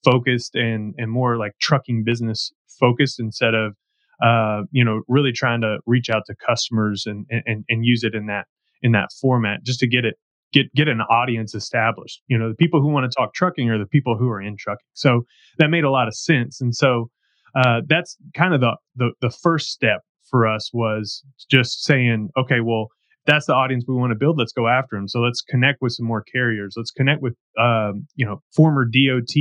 focused 0.04 0.54
and 0.54 0.94
and 0.98 1.10
more 1.10 1.36
like 1.38 1.52
trucking 1.60 2.04
business 2.04 2.52
focused 2.78 3.18
instead 3.20 3.54
of 3.54 3.74
uh 4.22 4.62
you 4.70 4.84
know 4.84 5.02
really 5.08 5.32
trying 5.32 5.60
to 5.60 5.78
reach 5.86 6.10
out 6.10 6.22
to 6.26 6.34
customers 6.46 7.04
and 7.06 7.26
and 7.30 7.64
and 7.68 7.84
use 7.84 8.04
it 8.04 8.14
in 8.14 8.26
that 8.26 8.46
in 8.82 8.92
that 8.92 9.08
format 9.20 9.62
just 9.64 9.80
to 9.80 9.86
get 9.86 10.04
it 10.04 10.16
get 10.52 10.72
get 10.74 10.88
an 10.88 11.00
audience 11.02 11.54
established. 11.54 12.22
You 12.28 12.38
know 12.38 12.48
the 12.48 12.54
people 12.54 12.80
who 12.80 12.88
want 12.88 13.10
to 13.10 13.14
talk 13.14 13.34
trucking 13.34 13.70
are 13.70 13.78
the 13.78 13.86
people 13.86 14.16
who 14.16 14.28
are 14.30 14.40
in 14.40 14.56
trucking. 14.56 14.86
So 14.94 15.26
that 15.58 15.68
made 15.68 15.84
a 15.84 15.90
lot 15.90 16.08
of 16.08 16.14
sense. 16.16 16.60
And 16.60 16.74
so 16.74 17.10
uh 17.56 17.80
that's 17.88 18.16
kind 18.34 18.54
of 18.54 18.60
the 18.60 18.76
the, 18.96 19.12
the 19.20 19.30
first 19.30 19.70
step 19.70 20.02
for 20.28 20.46
us 20.46 20.70
was 20.72 21.22
just 21.50 21.84
saying 21.84 22.28
okay 22.36 22.60
well 22.60 22.88
that's 23.26 23.46
the 23.46 23.54
audience 23.54 23.84
we 23.88 23.94
want 23.94 24.10
to 24.10 24.16
build 24.16 24.38
let's 24.38 24.52
go 24.52 24.68
after 24.68 24.96
them 24.96 25.08
so 25.08 25.20
let's 25.20 25.40
connect 25.40 25.80
with 25.80 25.92
some 25.92 26.06
more 26.06 26.22
carriers 26.22 26.74
let's 26.76 26.90
connect 26.90 27.22
with 27.22 27.34
um, 27.58 28.06
you 28.16 28.26
know 28.26 28.42
former 28.54 28.84
dot 28.84 29.34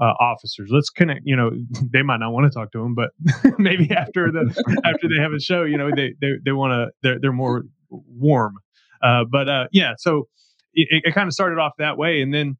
uh, 0.00 0.12
officers. 0.20 0.70
Let's 0.72 0.90
connect. 0.90 1.22
You 1.24 1.36
know, 1.36 1.50
they 1.92 2.02
might 2.02 2.18
not 2.18 2.32
want 2.32 2.50
to 2.50 2.56
talk 2.56 2.72
to 2.72 2.78
them, 2.78 2.94
but 2.94 3.10
maybe 3.58 3.90
after 3.90 4.30
the 4.30 4.80
after 4.84 5.08
they 5.08 5.20
have 5.20 5.32
a 5.32 5.40
show, 5.40 5.64
you 5.64 5.78
know, 5.78 5.90
they 5.94 6.14
they 6.20 6.32
they 6.44 6.52
want 6.52 6.72
to. 6.72 6.86
They're 7.02 7.18
they're 7.20 7.32
more 7.32 7.64
warm. 7.90 8.54
Uh, 9.02 9.24
but 9.30 9.48
uh, 9.48 9.66
yeah, 9.72 9.92
so 9.98 10.28
it, 10.74 11.02
it 11.04 11.14
kind 11.14 11.26
of 11.26 11.32
started 11.32 11.58
off 11.58 11.72
that 11.78 11.96
way, 11.96 12.20
and 12.20 12.32
then 12.32 12.56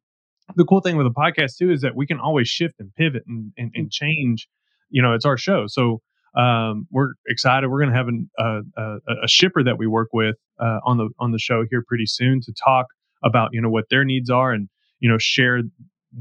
the 0.55 0.65
cool 0.65 0.81
thing 0.81 0.97
with 0.97 1.07
a 1.07 1.11
podcast 1.11 1.57
too 1.57 1.71
is 1.71 1.81
that 1.81 1.95
we 1.95 2.07
can 2.07 2.19
always 2.19 2.47
shift 2.47 2.75
and 2.79 2.93
pivot 2.95 3.23
and 3.27 3.51
and, 3.57 3.71
and 3.75 3.91
change. 3.91 4.47
You 4.89 5.01
know, 5.01 5.13
it's 5.13 5.25
our 5.25 5.37
show, 5.37 5.65
so 5.67 6.01
um, 6.37 6.87
we're 6.91 7.13
excited. 7.27 7.69
We're 7.69 7.79
going 7.79 7.91
to 7.91 7.97
have 7.97 8.07
an, 8.07 8.29
uh, 8.37 8.61
a, 8.77 8.97
a 9.23 9.27
shipper 9.27 9.63
that 9.63 9.77
we 9.77 9.87
work 9.87 10.09
with 10.13 10.35
uh, 10.59 10.79
on 10.85 10.97
the 10.97 11.09
on 11.19 11.31
the 11.31 11.39
show 11.39 11.63
here 11.69 11.83
pretty 11.87 12.05
soon 12.05 12.41
to 12.41 12.53
talk 12.63 12.85
about 13.23 13.49
you 13.53 13.61
know 13.61 13.69
what 13.69 13.85
their 13.89 14.05
needs 14.05 14.29
are 14.29 14.51
and 14.51 14.69
you 14.99 15.09
know 15.09 15.17
share 15.17 15.61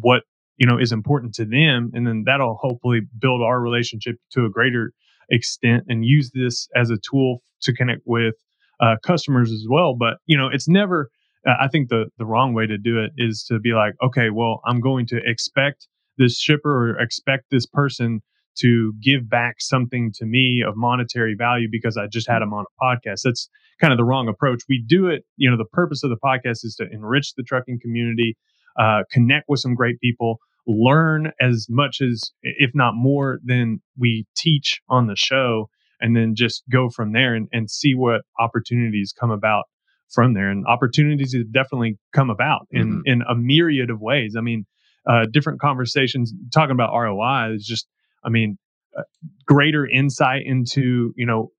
what 0.00 0.22
you 0.56 0.66
know 0.66 0.78
is 0.78 0.92
important 0.92 1.34
to 1.34 1.44
them 1.44 1.90
and 1.94 2.06
then 2.06 2.22
that'll 2.24 2.58
hopefully 2.60 3.00
build 3.18 3.42
our 3.42 3.60
relationship 3.60 4.16
to 4.32 4.44
a 4.44 4.50
greater 4.50 4.92
extent 5.30 5.84
and 5.88 6.04
use 6.04 6.30
this 6.34 6.68
as 6.74 6.90
a 6.90 6.96
tool 6.98 7.42
to 7.60 7.72
connect 7.74 8.00
with 8.06 8.34
uh, 8.80 8.96
customers 9.04 9.50
as 9.50 9.66
well 9.68 9.94
but 9.94 10.18
you 10.26 10.36
know 10.36 10.48
it's 10.50 10.68
never 10.68 11.10
uh, 11.46 11.54
i 11.60 11.68
think 11.68 11.88
the 11.88 12.06
the 12.18 12.24
wrong 12.24 12.54
way 12.54 12.66
to 12.66 12.78
do 12.78 12.98
it 12.98 13.10
is 13.16 13.44
to 13.44 13.58
be 13.58 13.72
like 13.72 13.94
okay 14.02 14.30
well 14.30 14.60
i'm 14.66 14.80
going 14.80 15.06
to 15.06 15.20
expect 15.24 15.88
this 16.18 16.38
shipper 16.38 16.90
or 16.90 16.98
expect 16.98 17.44
this 17.50 17.66
person 17.66 18.22
to 18.58 18.92
give 19.02 19.28
back 19.28 19.56
something 19.60 20.10
to 20.14 20.24
me 20.26 20.62
of 20.66 20.74
monetary 20.76 21.34
value 21.36 21.68
because 21.70 21.96
i 21.96 22.06
just 22.06 22.28
had 22.28 22.40
them 22.40 22.52
on 22.52 22.64
a 22.64 22.84
podcast 22.84 23.20
that's 23.24 23.48
kind 23.80 23.92
of 23.92 23.96
the 23.98 24.04
wrong 24.04 24.28
approach 24.28 24.62
we 24.68 24.82
do 24.86 25.06
it 25.08 25.24
you 25.36 25.50
know 25.50 25.56
the 25.56 25.64
purpose 25.72 26.02
of 26.02 26.10
the 26.10 26.16
podcast 26.24 26.64
is 26.64 26.74
to 26.78 26.86
enrich 26.92 27.34
the 27.36 27.42
trucking 27.42 27.78
community 27.80 28.36
uh, 28.78 29.02
connect 29.10 29.46
with 29.48 29.58
some 29.58 29.74
great 29.74 29.98
people, 30.02 30.36
learn 30.66 31.32
as 31.40 31.66
much 31.70 32.02
as, 32.02 32.30
if 32.42 32.72
not 32.74 32.92
more, 32.94 33.38
than 33.42 33.80
we 33.98 34.26
teach 34.36 34.82
on 34.90 35.06
the 35.06 35.16
show, 35.16 35.70
and 35.98 36.14
then 36.14 36.34
just 36.34 36.62
go 36.70 36.90
from 36.90 37.12
there 37.14 37.34
and, 37.34 37.48
and 37.54 37.70
see 37.70 37.94
what 37.94 38.20
opportunities 38.38 39.14
come 39.18 39.30
about 39.30 39.64
from 40.12 40.34
there. 40.34 40.50
And 40.50 40.66
opportunities 40.66 41.34
have 41.34 41.50
definitely 41.52 41.96
come 42.12 42.28
about 42.28 42.66
in, 42.70 42.96
Mhm. 42.98 43.02
in 43.06 43.22
a 43.22 43.34
myriad 43.34 43.88
of 43.88 44.02
ways. 44.02 44.34
I 44.36 44.42
mean, 44.42 44.66
uh, 45.08 45.24
different 45.32 45.58
conversations 45.58 46.34
talking 46.52 46.74
about 46.74 46.92
ROI 46.92 47.54
is 47.54 47.64
just, 47.64 47.88
I 48.26 48.30
mean, 48.30 48.58
uh, 48.98 49.02
greater 49.46 49.86
insight 49.86 50.42
into, 50.44 51.12
you 51.16 51.26
know, 51.26 51.52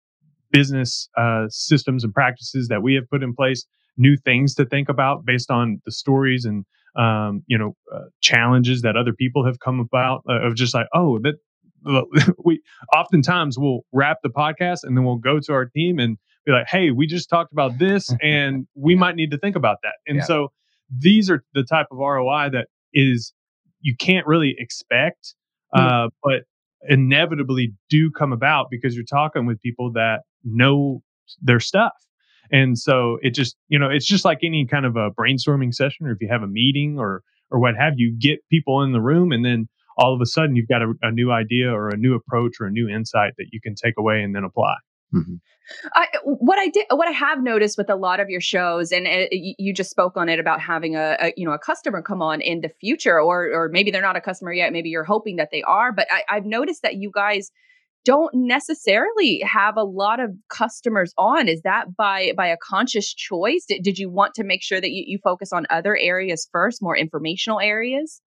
business 0.51 1.09
uh, 1.17 1.45
systems 1.49 2.03
and 2.03 2.13
practices 2.13 2.67
that 2.67 2.81
we 2.81 2.93
have 2.95 3.09
put 3.09 3.23
in 3.23 3.33
place, 3.33 3.65
new 3.97 4.15
things 4.17 4.53
to 4.55 4.65
think 4.65 4.89
about 4.89 5.25
based 5.25 5.49
on 5.51 5.81
the 5.85 5.91
stories 5.91 6.45
and 6.45 6.65
um, 6.95 7.43
you 7.47 7.57
know 7.57 7.75
uh, 7.93 8.05
challenges 8.21 8.81
that 8.81 8.95
other 8.97 9.13
people 9.13 9.45
have 9.45 9.59
come 9.59 9.79
about 9.79 10.23
uh, 10.29 10.41
of 10.41 10.55
just 10.55 10.73
like 10.73 10.87
oh 10.93 11.19
that 11.19 11.35
we 12.43 12.61
oftentimes 12.95 13.57
we'll 13.57 13.81
wrap 13.93 14.17
the 14.23 14.29
podcast 14.29 14.79
and 14.83 14.97
then 14.97 15.03
we'll 15.05 15.17
go 15.17 15.39
to 15.39 15.53
our 15.53 15.65
team 15.65 15.99
and 15.99 16.17
be 16.45 16.51
like 16.51 16.67
hey 16.67 16.89
we 16.91 17.05
just 17.05 17.29
talked 17.29 17.51
about 17.51 17.77
this 17.77 18.13
and 18.21 18.67
we 18.75 18.95
might 18.95 19.15
need 19.15 19.29
to 19.31 19.37
think 19.37 19.55
about 19.55 19.77
that 19.83 19.93
and 20.07 20.17
Yeah. 20.17 20.23
so 20.23 20.51
these 20.95 21.29
are 21.29 21.43
the 21.53 21.63
type 21.63 21.87
of 21.91 21.99
ROI 21.99 22.49
that 22.53 22.67
is 22.93 23.31
you 23.81 23.95
can't 23.95 24.25
really 24.25 24.55
expect 24.57 25.35
uh, 25.75 26.07
but 26.23 26.43
inevitably 26.87 27.73
do 27.89 28.11
come 28.11 28.31
about 28.31 28.67
because 28.69 28.95
you're 28.95 29.03
talking 29.03 29.45
with 29.45 29.61
people 29.61 29.91
that 29.93 30.21
know 30.43 31.01
their 31.41 31.59
stuff. 31.59 31.93
And 32.51 32.77
so 32.77 33.17
it 33.21 33.33
just 33.33 33.57
you 33.67 33.77
know 33.77 33.89
it's 33.89 34.05
just 34.05 34.23
like 34.23 34.39
any 34.43 34.65
kind 34.65 34.85
of 34.85 34.95
a 34.95 35.11
brainstorming 35.11 35.73
session 35.73 36.07
or 36.07 36.11
if 36.11 36.17
you 36.21 36.29
have 36.29 36.43
a 36.43 36.47
meeting 36.47 36.97
or 36.97 37.21
or 37.51 37.59
what 37.59 37.75
have 37.77 37.93
you 37.97 38.15
get 38.17 38.39
people 38.49 38.81
in 38.83 38.93
the 38.93 39.01
room 39.01 39.31
and 39.31 39.43
then 39.43 39.67
all 39.97 40.13
of 40.13 40.21
a 40.21 40.25
sudden 40.25 40.55
you've 40.55 40.67
got 40.67 40.81
a, 40.81 40.93
a 41.01 41.11
new 41.11 41.31
idea 41.31 41.69
or 41.69 41.89
a 41.89 41.97
new 41.97 42.15
approach 42.15 42.53
or 42.59 42.67
a 42.67 42.71
new 42.71 42.87
insight 42.87 43.33
that 43.37 43.47
you 43.51 43.59
can 43.61 43.75
take 43.75 43.95
away 43.97 44.21
and 44.21 44.33
then 44.33 44.43
apply 44.43 44.75
Mhm. 45.13 45.39
I, 45.95 46.07
what 46.23 46.59
I 46.59 46.67
did, 46.69 46.85
what 46.91 47.07
I 47.07 47.11
have 47.11 47.41
noticed 47.43 47.77
with 47.77 47.89
a 47.89 47.95
lot 47.95 48.19
of 48.19 48.29
your 48.29 48.41
shows, 48.41 48.91
and 48.91 49.07
you 49.31 49.53
you 49.57 49.73
just 49.73 49.89
spoke 49.89 50.17
on 50.17 50.29
it 50.29 50.39
about 50.39 50.61
having 50.61 50.95
a, 50.95 51.17
a, 51.21 51.33
you 51.37 51.45
know 51.45 51.53
a 51.53 51.59
customer 51.59 52.01
come 52.01 52.21
on 52.21 52.41
in 52.41 52.61
the 52.61 52.69
future, 52.81 53.19
or 53.21 53.45
or 53.53 53.69
maybe 53.69 53.91
they're 53.91 54.01
not 54.01 54.17
a 54.17 54.21
customer 54.21 54.53
yet, 54.53 54.73
maybe 54.73 54.89
you're 54.89 55.05
hoping 55.05 55.37
that 55.37 55.49
they 55.51 55.63
are. 55.63 55.91
But 55.93 56.07
I, 56.11 56.23
I've 56.29 56.45
noticed 56.45 56.81
that 56.83 56.95
you 56.95 57.11
guys 57.13 57.51
don't 58.05 58.33
necessarily 58.35 59.41
have 59.41 59.77
a 59.77 59.83
lot 59.83 60.19
of 60.19 60.31
customers 60.49 61.13
on. 61.17 61.47
Is 61.49 61.61
that 61.63 61.95
by 61.97 62.33
by 62.37 62.47
a 62.47 62.57
conscious 62.63 63.13
choice? 63.13 63.65
Did, 63.67 63.83
did 63.83 63.99
you 63.99 64.09
want 64.09 64.33
to 64.35 64.43
make 64.45 64.63
sure 64.63 64.81
that 64.81 64.91
you, 64.91 65.03
you 65.07 65.19
focus 65.23 65.53
on 65.53 65.67
other 65.69 65.97
areas 65.97 66.47
first, 66.51 66.81
more 66.81 66.97
informational 66.97 67.59
areas? 67.61 68.21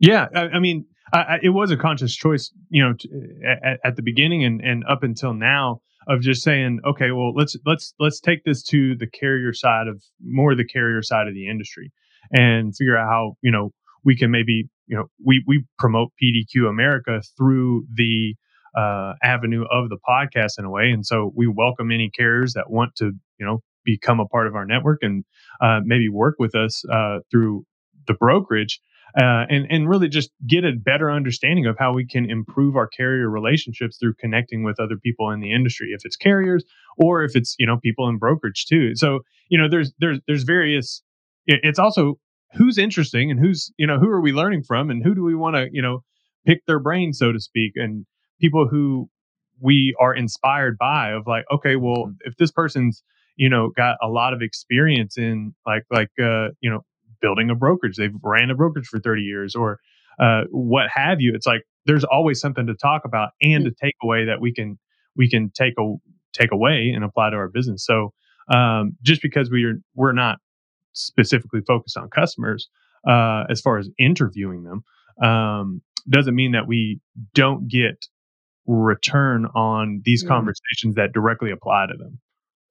Yeah, 0.00 0.26
I, 0.34 0.40
I 0.40 0.58
mean, 0.60 0.86
I, 1.12 1.38
it 1.42 1.50
was 1.50 1.70
a 1.70 1.76
conscious 1.76 2.14
choice, 2.14 2.52
you 2.68 2.82
know, 2.82 2.94
t- 2.98 3.10
at, 3.46 3.80
at, 3.84 3.96
the 3.96 4.02
beginning 4.02 4.44
and, 4.44 4.60
and 4.60 4.84
up 4.88 5.02
until 5.02 5.32
now 5.32 5.80
of 6.06 6.20
just 6.20 6.42
saying, 6.42 6.80
okay, 6.86 7.10
well, 7.10 7.32
let's 7.34 7.56
let's 7.66 7.94
let's 7.98 8.20
take 8.20 8.44
this 8.44 8.62
to 8.64 8.94
the 8.96 9.06
carrier 9.06 9.52
side 9.52 9.88
of 9.88 10.02
more 10.22 10.54
the 10.54 10.66
carrier 10.66 11.02
side 11.02 11.26
of 11.26 11.34
the 11.34 11.48
industry 11.48 11.92
and 12.32 12.76
figure 12.76 12.96
out 12.96 13.08
how 13.08 13.36
you 13.42 13.50
know 13.50 13.72
we 14.04 14.16
can 14.16 14.30
maybe 14.30 14.68
you 14.86 14.96
know 14.96 15.06
we 15.24 15.42
we 15.46 15.64
promote 15.78 16.10
PDQ 16.22 16.68
America 16.68 17.22
through 17.36 17.86
the 17.94 18.34
uh, 18.76 19.14
avenue 19.22 19.64
of 19.70 19.88
the 19.88 19.98
podcast 20.08 20.58
in 20.58 20.64
a 20.64 20.70
way, 20.70 20.90
and 20.90 21.04
so 21.04 21.32
we 21.34 21.46
welcome 21.46 21.90
any 21.90 22.10
carriers 22.10 22.52
that 22.54 22.70
want 22.70 22.94
to 22.96 23.12
you 23.38 23.46
know 23.46 23.62
become 23.84 24.20
a 24.20 24.26
part 24.26 24.46
of 24.46 24.54
our 24.54 24.66
network 24.66 24.98
and 25.02 25.24
uh, 25.60 25.80
maybe 25.84 26.08
work 26.08 26.36
with 26.38 26.54
us 26.54 26.84
uh, 26.92 27.18
through 27.30 27.64
the 28.06 28.14
brokerage 28.14 28.80
uh, 29.16 29.46
and 29.48 29.66
and 29.70 29.88
really 29.88 30.08
just 30.08 30.30
get 30.46 30.64
a 30.64 30.72
better 30.72 31.10
understanding 31.10 31.66
of 31.66 31.76
how 31.78 31.92
we 31.92 32.06
can 32.06 32.30
improve 32.30 32.76
our 32.76 32.86
carrier 32.86 33.28
relationships 33.30 33.96
through 33.98 34.14
connecting 34.14 34.64
with 34.64 34.78
other 34.80 34.96
people 34.96 35.30
in 35.30 35.40
the 35.40 35.52
industry, 35.52 35.88
if 35.92 36.02
it's 36.04 36.16
carriers 36.16 36.64
or 36.98 37.22
if 37.22 37.34
it's 37.34 37.54
you 37.58 37.66
know 37.66 37.78
people 37.78 38.08
in 38.08 38.18
brokerage 38.18 38.66
too. 38.66 38.94
So 38.94 39.20
you 39.48 39.58
know 39.58 39.68
there's 39.68 39.92
there's 39.98 40.20
there's 40.26 40.42
various. 40.42 41.02
It's 41.46 41.78
also 41.78 42.18
who's 42.54 42.78
interesting 42.78 43.30
and 43.30 43.40
who's 43.40 43.72
you 43.76 43.86
know 43.86 43.98
who 43.98 44.08
are 44.08 44.20
we 44.20 44.32
learning 44.32 44.62
from 44.62 44.90
and 44.90 45.02
who 45.02 45.14
do 45.14 45.22
we 45.22 45.34
want 45.34 45.56
to 45.56 45.68
you 45.72 45.82
know 45.82 46.02
pick 46.46 46.64
their 46.66 46.78
brain 46.78 47.12
so 47.12 47.32
to 47.32 47.40
speak 47.40 47.72
and 47.76 48.06
people 48.40 48.66
who 48.68 49.08
we 49.60 49.94
are 50.00 50.14
inspired 50.14 50.78
by 50.78 51.10
of 51.10 51.26
like 51.26 51.44
okay 51.52 51.76
well 51.76 52.06
mm-hmm. 52.06 52.12
if 52.24 52.36
this 52.36 52.50
person's 52.50 53.02
you 53.36 53.48
know 53.48 53.70
got 53.76 53.96
a 54.02 54.08
lot 54.08 54.32
of 54.32 54.40
experience 54.40 55.18
in 55.18 55.54
like 55.66 55.84
like 55.90 56.10
uh 56.22 56.48
you 56.60 56.70
know 56.70 56.80
building 57.20 57.50
a 57.50 57.54
brokerage. 57.54 57.96
They've 57.96 58.14
ran 58.22 58.50
a 58.50 58.54
brokerage 58.54 58.86
for 58.86 58.98
30 58.98 59.22
years 59.22 59.54
or 59.54 59.78
uh, 60.20 60.42
what 60.50 60.88
have 60.92 61.20
you. 61.20 61.32
It's 61.34 61.46
like 61.46 61.62
there's 61.86 62.04
always 62.04 62.40
something 62.40 62.66
to 62.66 62.74
talk 62.74 63.02
about 63.04 63.30
and 63.40 63.66
mm-hmm. 63.66 63.86
a 63.86 64.06
takeaway 64.06 64.26
that 64.26 64.40
we 64.40 64.52
can 64.52 64.78
we 65.16 65.28
can 65.28 65.50
take 65.50 65.74
a 65.78 65.94
take 66.32 66.52
away 66.52 66.92
and 66.94 67.04
apply 67.04 67.30
to 67.30 67.36
our 67.36 67.48
business. 67.48 67.84
So 67.84 68.12
um, 68.52 68.96
just 69.02 69.22
because 69.22 69.50
we're 69.50 69.80
we're 69.94 70.12
not 70.12 70.38
specifically 70.92 71.60
focused 71.66 71.96
on 71.96 72.08
customers 72.10 72.68
uh, 73.08 73.44
as 73.50 73.60
far 73.60 73.78
as 73.78 73.88
interviewing 73.98 74.64
them 74.64 74.82
um, 75.28 75.82
doesn't 76.08 76.34
mean 76.34 76.52
that 76.52 76.66
we 76.66 77.00
don't 77.34 77.68
get 77.68 78.06
return 78.66 79.46
on 79.54 80.02
these 80.04 80.24
mm. 80.24 80.28
conversations 80.28 80.94
that 80.96 81.12
directly 81.12 81.50
apply 81.50 81.86
to 81.86 81.96
them. 81.96 82.20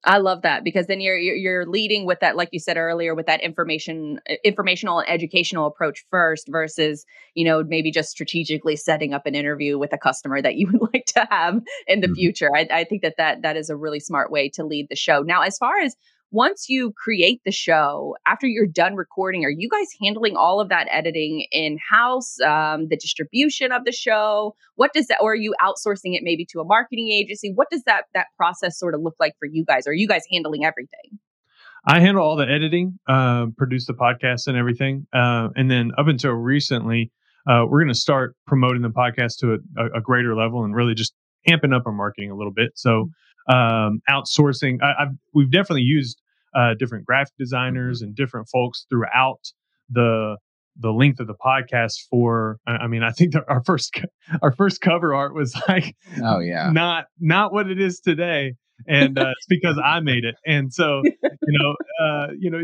I 0.04 0.18
love 0.18 0.42
that 0.42 0.62
because 0.62 0.86
then 0.86 1.00
you're, 1.00 1.18
you're 1.18 1.66
leading 1.66 2.06
with 2.06 2.20
that, 2.20 2.36
like 2.36 2.50
you 2.52 2.60
said 2.60 2.76
earlier, 2.76 3.14
with 3.14 3.26
that 3.26 3.40
information, 3.40 4.20
informational 4.44 5.00
and 5.00 5.08
educational 5.08 5.66
approach 5.66 6.04
first, 6.10 6.48
versus 6.48 7.04
you 7.34 7.44
know 7.44 7.64
maybe 7.64 7.90
just 7.90 8.10
strategically 8.10 8.76
setting 8.76 9.12
up 9.12 9.26
an 9.26 9.34
interview 9.34 9.76
with 9.76 9.92
a 9.92 9.98
customer 9.98 10.40
that 10.40 10.54
you 10.54 10.68
would 10.72 10.92
like 10.92 11.04
to 11.06 11.26
have 11.30 11.60
in 11.86 12.00
the 12.00 12.06
mm-hmm. 12.06 12.14
future. 12.14 12.50
I, 12.54 12.68
I 12.70 12.84
think 12.84 13.02
that 13.02 13.14
that 13.18 13.42
that 13.42 13.56
is 13.56 13.70
a 13.70 13.76
really 13.76 14.00
smart 14.00 14.30
way 14.30 14.48
to 14.50 14.64
lead 14.64 14.86
the 14.88 14.96
show. 14.96 15.22
Now, 15.22 15.42
as 15.42 15.58
far 15.58 15.78
as 15.80 15.96
once 16.30 16.68
you 16.68 16.92
create 16.92 17.40
the 17.44 17.52
show, 17.52 18.16
after 18.26 18.46
you're 18.46 18.66
done 18.66 18.94
recording, 18.96 19.44
are 19.44 19.50
you 19.50 19.68
guys 19.68 19.86
handling 20.02 20.36
all 20.36 20.60
of 20.60 20.68
that 20.68 20.86
editing 20.90 21.46
in 21.52 21.78
house, 21.90 22.38
um, 22.40 22.88
the 22.88 22.96
distribution 22.96 23.72
of 23.72 23.84
the 23.84 23.92
show? 23.92 24.54
What 24.76 24.92
does 24.92 25.06
that, 25.06 25.18
or 25.20 25.32
are 25.32 25.36
you 25.36 25.54
outsourcing 25.60 26.14
it 26.14 26.20
maybe 26.22 26.44
to 26.52 26.60
a 26.60 26.64
marketing 26.64 27.10
agency? 27.10 27.52
What 27.54 27.68
does 27.70 27.82
that 27.84 28.04
that 28.14 28.26
process 28.36 28.78
sort 28.78 28.94
of 28.94 29.00
look 29.00 29.16
like 29.18 29.34
for 29.38 29.46
you 29.46 29.64
guys? 29.64 29.86
Are 29.86 29.94
you 29.94 30.06
guys 30.06 30.22
handling 30.30 30.64
everything? 30.64 31.18
I 31.86 32.00
handle 32.00 32.22
all 32.22 32.36
the 32.36 32.46
editing, 32.46 32.98
uh, 33.08 33.46
produce 33.56 33.86
the 33.86 33.94
podcast 33.94 34.46
and 34.46 34.56
everything, 34.56 35.06
uh, 35.14 35.48
and 35.56 35.70
then 35.70 35.92
up 35.96 36.08
until 36.08 36.32
recently, 36.32 37.10
uh, 37.48 37.64
we're 37.66 37.80
going 37.80 37.88
to 37.88 37.98
start 37.98 38.36
promoting 38.46 38.82
the 38.82 38.90
podcast 38.90 39.38
to 39.38 39.58
a, 39.78 39.98
a, 39.98 40.00
greater 40.02 40.36
level 40.36 40.64
and 40.64 40.74
really 40.74 40.94
just 40.94 41.14
amping 41.48 41.74
up 41.74 41.84
our 41.86 41.92
marketing 41.92 42.30
a 42.30 42.34
little 42.34 42.52
bit. 42.52 42.72
So 42.74 43.08
um, 43.48 44.00
outsourcing. 44.08 44.82
I, 44.82 44.94
have 44.98 45.14
we've 45.34 45.50
definitely 45.50 45.82
used 45.82 46.20
uh, 46.54 46.74
different 46.78 47.06
graphic 47.06 47.34
designers 47.38 48.02
and 48.02 48.14
different 48.14 48.48
folks 48.48 48.86
throughout 48.90 49.40
the 49.90 50.36
the 50.80 50.90
length 50.92 51.18
of 51.18 51.26
the 51.26 51.34
podcast 51.34 51.94
for 52.08 52.58
i 52.66 52.86
mean 52.86 53.02
i 53.02 53.10
think 53.10 53.34
our 53.48 53.62
first 53.64 54.00
our 54.42 54.52
first 54.52 54.80
cover 54.80 55.12
art 55.14 55.34
was 55.34 55.60
like 55.68 55.96
oh 56.22 56.38
yeah. 56.38 56.70
not 56.70 57.06
not 57.18 57.52
what 57.52 57.68
it 57.70 57.80
is 57.80 58.00
today. 58.00 58.54
And 58.86 59.18
uh, 59.18 59.32
it's 59.36 59.46
because 59.48 59.76
i 59.84 59.98
made 59.98 60.24
it. 60.24 60.36
And 60.46 60.72
so 60.72 61.02
you 61.04 61.58
know 61.58 61.74
uh, 62.04 62.28
you 62.38 62.48
know 62.48 62.60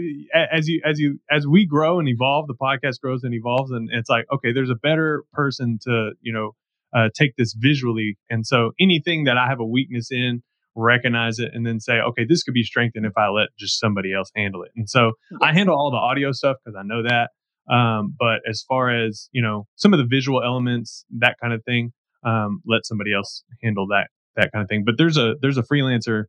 as 0.53 0.69
you 0.69 0.81
as 0.85 1.01
you 1.01 1.19
as 1.29 1.45
we 1.47 1.67
grow 1.67 1.99
and 1.99 2.09
evolve 2.09 2.47
the 2.47 2.55
podcast 2.55 3.01
grows 3.01 3.25
and 3.25 3.35
evolves 3.35 3.73
and 3.73 3.89
it's 3.93 4.09
like 4.09 4.25
okay 4.33 4.53
there's 4.53 4.71
a 4.71 4.77
better 4.77 5.25
person 5.33 5.79
to 5.83 6.13
you 6.21 6.33
know 6.33 6.53
uh, 6.95 7.09
take 7.13 7.35
this 7.37 7.55
visually. 7.59 8.17
And 8.31 8.47
so 8.47 8.71
anything 8.79 9.25
that 9.25 9.37
i 9.37 9.49
have 9.49 9.59
a 9.59 9.67
weakness 9.67 10.13
in 10.13 10.45
recognize 10.75 11.39
it, 11.39 11.51
and 11.55 11.67
then 11.67 11.81
say, 11.81 12.01
okay, 12.01 12.25
this 12.29 12.43
could 12.43 12.55
be 12.55 12.63
strengthened 12.63 13.07
if 13.07 13.17
I 13.17 13.29
let 13.29 13.49
just 13.59 13.79
somebody 13.79 14.13
else 14.13 14.31
handle 14.35 14.63
it. 14.63 14.71
And 14.77 14.89
so. 14.89 15.13
I 15.43 15.53
handle 15.53 15.77
all 15.77 15.91
the 15.91 15.97
audio 15.97 16.33
stuff 16.33 16.57
because 16.65 16.77
I 16.79 16.83
know 16.83 17.03
that. 17.03 17.31
Um, 17.73 18.15
but 18.19 18.41
as 18.49 18.63
far 18.63 18.91
as 18.91 19.29
you 19.33 19.43
know, 19.43 19.67
some 19.77 19.93
of 19.93 19.99
the 19.99 20.07
visual 20.07 20.43
elements, 20.43 21.05
that 21.19 21.37
kind 21.41 21.53
of 21.53 21.63
thing, 21.65 21.93
um, 22.25 22.61
let 22.67 22.85
somebody 22.85 23.13
else 23.15 23.45
handle 23.63 23.87
that 23.89 24.09
that 24.37 24.51
kind 24.53 24.63
of 24.63 24.69
thing. 24.69 24.85
But 24.85 24.97
there's 24.99 25.17
a 25.17 25.35
there's 25.41 25.59
a 25.59 25.63
freelancer 25.63 26.25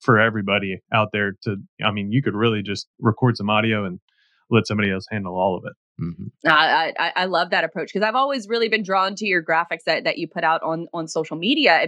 for 0.00 0.18
everybody 0.18 0.80
out 0.92 1.08
there 1.12 1.32
to. 1.42 1.56
I 1.84 1.90
mean, 1.90 2.12
you 2.12 2.22
could 2.22 2.34
really 2.34 2.62
just 2.62 2.88
record 3.00 3.36
some 3.36 3.50
audio 3.50 3.84
and 3.84 4.00
let 4.50 4.66
somebody 4.66 4.90
else 4.90 5.06
handle 5.10 5.36
all 5.36 5.56
of 5.56 5.64
it. 5.66 5.72
Mm-hmm. 6.00 6.26
I, 6.46 6.92
I, 6.96 7.12
I 7.16 7.24
love 7.24 7.50
that 7.50 7.64
approach 7.64 7.92
because 7.92 8.06
I've 8.06 8.14
always 8.14 8.48
really 8.48 8.68
been 8.68 8.84
drawn 8.84 9.16
to 9.16 9.26
your 9.26 9.42
graphics 9.42 9.82
that, 9.86 10.04
that 10.04 10.16
you 10.16 10.28
put 10.28 10.44
out 10.44 10.62
on 10.62 10.86
on 10.94 11.08
social 11.08 11.36
media. 11.36 11.84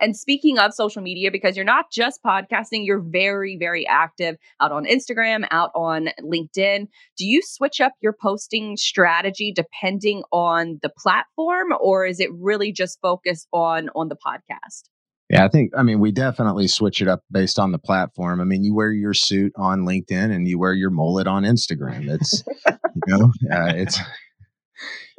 And 0.00 0.16
speaking 0.16 0.58
of 0.58 0.74
social 0.74 1.00
media, 1.00 1.30
because 1.30 1.54
you're 1.54 1.64
not 1.64 1.86
just 1.92 2.20
podcasting, 2.24 2.84
you're 2.84 3.00
very 3.00 3.56
very 3.56 3.86
active 3.86 4.36
out 4.60 4.72
on 4.72 4.84
Instagram, 4.84 5.46
out 5.52 5.70
on 5.76 6.08
LinkedIn. 6.20 6.88
Do 7.16 7.24
you 7.24 7.40
switch 7.44 7.80
up 7.80 7.92
your 8.00 8.16
posting 8.20 8.76
strategy 8.76 9.52
depending 9.54 10.24
on 10.32 10.80
the 10.82 10.90
platform, 10.98 11.68
or 11.80 12.04
is 12.04 12.18
it 12.18 12.30
really 12.32 12.72
just 12.72 12.98
focused 13.00 13.46
on 13.52 13.90
on 13.94 14.08
the 14.08 14.16
podcast? 14.16 14.88
Yeah, 15.32 15.46
I 15.46 15.48
think 15.48 15.72
I 15.76 15.84
mean 15.84 16.00
we 16.00 16.12
definitely 16.12 16.68
switch 16.68 17.02
it 17.02 17.08
up 17.08 17.22
based 17.32 17.58
on 17.60 17.72
the 17.72 17.80
platform. 17.80 18.40
I 18.40 18.44
mean, 18.44 18.64
you 18.64 18.74
wear 18.74 18.92
your 18.92 19.14
suit 19.14 19.52
on 19.56 19.82
LinkedIn 19.82 20.32
and 20.34 20.48
you 20.48 20.58
wear 20.58 20.74
your 20.74 20.90
mullet 20.90 21.28
on 21.28 21.44
Instagram. 21.44 22.10
It's 22.10 22.44
you 22.68 22.74
know, 23.08 23.26
uh, 23.52 23.74
it's 23.76 24.00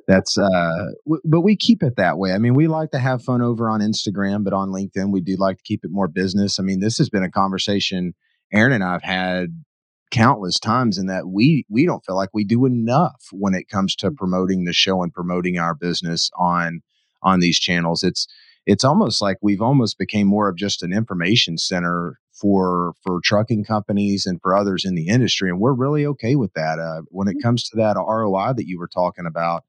that's 0.08 0.38
uh 0.38 0.88
w- 1.06 1.21
but 1.26 1.41
we 1.41 1.58
keep 1.58 1.84
it 1.84 1.95
that 1.97 2.17
way. 2.19 2.34
I 2.34 2.39
mean, 2.39 2.56
we 2.56 2.67
like 2.67 2.91
to 2.91 2.99
have 2.99 3.23
fun 3.23 3.41
over 3.41 3.69
on 3.69 3.82
Instagram, 3.82 4.45
but 4.45 4.54
on 4.54 4.69
LinkedIn 4.69 5.12
we 5.12 5.21
do 5.21 5.38
like 5.38 5.58
to 5.60 5.63
keep 5.63 5.86
it 5.86 5.91
more 5.91 6.10
business. 6.10 6.60
I 6.60 6.63
mean, 6.63 6.82
this 6.82 6.97
has 6.99 7.10
been 7.10 7.23
a 7.23 7.32
conversation 7.32 8.13
Aaron 8.54 8.73
and 8.73 8.84
I've 8.84 9.04
had 9.04 9.63
countless 10.12 10.60
times 10.60 10.97
in 10.97 11.08
that 11.08 11.28
we 11.28 11.65
we 11.69 11.86
don't 11.86 12.06
feel 12.06 12.15
like 12.15 12.30
we 12.34 12.45
do 12.45 12.65
enough 12.65 13.28
when 13.32 13.56
it 13.56 13.69
comes 13.69 13.95
to 13.97 14.12
promoting 14.12 14.65
the 14.65 14.73
show 14.73 15.04
and 15.04 15.13
promoting 15.13 15.60
our 15.60 15.76
business 15.76 16.32
on 16.38 16.82
on 17.23 17.39
these 17.41 17.60
channels. 17.60 18.04
It's 18.04 18.28
it's 18.65 18.84
almost 18.84 19.21
like 19.21 19.38
we've 19.41 19.62
almost 19.62 19.97
became 19.97 20.28
more 20.28 20.47
of 20.47 20.56
just 20.56 20.84
an 20.84 20.93
information 20.93 21.58
center 21.58 22.19
for 22.34 22.93
for 23.04 23.19
trucking 23.23 23.63
companies 23.63 24.26
and 24.26 24.41
for 24.41 24.56
others 24.56 24.86
in 24.86 24.95
the 24.95 25.08
industry 25.08 25.49
and 25.49 25.60
we're 25.60 25.73
really 25.73 26.06
okay 26.06 26.36
with 26.36 26.54
that 26.54 26.80
uh, 26.80 27.02
when 27.10 27.28
it 27.28 27.38
mm. 27.38 27.43
comes 27.43 27.63
to 27.63 27.78
that 27.78 27.95
roi 27.95 28.54
that 28.54 28.67
you 28.67 28.80
were 28.80 28.88
talking 28.88 29.26
about 29.26 29.63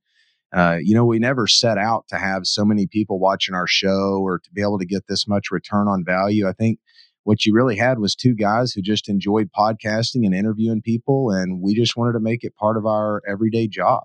uh, 0.55 0.79
you 0.81 0.95
know 0.95 1.05
we 1.05 1.19
never 1.19 1.47
set 1.47 1.79
out 1.79 2.07
to 2.09 2.17
have 2.17 2.47
so 2.47 2.65
many 2.65 2.87
people 2.87 3.19
watching 3.19 3.55
our 3.55 3.67
show 3.67 4.19
or 4.21 4.39
to 4.39 4.51
be 4.53 4.63
able 4.63 4.79
to 4.79 4.87
get 4.87 5.07
this 5.09 5.29
much 5.29 5.51
return 5.51 5.89
on 5.89 6.05
value 6.05 6.49
i 6.49 6.53
think 6.53 6.79
what 7.25 7.45
you 7.47 7.55
really 7.55 7.77
had 7.77 7.99
was 7.99 8.15
two 8.15 8.35
guys 8.35 8.73
who 8.73 8.83
just 8.83 9.09
enjoyed 9.09 9.51
podcasting 9.57 10.25
and 10.25 10.35
interviewing 10.35 10.83
people 10.83 11.31
and 11.31 11.61
we 11.61 11.75
just 11.75 11.97
wanted 11.97 12.13
to 12.13 12.21
make 12.21 12.45
it 12.45 12.57
part 12.57 12.77
of 12.77 12.87
our 12.87 13.23
everyday 13.29 13.69
job 13.69 14.05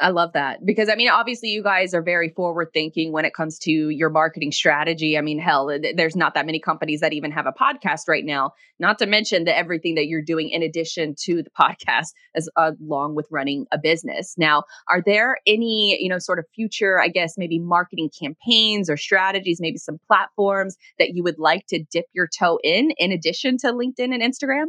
I 0.00 0.08
love 0.08 0.32
that 0.32 0.64
because 0.64 0.88
I 0.88 0.94
mean, 0.94 1.10
obviously, 1.10 1.50
you 1.50 1.62
guys 1.62 1.92
are 1.92 2.02
very 2.02 2.30
forward 2.30 2.68
thinking 2.72 3.12
when 3.12 3.24
it 3.24 3.34
comes 3.34 3.58
to 3.60 3.70
your 3.70 4.08
marketing 4.08 4.50
strategy. 4.50 5.18
I 5.18 5.20
mean, 5.20 5.38
hell, 5.38 5.70
there's 5.94 6.16
not 6.16 6.34
that 6.34 6.46
many 6.46 6.58
companies 6.58 7.00
that 7.00 7.12
even 7.12 7.30
have 7.32 7.46
a 7.46 7.52
podcast 7.52 8.08
right 8.08 8.24
now. 8.24 8.52
Not 8.78 8.98
to 9.00 9.06
mention 9.06 9.44
the 9.44 9.56
everything 9.56 9.96
that 9.96 10.06
you're 10.06 10.22
doing 10.22 10.48
in 10.48 10.62
addition 10.62 11.14
to 11.24 11.42
the 11.42 11.50
podcast, 11.60 12.08
as 12.34 12.48
uh, 12.56 12.72
along 12.82 13.14
with 13.14 13.26
running 13.30 13.66
a 13.72 13.78
business. 13.78 14.34
Now, 14.38 14.64
are 14.88 15.02
there 15.04 15.36
any, 15.46 15.98
you 16.00 16.08
know, 16.08 16.18
sort 16.18 16.38
of 16.38 16.46
future, 16.54 16.98
I 16.98 17.08
guess, 17.08 17.34
maybe 17.36 17.58
marketing 17.58 18.10
campaigns 18.18 18.88
or 18.88 18.96
strategies, 18.96 19.60
maybe 19.60 19.78
some 19.78 19.98
platforms 20.06 20.76
that 20.98 21.10
you 21.14 21.22
would 21.22 21.38
like 21.38 21.66
to 21.68 21.84
dip 21.92 22.06
your 22.14 22.28
toe 22.38 22.58
in, 22.64 22.92
in 22.96 23.12
addition 23.12 23.58
to 23.58 23.68
LinkedIn 23.68 24.14
and 24.14 24.22
Instagram? 24.22 24.66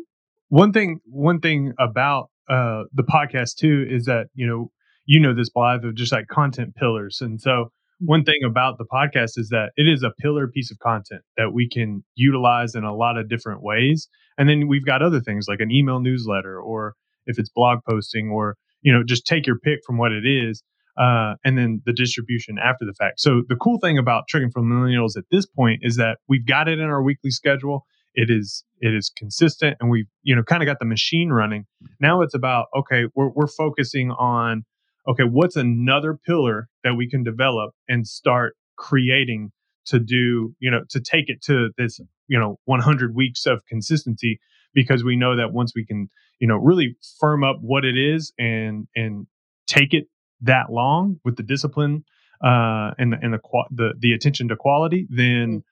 One 0.50 0.74
thing, 0.74 1.00
one 1.06 1.40
thing 1.40 1.74
about 1.80 2.30
uh, 2.50 2.84
the 2.94 3.04
podcast 3.04 3.56
too 3.56 3.86
is 3.90 4.06
that 4.06 4.28
you 4.36 4.46
know 4.46 4.72
you 5.06 5.20
know 5.20 5.34
this 5.34 5.50
Blythe 5.50 5.86
of 5.86 5.96
just 5.96 6.12
like 6.12 6.28
content 6.28 6.76
pillars. 6.76 7.20
And 7.22 7.40
so 7.42 7.50
mm-hmm. 7.50 8.06
one 8.06 8.24
thing 8.24 8.40
about 8.46 8.78
the 8.78 8.86
podcast 8.86 9.38
is 9.38 9.50
that 9.50 9.72
it 9.76 9.88
is 9.88 10.04
a 10.04 10.12
pillar 10.20 10.48
piece 10.48 10.72
of 10.72 10.80
content 10.80 11.22
that 11.38 11.54
we 11.54 11.68
can 11.70 12.04
utilize 12.16 12.76
in 12.76 12.84
a 12.84 12.96
lot 12.96 13.18
of 13.18 13.30
different 13.30 13.62
ways. 13.64 14.08
And 14.38 14.48
then 14.48 14.68
we've 14.68 14.86
got 14.86 15.02
other 15.02 15.20
things 15.20 15.48
like 15.48 15.60
an 15.60 15.72
email 15.72 16.00
newsletter 16.00 16.60
or 16.60 16.96
if 17.26 17.38
it's 17.38 17.50
blog 17.50 17.80
posting 17.88 18.30
or, 18.30 18.56
you 18.82 18.92
know, 18.92 19.04
just 19.04 19.26
take 19.26 19.46
your 19.46 19.60
pick 19.60 19.80
from 19.86 19.98
what 19.98 20.12
it 20.12 20.26
is. 20.26 20.64
uh, 20.98 21.36
and 21.44 21.58
then 21.58 21.82
the 21.86 21.94
distribution 21.94 22.58
after 22.60 22.86
the 22.86 22.94
fact. 22.94 23.20
So 23.20 23.44
the 23.48 23.56
cool 23.56 23.80
thing 23.80 23.98
about 23.98 24.24
trucking 24.28 24.52
for 24.52 24.62
millennials 24.62 25.18
at 25.18 25.24
this 25.32 25.46
point 25.46 25.82
is 25.84 25.96
that 25.98 26.18
we've 26.28 26.46
got 26.46 26.68
it 26.68 26.80
in 26.80 26.86
our 26.86 27.02
weekly 27.02 27.32
schedule. 27.32 27.86
It 28.14 28.30
is 28.30 28.66
it 28.82 28.94
is 28.94 29.10
consistent, 29.18 29.78
and 29.80 29.90
we've 29.90 30.08
you 30.24 30.36
know 30.36 30.44
kind 30.44 30.62
of 30.62 30.68
got 30.68 30.80
the 30.80 30.86
machine 30.86 31.30
running. 31.30 31.66
Now 32.02 32.22
it's 32.22 32.36
about 32.36 32.68
okay, 32.76 33.06
we're 33.16 33.30
we're 33.30 33.48
focusing 33.48 34.12
on 34.12 34.64
okay, 35.08 35.24
what's 35.24 35.56
another 35.56 36.18
pillar 36.26 36.68
that 36.84 36.96
we 36.96 37.10
can 37.10 37.24
develop 37.24 37.72
and 37.88 38.08
start 38.08 38.56
creating 38.78 39.52
to 39.86 40.00
do 40.00 40.56
you 40.60 40.70
know 40.70 40.82
to 40.90 41.00
take 41.00 41.26
it 41.28 41.42
to 41.42 41.70
this 41.78 42.00
you 42.28 42.40
know 42.40 42.60
100 42.66 43.16
weeks 43.16 43.46
of 43.46 43.66
consistency 43.68 44.40
because 44.74 45.04
we 45.04 45.16
know 45.16 45.36
that 45.36 45.54
once 45.54 45.74
we 45.76 45.86
can 45.86 46.08
you 46.40 46.48
know 46.48 46.56
really 46.56 46.96
firm 47.20 47.44
up 47.44 47.58
what 47.62 47.84
it 47.84 47.98
is 47.98 48.32
and 48.38 48.88
and 48.96 49.26
take 49.68 49.94
it 49.94 50.06
that 50.42 50.72
long 50.72 51.20
with 51.24 51.36
the 51.36 51.44
discipline 51.44 52.04
uh, 52.44 52.92
and 52.98 53.14
the 53.14 53.18
and 53.22 53.34
the, 53.34 53.40
the 53.72 53.94
the 54.00 54.14
attention 54.14 54.48
to 54.48 54.56
quality, 54.56 55.08
then 55.10 55.60
mm. 55.60 55.64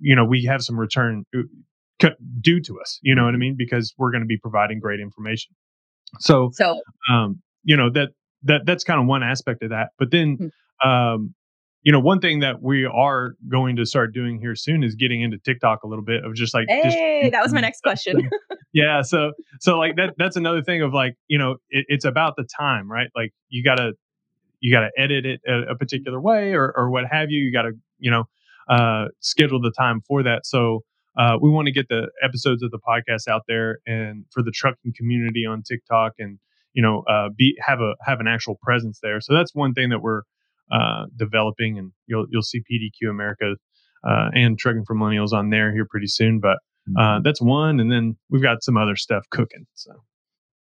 you 0.00 0.14
know 0.14 0.24
we 0.24 0.44
have 0.44 0.62
some 0.62 0.78
return 0.78 1.24
uh, 1.34 2.08
due 2.40 2.60
to 2.60 2.80
us. 2.80 2.98
You 3.02 3.14
know 3.14 3.24
what 3.24 3.30
I 3.30 3.32
mm-hmm. 3.32 3.40
mean? 3.40 3.54
Because 3.58 3.94
we're 3.98 4.10
going 4.10 4.22
to 4.22 4.26
be 4.26 4.38
providing 4.38 4.78
great 4.78 5.00
information. 5.00 5.54
So, 6.20 6.50
so 6.52 6.80
um, 7.10 7.42
you 7.64 7.76
know 7.76 7.90
that 7.90 8.10
that 8.44 8.62
that's 8.66 8.84
kind 8.84 9.00
of 9.00 9.06
one 9.06 9.22
aspect 9.22 9.62
of 9.62 9.70
that. 9.70 9.90
But 9.98 10.10
then, 10.10 10.36
mm-hmm. 10.38 10.88
um, 10.88 11.34
you 11.82 11.92
know, 11.92 12.00
one 12.00 12.20
thing 12.20 12.40
that 12.40 12.62
we 12.62 12.84
are 12.84 13.34
going 13.48 13.76
to 13.76 13.86
start 13.86 14.14
doing 14.14 14.38
here 14.38 14.54
soon 14.54 14.84
is 14.84 14.94
getting 14.94 15.22
into 15.22 15.38
TikTok 15.38 15.82
a 15.82 15.86
little 15.86 16.04
bit 16.04 16.24
of 16.24 16.34
just 16.34 16.54
like. 16.54 16.66
Hey, 16.68 17.28
that 17.30 17.42
was 17.42 17.52
my 17.52 17.60
next 17.60 17.82
question. 17.82 18.30
yeah, 18.72 19.02
so 19.02 19.32
so 19.60 19.78
like 19.78 19.96
that 19.96 20.14
that's 20.16 20.36
another 20.36 20.62
thing 20.62 20.82
of 20.82 20.92
like 20.92 21.16
you 21.28 21.38
know 21.38 21.56
it, 21.70 21.86
it's 21.88 22.04
about 22.04 22.36
the 22.36 22.46
time, 22.58 22.90
right? 22.90 23.08
Like 23.16 23.32
you 23.48 23.64
got 23.64 23.76
to 23.76 23.92
you 24.62 24.72
got 24.72 24.80
to 24.80 24.90
edit 24.96 25.26
it 25.26 25.40
a, 25.46 25.72
a, 25.72 25.76
particular 25.76 26.20
way 26.20 26.54
or, 26.54 26.72
or 26.76 26.88
what 26.88 27.04
have 27.10 27.30
you. 27.30 27.40
You 27.40 27.52
got 27.52 27.62
to, 27.62 27.72
you 27.98 28.10
know, 28.12 28.24
uh, 28.70 29.08
schedule 29.18 29.60
the 29.60 29.72
time 29.76 30.00
for 30.06 30.22
that. 30.22 30.46
So 30.46 30.84
uh, 31.18 31.36
we 31.42 31.50
want 31.50 31.66
to 31.66 31.72
get 31.72 31.88
the 31.88 32.10
episodes 32.22 32.62
of 32.62 32.70
the 32.70 32.78
podcast 32.78 33.28
out 33.28 33.42
there 33.48 33.78
and 33.86 34.24
for 34.30 34.42
the 34.42 34.52
trucking 34.52 34.94
community 34.96 35.44
on 35.44 35.62
TikTok 35.62 36.12
and, 36.18 36.38
you 36.74 36.82
know, 36.82 37.02
uh, 37.08 37.28
be 37.36 37.54
have 37.64 37.80
a 37.80 37.94
have 38.04 38.20
an 38.20 38.28
actual 38.28 38.58
presence 38.62 38.98
there. 39.02 39.20
So 39.20 39.34
that's 39.34 39.54
one 39.54 39.74
thing 39.74 39.90
that 39.90 40.00
we're 40.00 40.22
uh, 40.70 41.06
developing, 41.16 41.78
and 41.78 41.92
you'll 42.06 42.26
you'll 42.30 42.42
see 42.42 42.60
PDQ 42.60 43.10
America 43.10 43.54
uh, 44.06 44.28
and 44.34 44.58
Trucking 44.58 44.84
for 44.86 44.96
Millennials 44.96 45.32
on 45.32 45.50
there 45.50 45.72
here 45.72 45.86
pretty 45.88 46.06
soon. 46.06 46.40
But 46.40 46.58
uh, 46.96 47.00
mm-hmm. 47.00 47.22
that's 47.24 47.40
one, 47.40 47.80
and 47.80 47.90
then 47.90 48.16
we've 48.30 48.42
got 48.42 48.62
some 48.62 48.76
other 48.76 48.96
stuff 48.96 49.24
cooking. 49.30 49.66
So 49.74 49.92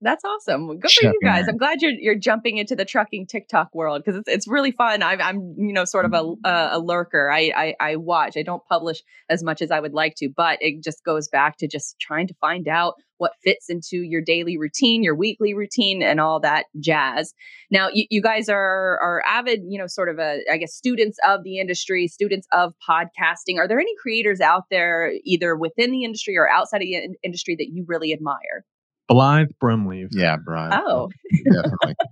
that's 0.02 0.24
awesome. 0.24 0.78
Good 0.78 0.90
for 0.90 1.06
you 1.06 1.18
guys. 1.22 1.48
I'm 1.48 1.56
glad 1.56 1.80
you're 1.80 1.92
you're 1.92 2.18
jumping 2.18 2.58
into 2.58 2.76
the 2.76 2.84
trucking 2.84 3.26
TikTok 3.26 3.74
world 3.74 4.02
because 4.04 4.18
it's 4.18 4.28
it's 4.28 4.48
really 4.48 4.70
fun. 4.70 5.02
I, 5.02 5.14
am 5.30 5.54
you 5.56 5.72
know 5.72 5.86
sort 5.86 6.04
of 6.04 6.12
a 6.12 6.22
mm-hmm. 6.22 6.44
a, 6.44 6.78
lurker. 6.78 7.30
I, 7.30 7.50
I, 7.56 7.74
I 7.80 7.96
watch. 7.96 8.36
I 8.36 8.42
don't 8.42 8.62
publish 8.68 9.02
as 9.30 9.42
much 9.42 9.62
as 9.62 9.70
I 9.70 9.80
would 9.80 9.94
like 9.94 10.14
to, 10.16 10.28
but 10.28 10.58
it 10.60 10.84
just 10.84 11.02
goes 11.02 11.28
back 11.28 11.56
to 11.58 11.68
just 11.68 11.98
trying 11.98 12.26
to 12.28 12.34
find 12.34 12.68
out 12.68 12.94
what 13.16 13.32
fits 13.42 13.70
into 13.70 14.02
your 14.02 14.20
daily 14.20 14.58
routine, 14.58 15.02
your 15.02 15.14
weekly 15.14 15.54
routine, 15.54 16.02
and 16.02 16.20
all 16.20 16.40
that 16.40 16.66
jazz. 16.78 17.32
Now, 17.70 17.88
you, 17.90 18.04
you 18.10 18.20
guys 18.20 18.50
are 18.50 18.98
are 19.00 19.22
avid, 19.26 19.62
you 19.66 19.78
know, 19.78 19.86
sort 19.86 20.10
of 20.10 20.18
a 20.18 20.40
I 20.52 20.58
guess 20.58 20.74
students 20.74 21.18
of 21.26 21.42
the 21.42 21.58
industry, 21.58 22.06
students 22.06 22.46
of 22.52 22.74
podcasting. 22.86 23.56
Are 23.56 23.66
there 23.66 23.80
any 23.80 23.94
creators 24.02 24.42
out 24.42 24.64
there, 24.70 25.12
either 25.24 25.56
within 25.56 25.90
the 25.90 26.04
industry 26.04 26.36
or 26.36 26.46
outside 26.46 26.82
of 26.82 26.86
the 26.86 27.16
industry, 27.22 27.56
that 27.56 27.68
you 27.72 27.86
really 27.88 28.12
admire? 28.12 28.66
Blythe 29.08 29.50
Brumleve. 29.62 30.08
Yeah, 30.10 30.36
Blythe. 30.44 30.72
Oh, 30.74 31.10
definitely. 31.44 31.94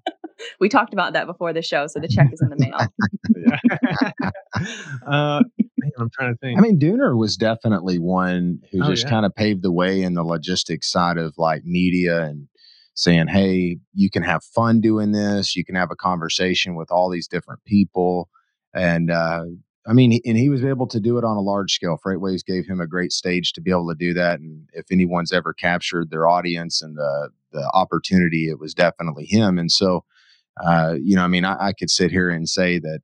we 0.61 0.69
talked 0.69 0.93
about 0.93 1.15
that 1.15 1.27
before 1.27 1.53
the 1.53 1.63
show, 1.63 1.87
so 1.87 2.01
the 2.01 2.09
check 2.09 2.33
is 2.33 2.41
in 2.41 2.51
the 2.51 2.57
mail. 2.57 2.77
uh, 5.07 5.43
man, 5.79 5.91
I'm 5.99 6.11
trying 6.11 6.35
to 6.35 6.39
think. 6.39 6.59
I 6.59 6.61
mean, 6.61 6.79
Dooner 6.79 7.17
was 7.17 7.37
definitely 7.37 7.99
one 7.99 8.61
who 8.71 8.83
oh, 8.83 8.91
just 8.91 9.05
yeah. 9.05 9.11
kind 9.11 9.27
of 9.27 9.35
paved 9.35 9.63
the 9.63 9.73
way 9.73 10.03
in 10.03 10.15
the 10.15 10.25
logistics 10.25 10.91
side 10.91 11.19
of 11.19 11.35
like 11.37 11.65
media 11.65 12.25
and 12.25 12.49
saying, 12.95 13.29
"Hey, 13.29 13.79
you 13.95 14.11
can 14.11 14.23
have 14.23 14.45
fun 14.45 14.81
doing 14.81 15.13
this. 15.13 15.57
You 15.57 15.65
can 15.65 15.75
have 15.75 15.91
a 15.91 15.97
conversation 15.97 16.75
with 16.75 16.91
all 16.91 17.11
these 17.11 17.29
different 17.29 17.65
people." 17.65 18.29
And 18.73 19.11
uh, 19.11 19.45
I 19.87 19.93
mean, 19.93 20.21
and 20.25 20.37
he 20.37 20.49
was 20.49 20.65
able 20.65 20.87
to 20.89 21.01
do 21.01 21.19
it 21.19 21.25
on 21.25 21.37
a 21.37 21.43
large 21.43 21.73
scale. 21.73 21.99
FreightWaves 22.05 22.45
gave 22.45 22.67
him 22.67 22.81
a 22.81 22.87
great 22.87 23.13
stage 23.13 23.53
to 23.53 23.61
be 23.61 23.71
able 23.71 23.89
to 23.89 23.95
do 23.95 24.15
that. 24.15 24.41
And 24.41 24.69
if 24.73 24.87
anyone's 24.91 25.33
ever 25.33 25.53
captured 25.53 26.11
their 26.11 26.27
audience 26.27 26.81
and 26.81 26.97
the 26.97 27.31
the 27.53 27.71
opportunity, 27.73 28.49
it 28.49 28.59
was 28.59 28.75
definitely 28.75 29.27
him. 29.27 29.59
And 29.59 29.71
so, 29.71 30.05
uh, 30.65 30.95
you 31.01 31.15
know, 31.15 31.23
I 31.23 31.29
mean, 31.29 31.45
I, 31.45 31.69
I, 31.69 31.73
could 31.73 31.89
sit 31.89 32.11
here 32.11 32.29
and 32.29 32.49
say 32.49 32.81
that, 32.81 33.01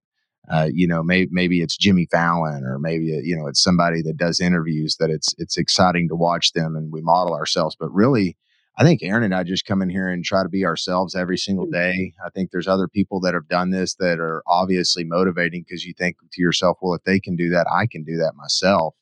uh, 0.50 0.68
you 0.72 0.88
know, 0.88 1.04
maybe 1.04 1.28
maybe 1.30 1.60
it's 1.60 1.76
Jimmy 1.76 2.08
Fallon 2.10 2.64
or 2.64 2.78
maybe 2.78 3.04
you 3.04 3.36
know 3.36 3.46
it's 3.46 3.62
somebody 3.62 4.02
that 4.02 4.16
does 4.16 4.40
interviews 4.40 4.96
that 4.98 5.10
it's 5.10 5.34
it's 5.38 5.58
exciting 5.58 6.08
to 6.08 6.16
watch 6.16 6.52
them 6.52 6.76
and 6.76 6.92
we 6.92 7.02
model 7.02 7.34
ourselves. 7.34 7.76
But 7.78 7.92
really, 7.92 8.36
I 8.78 8.84
think 8.84 9.02
Aaron 9.02 9.24
and 9.24 9.34
I 9.34 9.42
just 9.42 9.66
come 9.66 9.82
in 9.82 9.90
here 9.90 10.08
and 10.08 10.24
try 10.24 10.42
to 10.42 10.48
be 10.48 10.64
ourselves 10.64 11.14
every 11.14 11.36
single 11.36 11.66
mm. 11.66 11.72
day. 11.72 12.14
I 12.24 12.30
think 12.30 12.50
there's 12.50 12.68
other 12.68 12.88
people 12.88 13.20
that 13.20 13.34
have 13.34 13.48
done 13.48 13.70
this 13.70 13.94
that 13.96 14.18
are 14.20 14.42
obviously 14.46 15.04
motivating 15.04 15.64
because 15.66 15.84
you 15.84 15.92
think 15.92 16.16
to 16.32 16.40
yourself, 16.40 16.78
well, 16.80 16.94
if 16.94 17.04
they 17.04 17.20
can 17.20 17.36
do 17.36 17.50
that, 17.50 17.66
I 17.70 17.86
can 17.86 18.04
do 18.04 18.16
that 18.16 18.32
myself. 18.36 18.94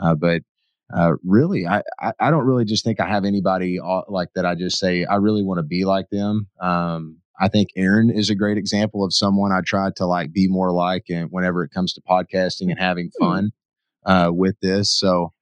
Uh, 0.00 0.14
but 0.14 0.42
uh, 0.94 1.12
really, 1.24 1.66
I, 1.66 1.82
I, 2.20 2.30
don't 2.30 2.44
really 2.44 2.64
just 2.64 2.84
think 2.84 3.00
I 3.00 3.08
have 3.08 3.24
anybody 3.24 3.78
like 4.08 4.28
that. 4.34 4.44
I 4.44 4.54
just 4.54 4.78
say 4.78 5.04
I 5.04 5.16
really 5.16 5.42
want 5.42 5.58
to 5.58 5.62
be 5.62 5.84
like 5.84 6.10
them. 6.10 6.48
Um, 6.60 7.18
I 7.40 7.48
think 7.48 7.70
Aaron 7.76 8.10
is 8.10 8.30
a 8.30 8.34
great 8.34 8.58
example 8.58 9.04
of 9.04 9.14
someone 9.14 9.50
I 9.50 9.60
try 9.64 9.90
to 9.96 10.06
like 10.06 10.32
be 10.32 10.46
more 10.48 10.72
like, 10.72 11.04
and 11.08 11.28
whenever 11.30 11.64
it 11.64 11.70
comes 11.70 11.94
to 11.94 12.02
podcasting 12.02 12.70
and 12.70 12.78
having 12.78 13.10
hmm. 13.18 13.24
fun 13.24 13.50
uh, 14.04 14.30
with 14.32 14.56
this, 14.60 14.90
so 14.96 15.32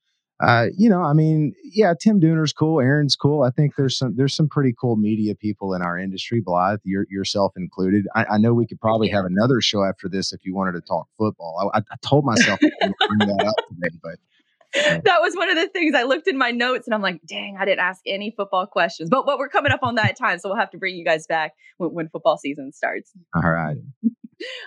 uh, 0.42 0.66
you 0.76 0.90
know, 0.90 1.02
I 1.02 1.12
mean, 1.12 1.54
yeah, 1.62 1.94
Tim 1.98 2.20
Dooner's 2.20 2.52
cool, 2.52 2.80
Aaron's 2.80 3.14
cool. 3.14 3.44
I 3.44 3.50
think 3.50 3.76
there's 3.76 3.96
some 3.96 4.16
there's 4.16 4.34
some 4.34 4.48
pretty 4.48 4.74
cool 4.78 4.96
media 4.96 5.36
people 5.36 5.72
in 5.72 5.82
our 5.82 5.96
industry, 5.96 6.40
Blythe, 6.40 6.80
your, 6.82 7.06
yourself 7.08 7.52
included. 7.56 8.08
I, 8.16 8.24
I, 8.24 8.38
know 8.38 8.52
we 8.52 8.66
could 8.66 8.80
probably 8.80 9.08
have 9.10 9.24
another 9.24 9.60
show 9.60 9.84
after 9.84 10.08
this 10.08 10.32
if 10.32 10.44
you 10.44 10.52
wanted 10.52 10.72
to 10.72 10.80
talk 10.80 11.06
football. 11.16 11.70
I, 11.72 11.78
I 11.78 11.96
told 12.02 12.24
myself 12.24 12.58
that 12.60 13.44
up 13.46 13.54
today, 13.68 13.96
but 14.02 15.04
that 15.04 15.20
was 15.20 15.36
one 15.36 15.48
of 15.48 15.54
the 15.54 15.68
things 15.68 15.94
I 15.94 16.02
looked 16.02 16.26
in 16.26 16.36
my 16.36 16.50
notes 16.50 16.88
and 16.88 16.94
I'm 16.94 17.02
like, 17.02 17.20
dang, 17.24 17.56
I 17.60 17.64
didn't 17.64 17.80
ask 17.80 18.00
any 18.04 18.34
football 18.36 18.66
questions. 18.66 19.10
But 19.10 19.24
but 19.24 19.38
we're 19.38 19.48
coming 19.48 19.70
up 19.70 19.84
on 19.84 19.94
that 19.94 20.16
time, 20.18 20.40
so 20.40 20.48
we'll 20.48 20.58
have 20.58 20.70
to 20.70 20.78
bring 20.78 20.96
you 20.96 21.04
guys 21.04 21.28
back 21.28 21.52
when, 21.76 21.90
when 21.90 22.08
football 22.08 22.36
season 22.36 22.72
starts. 22.72 23.12
All 23.34 23.48
right. 23.48 23.76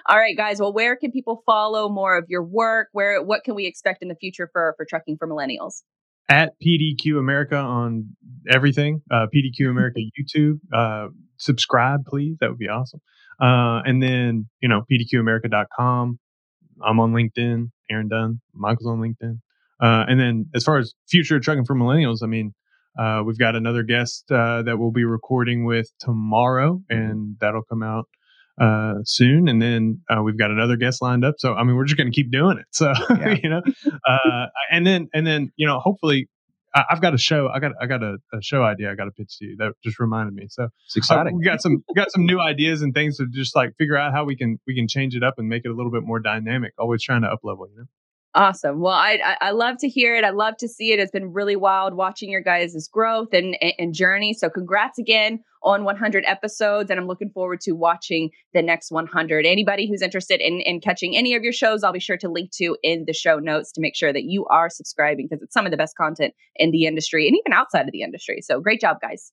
All 0.07 0.17
right, 0.17 0.35
guys. 0.35 0.59
Well, 0.59 0.73
where 0.73 0.95
can 0.95 1.11
people 1.11 1.43
follow 1.45 1.89
more 1.89 2.17
of 2.17 2.25
your 2.27 2.43
work? 2.43 2.89
Where 2.91 3.21
what 3.23 3.43
can 3.43 3.55
we 3.55 3.65
expect 3.65 4.01
in 4.01 4.07
the 4.07 4.15
future 4.15 4.49
for 4.51 4.73
for 4.77 4.85
trucking 4.85 5.17
for 5.17 5.27
millennials? 5.27 5.83
At 6.27 6.53
PDQ 6.65 7.19
America 7.19 7.57
on 7.57 8.15
everything. 8.49 9.01
Uh, 9.11 9.27
PDQ 9.33 9.69
America 9.69 9.99
YouTube. 9.99 10.59
Uh, 10.73 11.09
subscribe, 11.37 12.05
please. 12.05 12.37
That 12.39 12.49
would 12.49 12.59
be 12.59 12.69
awesome. 12.69 13.01
Uh, 13.39 13.81
and 13.85 14.01
then 14.01 14.47
you 14.61 14.69
know 14.69 14.83
PDQAmerica.com. 14.91 16.19
I'm 16.83 16.99
on 16.99 17.13
LinkedIn. 17.13 17.71
Aaron 17.89 18.07
Dunn. 18.07 18.41
Michael's 18.53 18.87
on 18.87 18.99
LinkedIn. 18.99 19.39
Uh, 19.79 20.05
and 20.07 20.19
then 20.19 20.49
as 20.55 20.63
far 20.63 20.77
as 20.77 20.93
future 21.07 21.39
trucking 21.39 21.65
for 21.65 21.75
millennials, 21.75 22.23
I 22.23 22.27
mean, 22.27 22.53
uh, 22.97 23.21
we've 23.25 23.37
got 23.37 23.55
another 23.55 23.83
guest 23.83 24.31
uh, 24.31 24.61
that 24.63 24.77
we'll 24.77 24.91
be 24.91 25.03
recording 25.03 25.65
with 25.65 25.91
tomorrow, 25.99 26.81
mm-hmm. 26.91 27.01
and 27.01 27.35
that'll 27.39 27.63
come 27.63 27.83
out 27.83 28.07
uh, 28.59 28.95
soon, 29.03 29.47
and 29.47 29.61
then 29.61 30.01
uh, 30.09 30.21
we've 30.21 30.37
got 30.37 30.51
another 30.51 30.77
guest 30.77 31.01
lined 31.01 31.25
up. 31.25 31.35
So 31.37 31.53
I 31.53 31.63
mean, 31.63 31.75
we're 31.75 31.85
just 31.85 31.97
going 31.97 32.11
to 32.11 32.15
keep 32.15 32.31
doing 32.31 32.57
it. 32.57 32.65
So 32.71 32.93
yeah. 33.09 33.35
you 33.41 33.49
know, 33.49 33.61
uh, 34.07 34.45
and 34.71 34.85
then 34.85 35.09
and 35.13 35.25
then 35.25 35.51
you 35.55 35.65
know, 35.65 35.79
hopefully, 35.79 36.29
I, 36.73 36.83
have 36.89 37.01
got 37.01 37.13
a 37.13 37.17
show. 37.17 37.47
I 37.47 37.59
got 37.59 37.71
I 37.81 37.85
got 37.85 38.03
a, 38.03 38.17
a, 38.33 38.41
show 38.41 38.63
idea. 38.63 38.91
I 38.91 38.95
got 38.95 39.05
to 39.05 39.11
pitch 39.11 39.37
to 39.39 39.45
you. 39.45 39.55
That 39.57 39.73
just 39.83 39.99
reminded 39.99 40.33
me. 40.33 40.47
So 40.49 40.67
it's 40.85 40.97
exciting. 40.97 41.37
we 41.37 41.43
got 41.43 41.61
some 41.61 41.83
we 41.87 41.95
got 41.95 42.11
some 42.11 42.25
new 42.25 42.39
ideas 42.39 42.81
and 42.81 42.93
things 42.93 43.17
to 43.17 43.27
just 43.27 43.55
like 43.55 43.75
figure 43.77 43.97
out 43.97 44.13
how 44.13 44.25
we 44.25 44.35
can 44.35 44.59
we 44.67 44.75
can 44.75 44.87
change 44.87 45.15
it 45.15 45.23
up 45.23 45.35
and 45.37 45.47
make 45.47 45.63
it 45.65 45.69
a 45.69 45.73
little 45.73 45.91
bit 45.91 46.03
more 46.03 46.19
dynamic. 46.19 46.73
Always 46.77 47.01
trying 47.01 47.21
to 47.21 47.27
up 47.27 47.39
level, 47.43 47.67
you 47.69 47.77
know. 47.77 47.85
Awesome. 48.35 48.81
Well, 48.81 48.93
I, 48.93 49.17
I, 49.23 49.47
I 49.47 49.51
love 49.51 49.77
to 49.77 49.87
hear 49.87 50.13
it. 50.17 50.25
I 50.25 50.31
love 50.31 50.57
to 50.57 50.67
see 50.67 50.91
it. 50.91 50.99
It's 50.99 51.09
been 51.09 51.31
really 51.31 51.55
wild 51.55 51.93
watching 51.93 52.29
your 52.29 52.41
guys' 52.41 52.89
growth 52.91 53.29
and, 53.31 53.55
and 53.79 53.93
journey. 53.93 54.33
So, 54.33 54.49
congrats 54.49 54.99
again 54.99 55.39
on 55.63 55.85
100 55.85 56.25
episodes, 56.27 56.91
and 56.91 56.99
I'm 56.99 57.07
looking 57.07 57.29
forward 57.29 57.61
to 57.61 57.71
watching 57.71 58.31
the 58.53 58.61
next 58.61 58.91
100. 58.91 59.45
Anybody 59.45 59.87
who's 59.87 60.01
interested 60.01 60.41
in 60.41 60.59
in 60.59 60.81
catching 60.81 61.15
any 61.15 61.33
of 61.33 61.43
your 61.43 61.53
shows, 61.53 61.81
I'll 61.81 61.93
be 61.93 61.99
sure 62.01 62.17
to 62.17 62.27
link 62.27 62.51
to 62.57 62.75
in 62.83 63.05
the 63.07 63.13
show 63.13 63.39
notes 63.39 63.71
to 63.71 63.81
make 63.81 63.95
sure 63.95 64.11
that 64.11 64.25
you 64.25 64.45
are 64.47 64.69
subscribing 64.69 65.27
because 65.29 65.41
it's 65.41 65.53
some 65.53 65.63
of 65.63 65.71
the 65.71 65.77
best 65.77 65.95
content 65.95 66.33
in 66.57 66.71
the 66.71 66.85
industry 66.85 67.27
and 67.29 67.37
even 67.37 67.53
outside 67.57 67.85
of 67.87 67.93
the 67.93 68.01
industry. 68.01 68.41
So, 68.41 68.59
great 68.59 68.81
job, 68.81 68.97
guys. 69.01 69.31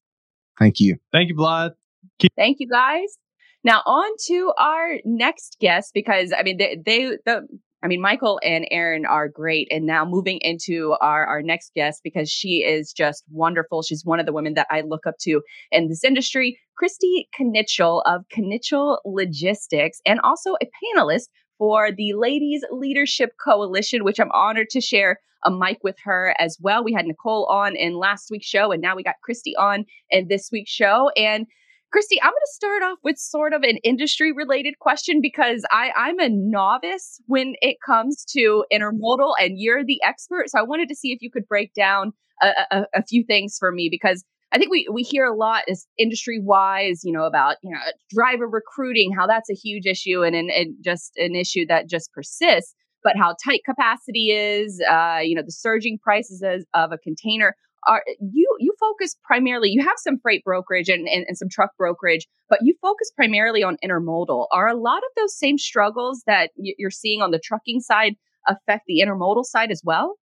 Thank 0.60 0.78
you. 0.78 0.96
Thank 1.10 1.28
you, 1.28 1.34
Blythe. 1.34 1.72
Keep- 2.20 2.34
Thank 2.36 2.58
you, 2.60 2.68
guys. 2.68 3.18
Now 3.64 3.82
on 3.84 4.10
to 4.26 4.52
our 4.58 4.98
next 5.04 5.56
guest 5.60 5.90
because 5.92 6.32
I 6.36 6.44
mean 6.44 6.56
they, 6.58 6.80
they 6.84 7.18
the 7.26 7.48
I 7.82 7.88
mean, 7.88 8.00
Michael 8.00 8.38
and 8.44 8.66
Aaron 8.70 9.04
are 9.04 9.28
great. 9.28 9.68
And 9.70 9.86
now 9.86 10.04
moving 10.04 10.38
into 10.40 10.94
our, 11.00 11.26
our 11.26 11.42
next 11.42 11.72
guest, 11.74 12.00
because 12.04 12.30
she 12.30 12.58
is 12.58 12.92
just 12.92 13.24
wonderful. 13.30 13.82
She's 13.82 14.04
one 14.04 14.20
of 14.20 14.26
the 14.26 14.32
women 14.32 14.54
that 14.54 14.68
I 14.70 14.82
look 14.82 15.06
up 15.06 15.16
to 15.22 15.42
in 15.70 15.88
this 15.88 16.04
industry, 16.04 16.58
Kristy 16.80 17.26
Knichel 17.38 18.02
of 18.06 18.22
Knichel 18.36 18.98
Logistics, 19.04 20.00
and 20.06 20.20
also 20.20 20.54
a 20.54 20.66
panelist 20.66 21.28
for 21.58 21.90
the 21.90 22.12
Ladies 22.14 22.64
Leadership 22.70 23.30
Coalition, 23.44 24.04
which 24.04 24.20
I'm 24.20 24.32
honored 24.32 24.70
to 24.70 24.80
share 24.80 25.18
a 25.44 25.50
mic 25.50 25.78
with 25.82 25.96
her 26.04 26.34
as 26.38 26.58
well. 26.60 26.84
We 26.84 26.92
had 26.92 27.06
Nicole 27.06 27.46
on 27.46 27.74
in 27.74 27.94
last 27.94 28.28
week's 28.30 28.46
show, 28.46 28.70
and 28.70 28.80
now 28.80 28.94
we 28.94 29.02
got 29.02 29.16
Kristy 29.28 29.52
on 29.58 29.84
in 30.10 30.28
this 30.28 30.50
week's 30.52 30.70
show. 30.70 31.10
And 31.16 31.46
Kristy, 31.94 32.16
I'm 32.22 32.30
going 32.30 32.46
to 32.46 32.54
start 32.54 32.82
off 32.82 32.98
with 33.04 33.18
sort 33.18 33.52
of 33.52 33.62
an 33.64 33.76
industry 33.84 34.32
related 34.32 34.78
question 34.78 35.20
because 35.20 35.62
I, 35.70 35.90
I'm 35.94 36.18
a 36.20 36.30
novice 36.30 37.20
when 37.26 37.54
it 37.60 37.76
comes 37.84 38.24
to 38.30 38.64
intermodal 38.72 39.34
and 39.38 39.58
you're 39.58 39.84
the 39.84 40.00
expert. 40.02 40.48
So 40.48 40.58
I 40.58 40.62
wanted 40.62 40.88
to 40.88 40.94
see 40.94 41.12
if 41.12 41.20
you 41.20 41.30
could 41.30 41.46
break 41.46 41.74
down 41.74 42.12
a, 42.40 42.52
a, 42.70 42.86
a 42.94 43.02
few 43.02 43.24
things 43.24 43.58
for 43.58 43.70
me 43.72 43.88
because 43.90 44.24
I 44.52 44.58
think 44.58 44.70
we, 44.70 44.86
we 44.90 45.02
hear 45.02 45.26
a 45.26 45.36
lot 45.36 45.64
as 45.68 45.86
industry 45.98 46.40
wise, 46.42 47.02
you 47.04 47.12
know, 47.12 47.24
about, 47.24 47.56
you 47.62 47.70
know, 47.70 47.78
driver 48.08 48.48
recruiting, 48.48 49.12
how 49.14 49.26
that's 49.26 49.50
a 49.50 49.54
huge 49.54 49.84
issue 49.84 50.22
and, 50.22 50.34
and, 50.34 50.50
and 50.50 50.74
just 50.82 51.12
an 51.18 51.34
issue 51.34 51.66
that 51.66 51.90
just 51.90 52.10
persists, 52.14 52.74
but 53.04 53.18
how 53.18 53.34
tight 53.44 53.60
capacity 53.66 54.30
is, 54.30 54.82
uh, 54.90 55.18
you 55.22 55.34
know, 55.34 55.42
the 55.44 55.52
surging 55.52 55.98
prices 56.02 56.42
of 56.72 56.92
a 56.92 56.98
container 56.98 57.54
are 57.86 58.02
you 58.20 58.56
you 58.58 58.74
focus 58.78 59.16
primarily 59.24 59.68
you 59.70 59.82
have 59.82 59.96
some 59.96 60.18
freight 60.22 60.44
brokerage 60.44 60.88
and, 60.88 61.08
and, 61.08 61.24
and, 61.26 61.36
some 61.36 61.48
truck 61.50 61.70
brokerage 61.76 62.26
but 62.48 62.60
you 62.62 62.74
focus 62.82 63.10
primarily 63.16 63.62
on 63.62 63.76
intermodal. 63.84 64.46
Are 64.52 64.68
a 64.68 64.76
lot 64.76 64.98
of 64.98 65.10
those 65.16 65.36
same 65.36 65.58
struggles 65.58 66.22
that 66.26 66.50
you're 66.56 66.90
seeing 66.90 67.22
on 67.22 67.30
the 67.30 67.40
trucking 67.42 67.80
side 67.80 68.14
affect 68.46 68.84
the 68.86 69.02
intermodal 69.04 69.44
side 69.44 69.70
as 69.70 69.82
well? 69.84 70.16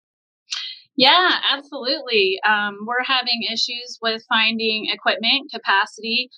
Yeah 0.97 1.31
absolutely. 1.53 2.39
Um, 2.47 2.79
we're 2.87 3.05
having 3.05 3.43
issues 3.53 3.99
with 4.03 4.23
finding 4.29 4.89
equipment 4.93 5.51
capacity. 5.53 6.31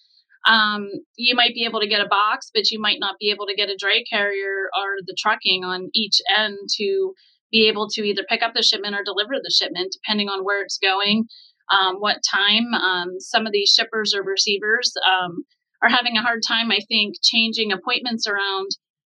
Um, 0.48 0.88
you 1.16 1.34
might 1.34 1.52
be 1.52 1.64
able 1.64 1.80
to 1.80 1.88
get 1.88 2.00
a 2.00 2.08
box 2.08 2.50
but 2.54 2.70
you 2.70 2.80
might 2.80 2.98
not 3.00 3.16
be 3.18 3.30
able 3.30 3.46
to 3.46 3.54
get 3.54 3.70
a 3.70 3.76
dray 3.76 4.04
carrier 4.04 4.68
or 4.76 5.02
the 5.06 5.16
trucking 5.18 5.64
on 5.64 5.90
each 5.94 6.20
end 6.36 6.58
to 6.76 7.14
be 7.50 7.68
able 7.68 7.88
to 7.90 8.02
either 8.02 8.24
pick 8.28 8.42
up 8.42 8.52
the 8.54 8.62
shipment 8.62 8.94
or 8.94 9.02
deliver 9.04 9.34
the 9.42 9.54
shipment, 9.54 9.92
depending 9.92 10.28
on 10.28 10.44
where 10.44 10.62
it's 10.62 10.78
going, 10.78 11.24
um, 11.70 11.96
what 11.96 12.18
time. 12.30 12.74
Um, 12.74 13.20
some 13.20 13.46
of 13.46 13.52
these 13.52 13.70
shippers 13.70 14.14
or 14.14 14.22
receivers 14.22 14.92
um, 15.06 15.44
are 15.82 15.88
having 15.88 16.16
a 16.16 16.22
hard 16.22 16.40
time, 16.46 16.70
I 16.70 16.80
think, 16.88 17.14
changing 17.22 17.72
appointments 17.72 18.26
around 18.26 18.68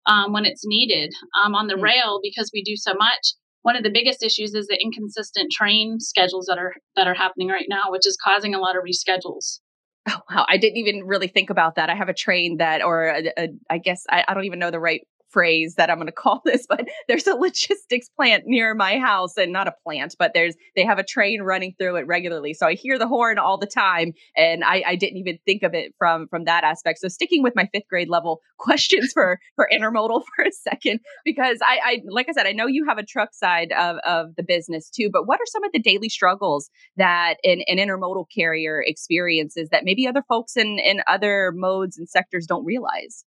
um, 0.06 0.32
when 0.32 0.44
it's 0.44 0.64
needed 0.64 1.12
um, 1.42 1.54
on 1.54 1.66
the 1.66 1.74
mm-hmm. 1.74 1.84
rail 1.84 2.20
because 2.22 2.50
we 2.52 2.62
do 2.62 2.76
so 2.76 2.92
much. 2.94 3.34
One 3.62 3.76
of 3.76 3.84
the 3.84 3.90
biggest 3.90 4.24
issues 4.24 4.54
is 4.54 4.66
the 4.66 4.78
inconsistent 4.82 5.52
train 5.52 6.00
schedules 6.00 6.46
that 6.46 6.58
are 6.58 6.74
that 6.96 7.06
are 7.06 7.14
happening 7.14 7.48
right 7.48 7.66
now, 7.68 7.90
which 7.90 8.06
is 8.06 8.18
causing 8.22 8.54
a 8.54 8.58
lot 8.58 8.76
of 8.76 8.82
reschedules. 8.82 9.60
Oh 10.08 10.18
wow! 10.28 10.44
I 10.48 10.56
didn't 10.56 10.78
even 10.78 11.04
really 11.04 11.28
think 11.28 11.48
about 11.48 11.76
that. 11.76 11.88
I 11.88 11.94
have 11.94 12.08
a 12.08 12.14
train 12.14 12.56
that, 12.56 12.82
or 12.82 13.04
a, 13.04 13.32
a, 13.38 13.48
I 13.70 13.78
guess 13.78 14.02
I, 14.10 14.24
I 14.26 14.34
don't 14.34 14.46
even 14.46 14.58
know 14.58 14.72
the 14.72 14.80
right 14.80 15.06
phrase 15.32 15.74
that 15.76 15.90
I'm 15.90 15.96
going 15.96 16.06
to 16.06 16.12
call 16.12 16.42
this, 16.44 16.66
but 16.68 16.86
there's 17.08 17.26
a 17.26 17.34
logistics 17.34 18.08
plant 18.08 18.44
near 18.46 18.74
my 18.74 18.98
house 18.98 19.36
and 19.36 19.52
not 19.52 19.68
a 19.68 19.74
plant, 19.84 20.14
but 20.18 20.32
there's, 20.34 20.54
they 20.76 20.84
have 20.84 20.98
a 20.98 21.04
train 21.04 21.42
running 21.42 21.74
through 21.78 21.96
it 21.96 22.06
regularly. 22.06 22.54
So 22.54 22.66
I 22.66 22.74
hear 22.74 22.98
the 22.98 23.08
horn 23.08 23.38
all 23.38 23.58
the 23.58 23.66
time 23.66 24.12
and 24.36 24.62
I, 24.64 24.82
I 24.86 24.96
didn't 24.96 25.18
even 25.18 25.38
think 25.46 25.62
of 25.62 25.74
it 25.74 25.94
from, 25.98 26.28
from 26.28 26.44
that 26.44 26.64
aspect. 26.64 27.00
So 27.00 27.08
sticking 27.08 27.42
with 27.42 27.54
my 27.56 27.68
fifth 27.72 27.88
grade 27.88 28.08
level 28.08 28.40
questions 28.58 29.12
for, 29.12 29.38
for 29.56 29.68
intermodal 29.72 30.22
for 30.36 30.44
a 30.44 30.52
second, 30.52 31.00
because 31.24 31.58
I, 31.62 31.78
I, 31.84 32.02
like 32.08 32.28
I 32.28 32.32
said, 32.32 32.46
I 32.46 32.52
know 32.52 32.66
you 32.66 32.84
have 32.86 32.98
a 32.98 33.04
truck 33.04 33.34
side 33.34 33.72
of, 33.72 33.96
of 34.06 34.36
the 34.36 34.42
business 34.42 34.90
too, 34.90 35.10
but 35.12 35.26
what 35.26 35.40
are 35.40 35.46
some 35.46 35.64
of 35.64 35.72
the 35.72 35.80
daily 35.80 36.08
struggles 36.08 36.70
that 36.96 37.36
an, 37.44 37.62
an 37.66 37.78
intermodal 37.78 38.26
carrier 38.34 38.82
experiences 38.84 39.68
that 39.70 39.84
maybe 39.84 40.06
other 40.06 40.22
folks 40.28 40.56
in, 40.56 40.78
in 40.78 41.00
other 41.06 41.52
modes 41.54 41.98
and 41.98 42.08
sectors 42.08 42.46
don't 42.46 42.64
realize? 42.64 43.24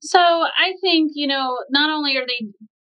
So 0.00 0.18
I 0.18 0.74
think, 0.80 1.12
you 1.14 1.26
know, 1.26 1.58
not 1.70 1.90
only 1.90 2.16
are 2.16 2.26
they 2.26 2.48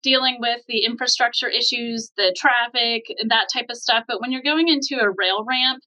dealing 0.04 0.38
with 0.40 0.62
the 0.68 0.86
infrastructure 0.86 1.50
issues, 1.50 2.12
the 2.18 2.36
traffic, 2.38 3.04
that 3.28 3.48
type 3.54 3.68
of 3.70 3.78
stuff, 3.78 4.04
but 4.08 4.22
when 4.22 4.32
you're 4.32 4.42
going 4.42 4.68
into 4.68 5.02
a 5.02 5.10
rail 5.10 5.44
ramp, 5.46 5.84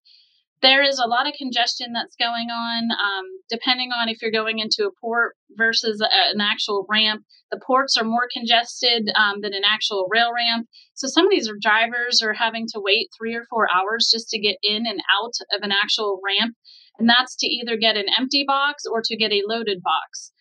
there 0.63 0.83
is 0.83 0.99
a 0.99 1.09
lot 1.09 1.29
of 1.29 1.35
congestion 1.35 1.93
that's 1.93 2.17
going 2.17 2.49
on. 2.51 2.91
Um, 2.91 3.25
depending 3.49 3.91
on 3.93 4.09
if 4.09 4.21
you're 4.21 4.31
going 4.31 4.59
into 4.59 4.87
a 4.87 5.01
port 5.01 5.37
versus 5.51 6.01
a, 6.01 6.09
an 6.35 6.41
actual 6.41 6.87
ramp, 6.89 7.25
the 7.51 7.61
ports 7.65 7.97
are 7.97 8.05
more 8.05 8.29
congested 8.33 9.11
um, 9.15 9.41
than 9.41 9.55
an 9.55 9.63
actual 9.67 10.09
rail 10.11 10.33
ramp. 10.35 10.67
So 10.95 11.09
some 11.09 11.27
of 11.27 11.31
these 11.31 11.51
drivers 11.61 12.23
are 12.23 12.33
having 12.33 12.67
to 12.69 12.81
wait 12.81 13.09
three 13.17 13.35
or 13.35 13.45
four 13.49 13.69
hours 13.75 14.11
just 14.13 14.29
to 14.31 14.39
get 14.39 14.57
in 14.63 14.87
and 14.87 15.01
out 15.21 15.35
of 15.55 15.63
an 15.63 15.73
actual 15.73 16.21
ramp. 16.25 16.57
And 16.99 17.09
that's 17.09 17.37
to 17.37 17.47
either 17.47 17.77
get 17.77 17.97
an 17.97 18.07
empty 18.19 18.45
box 18.47 18.85
or 18.91 19.03
to 19.05 19.17
get 19.17 19.33
a 19.33 19.43
loaded 19.47 19.83
box 19.83 20.33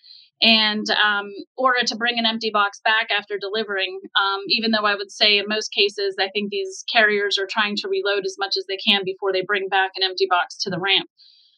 and 0.42 0.86
um, 0.92 1.32
or 1.58 1.76
to 1.86 1.96
bring 1.96 2.20
an 2.20 2.26
empty 2.26 2.50
box 2.52 2.82
back 2.84 3.08
after 3.18 3.38
delivering. 3.38 4.00
Um, 4.20 4.42
even 4.48 4.72
though 4.72 4.86
I 4.86 4.96
would 4.96 5.12
say 5.12 5.38
in 5.38 5.46
most 5.48 5.70
cases, 5.70 6.16
I 6.20 6.30
think 6.34 6.50
these 6.50 6.84
carriers 6.92 7.38
are 7.38 7.48
trying 7.50 7.76
to 7.78 7.90
reload 7.90 8.26
as 8.26 8.36
much 8.38 8.56
as 8.58 8.66
they 8.68 8.78
can 8.78 9.04
before 9.06 9.32
they 9.32 9.44
bring 9.46 9.68
back 9.70 9.92
an 9.96 10.04
empty 10.04 10.28
box 10.30 10.58
to 10.62 10.70
the 10.70 10.80
ramp. 10.80 11.10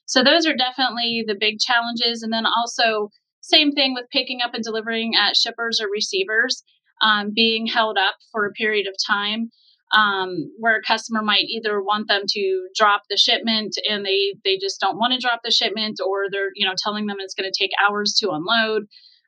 So 0.05 0.23
those 0.23 0.45
are 0.45 0.55
definitely 0.55 1.23
the 1.27 1.35
big 1.37 1.59
challenges. 1.59 2.23
And 2.23 2.31
then 2.31 2.45
also, 2.45 3.09
same 3.41 3.71
thing 3.71 3.93
with 3.93 4.05
picking 4.11 4.39
up 4.43 4.53
and 4.53 4.63
delivering 4.63 5.13
at 5.15 5.35
shippers 5.35 5.79
or 5.81 5.87
receivers, 5.91 6.63
um, 7.01 7.31
being 7.35 7.67
held 7.67 7.97
up 7.97 8.15
for 8.31 8.45
a 8.45 8.53
period 8.53 8.87
of 8.87 8.95
time 9.05 9.49
um, 9.95 10.51
where 10.57 10.77
a 10.77 10.81
customer 10.81 11.21
might 11.21 11.45
either 11.47 11.81
want 11.81 12.07
them 12.07 12.23
to 12.27 12.67
drop 12.75 13.03
the 13.09 13.17
shipment 13.17 13.75
and 13.89 14.05
they 14.05 14.35
they 14.43 14.57
just 14.57 14.79
don't 14.79 14.97
want 14.97 15.13
to 15.13 15.19
drop 15.19 15.41
the 15.43 15.51
shipment 15.51 15.99
or 16.05 16.25
they're 16.31 16.51
you 16.55 16.65
know 16.65 16.75
telling 16.77 17.05
them 17.05 17.17
it's 17.19 17.33
going 17.33 17.49
to 17.51 17.57
take 17.57 17.71
hours 17.87 18.15
to 18.19 18.31
unload. 18.31 18.87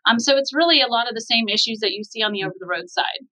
Um, 0.10 0.20
so 0.20 0.38
it's 0.38 0.54
really 0.54 0.82
a 0.82 0.88
lot 0.88 1.10
of 1.10 1.16
the 1.16 1.22
same 1.22 1.50
issues 1.50 1.80
that 1.80 1.92
you 1.92 2.04
see 2.04 2.24
on 2.24 2.32
the 2.32 2.44
over 2.44 2.56
the 2.60 2.66
road 2.66 2.90
side 2.90 3.28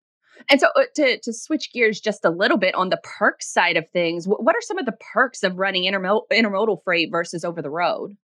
and 0.50 0.60
so 0.60 0.68
uh, 0.76 0.84
to, 0.96 1.20
to 1.20 1.34
switch 1.34 1.72
gears 1.74 2.00
just 2.00 2.24
a 2.24 2.30
little 2.30 2.58
bit 2.58 2.76
on 2.76 2.90
the 2.90 3.00
perk 3.04 3.42
side 3.42 3.78
of 3.78 3.90
things 3.90 4.26
what 4.26 4.56
are 4.56 4.62
some 4.62 4.78
of 4.78 4.86
the 4.86 4.98
perks 5.14 5.44
of 5.44 5.58
running 5.58 5.84
intermodal, 5.84 6.24
intermodal 6.32 6.84
freight 6.84 7.10
versus 7.12 7.44
over 7.44 7.62
the 7.62 7.70
road? 7.70 8.16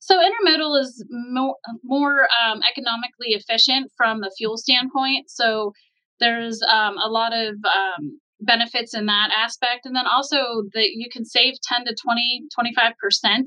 So 0.00 0.18
intermodal 0.18 0.80
is 0.80 1.04
more, 1.10 1.56
more 1.84 2.26
um, 2.44 2.60
economically 2.68 3.28
efficient 3.28 3.92
from 3.96 4.20
the 4.20 4.32
fuel 4.36 4.56
standpoint. 4.56 5.30
So 5.30 5.72
there's 6.18 6.60
um, 6.62 6.98
a 6.98 7.08
lot 7.08 7.32
of 7.32 7.54
um, 7.64 8.18
benefits 8.44 8.94
in 8.94 9.06
that 9.06 9.30
aspect. 9.36 9.86
And 9.86 9.96
then 9.96 10.06
also 10.06 10.64
that 10.74 10.90
you 10.94 11.08
can 11.10 11.24
save 11.24 11.54
10 11.62 11.84
to 11.86 11.94
20, 11.94 12.46
25% 12.58 13.44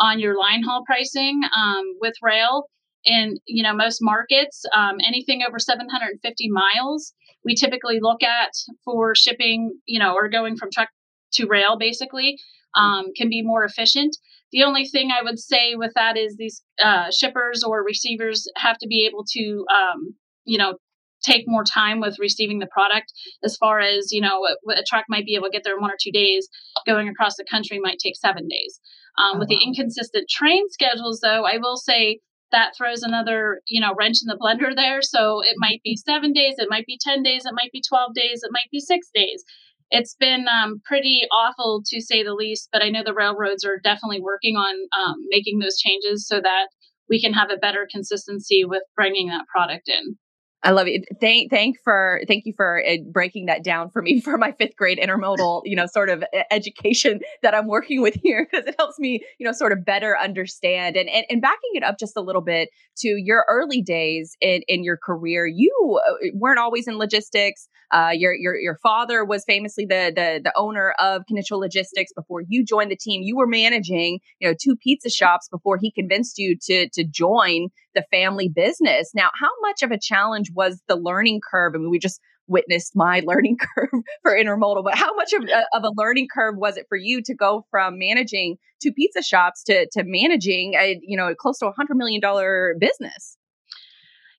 on 0.00 0.18
your 0.18 0.38
line 0.38 0.62
haul 0.62 0.82
pricing 0.86 1.40
um, 1.56 1.84
with 2.00 2.14
rail 2.22 2.64
in 3.04 3.36
you 3.46 3.62
know 3.62 3.74
most 3.74 3.98
markets 4.02 4.62
um, 4.74 4.96
anything 5.06 5.42
over 5.46 5.58
750 5.58 6.50
miles 6.50 7.14
we 7.44 7.54
typically 7.54 7.98
look 8.00 8.22
at 8.22 8.50
for 8.84 9.14
shipping 9.14 9.78
you 9.86 9.98
know 9.98 10.14
or 10.14 10.28
going 10.28 10.56
from 10.56 10.68
truck 10.70 10.88
to 11.32 11.46
rail 11.46 11.78
basically 11.78 12.36
um, 12.76 13.06
can 13.16 13.30
be 13.30 13.42
more 13.42 13.64
efficient 13.64 14.14
the 14.52 14.62
only 14.62 14.84
thing 14.84 15.10
i 15.10 15.22
would 15.22 15.38
say 15.38 15.74
with 15.74 15.92
that 15.94 16.18
is 16.18 16.36
these 16.36 16.62
uh, 16.84 17.10
shippers 17.10 17.62
or 17.62 17.82
receivers 17.82 18.46
have 18.56 18.76
to 18.76 18.86
be 18.86 19.06
able 19.06 19.24
to 19.30 19.64
um, 19.74 20.14
you 20.44 20.58
know 20.58 20.74
take 21.22 21.44
more 21.46 21.64
time 21.64 22.00
with 22.00 22.18
receiving 22.18 22.58
the 22.58 22.66
product 22.66 23.12
as 23.44 23.56
far 23.56 23.80
as 23.80 24.12
you 24.12 24.20
know 24.20 24.46
a, 24.46 24.72
a, 24.72 24.84
truck 24.88 25.04
might 25.08 25.24
be 25.24 25.34
able 25.34 25.46
to 25.46 25.52
get 25.52 25.62
there 25.64 25.74
in 25.74 25.80
one 25.80 25.90
or 25.90 25.98
two 26.00 26.12
days. 26.12 26.48
Going 26.86 27.08
across 27.08 27.36
the 27.36 27.44
country 27.50 27.78
might 27.78 27.98
take 28.02 28.16
seven 28.16 28.48
days. 28.48 28.80
Um, 29.18 29.36
oh, 29.36 29.38
with 29.40 29.48
wow. 29.48 29.56
the 29.58 29.64
inconsistent 29.64 30.28
train 30.30 30.68
schedules 30.70 31.20
though 31.20 31.44
i 31.44 31.58
will 31.58 31.76
say 31.76 32.20
that 32.52 32.72
throws 32.76 33.02
another 33.02 33.60
you 33.66 33.80
know 33.80 33.94
wrench 33.98 34.18
in 34.22 34.28
the 34.28 34.38
blender 34.38 34.74
there. 34.74 35.02
So 35.02 35.40
it 35.42 35.56
might 35.58 35.80
be 35.82 35.96
seven 35.96 36.32
days 36.32 36.54
it 36.58 36.68
might 36.70 36.86
be 36.86 36.98
10 37.00 37.22
days 37.22 37.44
it 37.44 37.54
might 37.54 37.72
be 37.72 37.82
12 37.86 38.14
days 38.14 38.40
it 38.42 38.50
might 38.52 38.70
be 38.70 38.80
six 38.80 39.08
days. 39.14 39.44
It's 39.92 40.14
been 40.14 40.46
um, 40.46 40.80
pretty 40.84 41.22
awful 41.32 41.82
to 41.86 42.00
say 42.00 42.22
the 42.22 42.34
least 42.34 42.68
but 42.72 42.82
i 42.82 42.90
know 42.90 43.02
the 43.04 43.14
railroads 43.14 43.64
are 43.64 43.80
definitely 43.82 44.20
working 44.20 44.56
on 44.56 44.74
um, 44.98 45.16
making 45.28 45.58
those 45.58 45.78
changes 45.78 46.26
so 46.26 46.40
that 46.40 46.68
we 47.08 47.20
can 47.20 47.32
have 47.32 47.50
a 47.50 47.56
better 47.56 47.88
consistency 47.90 48.64
with 48.64 48.82
bringing 48.94 49.28
that 49.28 49.46
product 49.52 49.88
in 49.88 50.16
I 50.62 50.72
love 50.72 50.88
it. 50.88 51.06
Thank, 51.20 51.50
thank 51.50 51.76
for, 51.82 52.20
thank 52.28 52.44
you 52.44 52.52
for 52.54 52.82
uh, 52.86 52.98
breaking 53.10 53.46
that 53.46 53.64
down 53.64 53.90
for 53.90 54.02
me 54.02 54.20
for 54.24 54.36
my 54.36 54.52
fifth 54.52 54.76
grade 54.76 54.98
intermodal, 54.98 55.62
you 55.64 55.74
know, 55.74 55.86
sort 55.86 56.10
of 56.10 56.22
education 56.50 57.20
that 57.42 57.54
I'm 57.54 57.66
working 57.66 58.02
with 58.02 58.14
here 58.22 58.46
because 58.50 58.66
it 58.66 58.74
helps 58.78 58.98
me, 58.98 59.24
you 59.38 59.46
know, 59.46 59.52
sort 59.52 59.72
of 59.72 59.84
better 59.84 60.18
understand 60.18 60.96
and, 60.96 61.08
and 61.08 61.24
and 61.30 61.40
backing 61.40 61.70
it 61.74 61.82
up 61.82 61.98
just 61.98 62.16
a 62.16 62.20
little 62.20 62.42
bit 62.42 62.68
to 62.98 63.08
your 63.08 63.46
early 63.48 63.80
days 63.80 64.36
in 64.40 64.62
in 64.68 64.84
your 64.84 64.98
career. 64.98 65.46
You 65.46 66.00
uh, 66.06 66.28
weren't 66.34 66.58
always 66.58 66.86
in 66.86 66.98
logistics. 66.98 67.68
Uh, 67.90 68.10
your 68.12 68.34
your 68.34 68.56
your 68.56 68.76
father 68.82 69.24
was 69.24 69.44
famously 69.44 69.86
the 69.86 70.12
the 70.14 70.40
the 70.44 70.52
owner 70.56 70.94
of 70.98 71.22
Knichel 71.32 71.58
Logistics 71.58 72.12
before 72.12 72.42
you 72.46 72.64
joined 72.64 72.90
the 72.90 72.96
team. 72.96 73.22
You 73.22 73.36
were 73.36 73.46
managing, 73.46 74.20
you 74.38 74.48
know, 74.48 74.54
two 74.60 74.76
pizza 74.76 75.08
shops 75.08 75.48
before 75.48 75.78
he 75.80 75.90
convinced 75.90 76.38
you 76.38 76.56
to 76.66 76.88
to 76.90 77.04
join 77.04 77.68
the 77.94 78.04
family 78.10 78.48
business. 78.48 79.10
Now, 79.14 79.30
how 79.40 79.50
much 79.62 79.82
of 79.82 79.90
a 79.90 79.98
challenge 79.98 80.49
was 80.54 80.80
the 80.88 80.96
learning 80.96 81.40
curve? 81.48 81.72
I 81.74 81.78
mean, 81.78 81.90
we 81.90 81.98
just 81.98 82.20
witnessed 82.46 82.92
my 82.94 83.20
learning 83.26 83.58
curve 83.58 84.02
for 84.22 84.32
intermodal, 84.32 84.84
but 84.84 84.96
how 84.96 85.14
much 85.14 85.32
of, 85.32 85.42
uh, 85.44 85.62
of 85.72 85.84
a 85.84 85.92
learning 85.96 86.28
curve 86.32 86.56
was 86.56 86.76
it 86.76 86.86
for 86.88 86.96
you 86.96 87.22
to 87.22 87.34
go 87.34 87.64
from 87.70 87.98
managing 87.98 88.56
two 88.82 88.92
pizza 88.92 89.22
shops 89.22 89.62
to, 89.64 89.86
to 89.92 90.02
managing 90.04 90.74
a, 90.74 90.98
you 91.02 91.16
know, 91.16 91.34
close 91.34 91.58
to 91.58 91.66
a 91.66 91.72
hundred 91.72 91.96
million 91.96 92.20
dollar 92.20 92.74
business? 92.78 93.36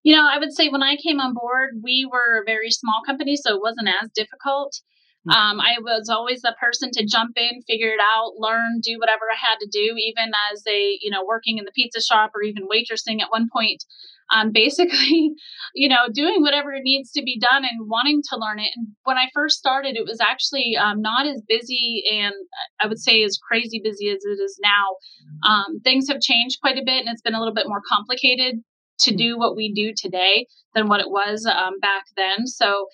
You 0.03 0.15
know, 0.15 0.27
I 0.27 0.39
would 0.39 0.51
say 0.51 0.69
when 0.69 0.81
I 0.81 0.95
came 0.95 1.19
on 1.19 1.33
board, 1.33 1.79
we 1.83 2.09
were 2.11 2.41
a 2.41 2.45
very 2.45 2.71
small 2.71 3.01
company, 3.05 3.35
so 3.35 3.55
it 3.55 3.61
wasn't 3.61 3.87
as 3.87 4.09
difficult. 4.15 4.81
Mm. 5.27 5.33
Um, 5.35 5.59
I 5.59 5.77
was 5.79 6.09
always 6.09 6.41
the 6.41 6.55
person 6.59 6.89
to 6.93 7.05
jump 7.05 7.37
in, 7.37 7.61
figure 7.67 7.89
it 7.89 7.99
out, 8.01 8.33
learn, 8.37 8.79
do 8.81 8.97
whatever 8.97 9.25
I 9.31 9.37
had 9.37 9.57
to 9.59 9.69
do, 9.71 9.95
even 9.97 10.31
as 10.51 10.63
a, 10.67 10.97
you 10.99 11.11
know, 11.11 11.23
working 11.23 11.59
in 11.59 11.65
the 11.65 11.71
pizza 11.71 12.01
shop 12.01 12.31
or 12.33 12.41
even 12.41 12.67
waitressing 12.67 13.21
at 13.21 13.29
one 13.29 13.47
point. 13.53 13.85
Um, 14.33 14.51
basically, 14.53 15.33
you 15.75 15.89
know, 15.89 16.07
doing 16.13 16.41
whatever 16.41 16.71
needs 16.81 17.11
to 17.11 17.21
be 17.21 17.39
done 17.39 17.63
and 17.63 17.89
wanting 17.89 18.21
to 18.29 18.37
learn 18.37 18.59
it. 18.59 18.71
And 18.75 18.87
when 19.03 19.17
I 19.17 19.29
first 19.33 19.57
started, 19.57 19.95
it 19.95 20.05
was 20.05 20.19
actually 20.21 20.77
um, 20.77 21.01
not 21.01 21.27
as 21.27 21.41
busy 21.47 22.03
and 22.11 22.33
I 22.79 22.87
would 22.87 22.99
say 22.99 23.23
as 23.23 23.37
crazy 23.37 23.81
busy 23.83 24.09
as 24.09 24.23
it 24.23 24.41
is 24.41 24.59
now. 24.61 25.49
Um, 25.49 25.79
things 25.83 26.07
have 26.09 26.21
changed 26.21 26.59
quite 26.61 26.77
a 26.77 26.85
bit 26.85 27.05
and 27.05 27.09
it's 27.09 27.21
been 27.21 27.35
a 27.35 27.39
little 27.39 27.53
bit 27.53 27.67
more 27.67 27.81
complicated 27.87 28.61
to 29.01 29.15
do 29.15 29.37
what 29.37 29.55
we 29.55 29.73
do 29.73 29.93
today 29.95 30.45
than 30.75 30.87
what 30.87 31.01
it 31.01 31.09
was 31.09 31.45
um, 31.45 31.79
back 31.81 32.05
then. 32.15 32.47
So, 32.47 32.87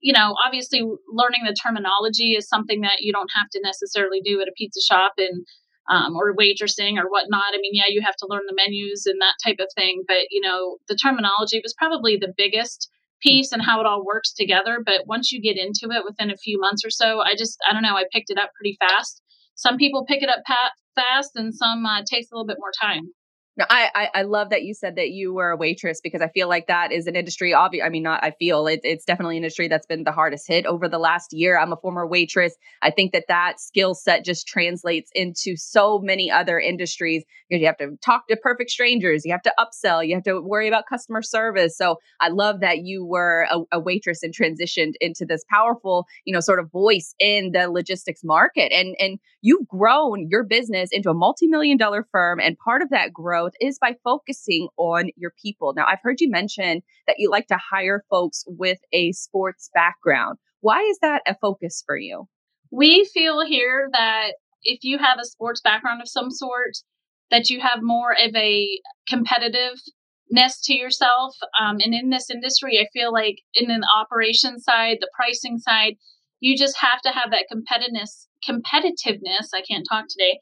you 0.00 0.12
know, 0.12 0.34
obviously 0.44 0.80
learning 0.80 1.42
the 1.44 1.56
terminology 1.62 2.34
is 2.34 2.48
something 2.48 2.80
that 2.80 3.00
you 3.00 3.12
don't 3.12 3.30
have 3.36 3.48
to 3.52 3.60
necessarily 3.62 4.20
do 4.20 4.40
at 4.40 4.48
a 4.48 4.52
pizza 4.56 4.80
shop 4.82 5.12
and 5.18 5.46
um, 5.88 6.14
or 6.16 6.34
waitressing 6.34 6.96
or 6.96 7.08
whatnot. 7.08 7.54
I 7.54 7.58
mean, 7.60 7.74
yeah, 7.74 7.88
you 7.88 8.02
have 8.02 8.16
to 8.16 8.26
learn 8.28 8.42
the 8.46 8.54
menus 8.54 9.06
and 9.06 9.20
that 9.20 9.34
type 9.44 9.58
of 9.60 9.68
thing, 9.76 10.04
but 10.06 10.30
you 10.30 10.40
know, 10.40 10.78
the 10.88 10.96
terminology 10.96 11.60
was 11.62 11.74
probably 11.74 12.16
the 12.16 12.32
biggest 12.36 12.88
piece 13.20 13.52
and 13.52 13.62
how 13.62 13.80
it 13.80 13.86
all 13.86 14.04
works 14.04 14.32
together. 14.32 14.82
But 14.84 15.06
once 15.06 15.32
you 15.32 15.40
get 15.40 15.56
into 15.56 15.94
it 15.94 16.04
within 16.04 16.30
a 16.30 16.36
few 16.36 16.60
months 16.60 16.84
or 16.84 16.90
so, 16.90 17.20
I 17.20 17.34
just, 17.36 17.56
I 17.68 17.72
don't 17.72 17.82
know, 17.82 17.96
I 17.96 18.04
picked 18.12 18.30
it 18.30 18.38
up 18.38 18.50
pretty 18.58 18.76
fast. 18.80 19.22
Some 19.54 19.76
people 19.76 20.04
pick 20.04 20.22
it 20.22 20.28
up 20.28 20.42
fast 20.96 21.30
and 21.36 21.54
some 21.54 21.86
uh, 21.86 22.02
takes 22.10 22.30
a 22.30 22.34
little 22.34 22.46
bit 22.46 22.56
more 22.58 22.72
time. 22.80 23.10
No, 23.54 23.66
I, 23.68 23.90
I, 23.94 24.20
I 24.20 24.22
love 24.22 24.48
that 24.48 24.62
you 24.62 24.72
said 24.72 24.96
that 24.96 25.10
you 25.10 25.34
were 25.34 25.50
a 25.50 25.56
waitress 25.58 26.00
because 26.00 26.22
I 26.22 26.28
feel 26.28 26.48
like 26.48 26.68
that 26.68 26.90
is 26.90 27.06
an 27.06 27.14
industry. 27.14 27.52
Obvious, 27.52 27.84
I 27.84 27.90
mean, 27.90 28.02
not 28.02 28.24
I 28.24 28.30
feel 28.30 28.66
it, 28.66 28.80
it's 28.82 29.04
definitely 29.04 29.36
an 29.36 29.42
industry 29.42 29.68
that's 29.68 29.84
been 29.84 30.04
the 30.04 30.12
hardest 30.12 30.48
hit 30.48 30.64
over 30.64 30.88
the 30.88 30.98
last 30.98 31.34
year. 31.34 31.58
I'm 31.58 31.70
a 31.70 31.76
former 31.76 32.06
waitress. 32.06 32.54
I 32.80 32.90
think 32.90 33.12
that 33.12 33.26
that 33.28 33.60
skill 33.60 33.94
set 33.94 34.24
just 34.24 34.46
translates 34.48 35.10
into 35.14 35.56
so 35.58 35.98
many 35.98 36.30
other 36.30 36.58
industries 36.58 37.24
because 37.46 37.60
you 37.60 37.66
have 37.66 37.76
to 37.76 37.98
talk 38.02 38.26
to 38.28 38.36
perfect 38.36 38.70
strangers, 38.70 39.26
you 39.26 39.32
have 39.32 39.42
to 39.42 39.52
upsell, 39.58 40.06
you 40.06 40.14
have 40.14 40.24
to 40.24 40.40
worry 40.40 40.66
about 40.66 40.84
customer 40.88 41.20
service. 41.20 41.76
So 41.76 41.96
I 42.20 42.28
love 42.28 42.60
that 42.60 42.84
you 42.84 43.04
were 43.04 43.46
a, 43.50 43.58
a 43.72 43.78
waitress 43.78 44.22
and 44.22 44.34
transitioned 44.34 44.94
into 45.02 45.26
this 45.26 45.44
powerful, 45.50 46.06
you 46.24 46.32
know, 46.32 46.40
sort 46.40 46.58
of 46.58 46.70
voice 46.70 47.14
in 47.18 47.52
the 47.52 47.68
logistics 47.70 48.24
market, 48.24 48.72
and 48.72 48.96
and 48.98 49.18
you've 49.42 49.68
grown 49.68 50.28
your 50.30 50.42
business 50.42 50.88
into 50.90 51.10
a 51.10 51.14
multi-million 51.14 51.76
dollar 51.76 52.06
firm, 52.10 52.40
and 52.40 52.56
part 52.56 52.80
of 52.80 52.88
that 52.88 53.12
growth 53.12 53.41
growth 53.42 53.54
is 53.60 53.78
by 53.78 53.94
focusing 54.04 54.68
on 54.76 55.10
your 55.16 55.32
people. 55.42 55.72
Now, 55.74 55.86
I've 55.86 56.02
heard 56.02 56.20
you 56.20 56.30
mention 56.30 56.82
that 57.06 57.16
you 57.18 57.30
like 57.30 57.46
to 57.48 57.58
hire 57.70 58.04
folks 58.10 58.44
with 58.46 58.78
a 58.92 59.12
sports 59.12 59.70
background. 59.74 60.38
Why 60.60 60.80
is 60.82 60.98
that 61.02 61.22
a 61.26 61.34
focus 61.34 61.82
for 61.84 61.96
you? 61.96 62.28
We 62.70 63.08
feel 63.12 63.44
here 63.44 63.88
that 63.92 64.32
if 64.62 64.84
you 64.84 64.98
have 64.98 65.18
a 65.20 65.26
sports 65.26 65.60
background 65.60 66.00
of 66.00 66.08
some 66.08 66.30
sort, 66.30 66.72
that 67.30 67.50
you 67.50 67.60
have 67.60 67.80
more 67.82 68.12
of 68.12 68.34
a 68.34 68.68
competitiveness 69.10 70.60
to 70.64 70.74
yourself. 70.74 71.34
Um, 71.60 71.78
and 71.80 71.94
in 71.94 72.10
this 72.10 72.30
industry, 72.30 72.78
I 72.78 72.86
feel 72.92 73.12
like 73.12 73.36
in 73.54 73.68
the 73.68 73.86
operation 73.98 74.60
side, 74.60 74.98
the 75.00 75.10
pricing 75.14 75.58
side, 75.58 75.94
you 76.40 76.56
just 76.56 76.76
have 76.80 77.00
to 77.02 77.10
have 77.10 77.30
that 77.30 77.46
competitiveness. 77.52 78.26
Competitiveness. 78.48 79.48
I 79.54 79.62
can't 79.68 79.86
talk 79.88 80.06
today 80.08 80.40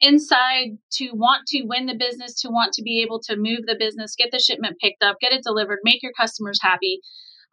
inside 0.00 0.78
to 0.92 1.10
want 1.12 1.46
to 1.48 1.64
win 1.64 1.86
the 1.86 1.94
business, 1.94 2.40
to 2.42 2.48
want 2.48 2.72
to 2.74 2.82
be 2.82 3.02
able 3.02 3.20
to 3.20 3.36
move 3.36 3.66
the 3.66 3.76
business, 3.78 4.14
get 4.16 4.30
the 4.30 4.38
shipment 4.38 4.76
picked 4.80 5.02
up, 5.02 5.16
get 5.20 5.32
it 5.32 5.42
delivered, 5.42 5.80
make 5.82 6.02
your 6.02 6.12
customers 6.18 6.58
happy. 6.62 7.00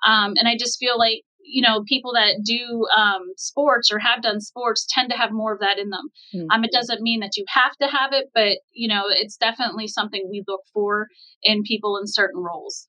Um, 0.05 0.33
and 0.35 0.47
I 0.47 0.55
just 0.57 0.77
feel 0.79 0.97
like, 0.97 1.21
you 1.47 1.61
know, 1.61 1.83
people 1.87 2.13
that 2.13 2.41
do 2.43 2.85
um, 2.97 3.21
sports 3.37 3.91
or 3.91 3.99
have 3.99 4.21
done 4.21 4.41
sports 4.41 4.85
tend 4.89 5.11
to 5.11 5.17
have 5.17 5.31
more 5.31 5.53
of 5.53 5.59
that 5.59 5.77
in 5.77 5.89
them. 5.89 6.09
Mm-hmm. 6.33 6.47
Um, 6.51 6.63
it 6.63 6.71
doesn't 6.71 7.01
mean 7.01 7.19
that 7.19 7.37
you 7.37 7.45
have 7.47 7.75
to 7.81 7.87
have 7.87 8.13
it, 8.13 8.29
but, 8.33 8.59
you 8.73 8.87
know, 8.87 9.03
it's 9.09 9.37
definitely 9.37 9.87
something 9.87 10.27
we 10.29 10.43
look 10.47 10.61
for 10.73 11.07
in 11.43 11.63
people 11.63 11.97
in 11.97 12.07
certain 12.07 12.41
roles. 12.41 12.87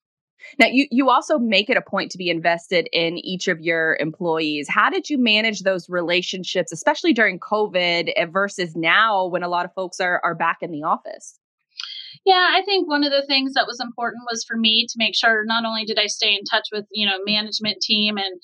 Now, 0.59 0.67
you, 0.67 0.87
you 0.91 1.11
also 1.11 1.39
make 1.39 1.69
it 1.71 1.77
a 1.77 1.83
point 1.83 2.11
to 2.13 2.19
be 2.19 2.31
invested 2.31 2.89
in 2.93 3.19
each 3.19 3.49
of 3.49 3.61
your 3.61 3.97
employees. 4.01 4.69
How 4.69 4.91
did 4.91 5.11
you 5.11 5.19
manage 5.19 5.61
those 5.61 5.89
relationships, 5.89 6.73
especially 6.73 7.13
during 7.13 7.39
COVID 7.39 8.13
eh, 8.17 8.27
versus 8.27 8.75
now 8.75 9.27
when 9.27 9.43
a 9.43 9.49
lot 9.49 9.65
of 9.65 9.75
folks 9.75 10.01
are, 10.01 10.21
are 10.25 10.35
back 10.35 10.59
in 10.61 10.71
the 10.71 10.83
office? 10.83 11.39
Yeah, 12.25 12.49
I 12.53 12.63
think 12.65 12.89
one 12.89 13.05
of 13.05 13.13
the 13.13 13.25
things 13.27 13.53
that 13.55 13.67
was 13.67 13.81
important 13.81 14.25
was 14.31 14.45
for 14.45 14.57
me 14.57 14.87
to 14.89 14.95
make 14.97 15.15
sure 15.15 15.45
not 15.45 15.65
only 15.65 15.85
did 15.85 15.99
I 15.99 16.07
stay 16.07 16.33
in 16.33 16.45
touch 16.45 16.69
with, 16.73 16.87
you 16.91 17.07
know, 17.07 17.19
management 17.25 17.81
team 17.81 18.17
and 18.17 18.41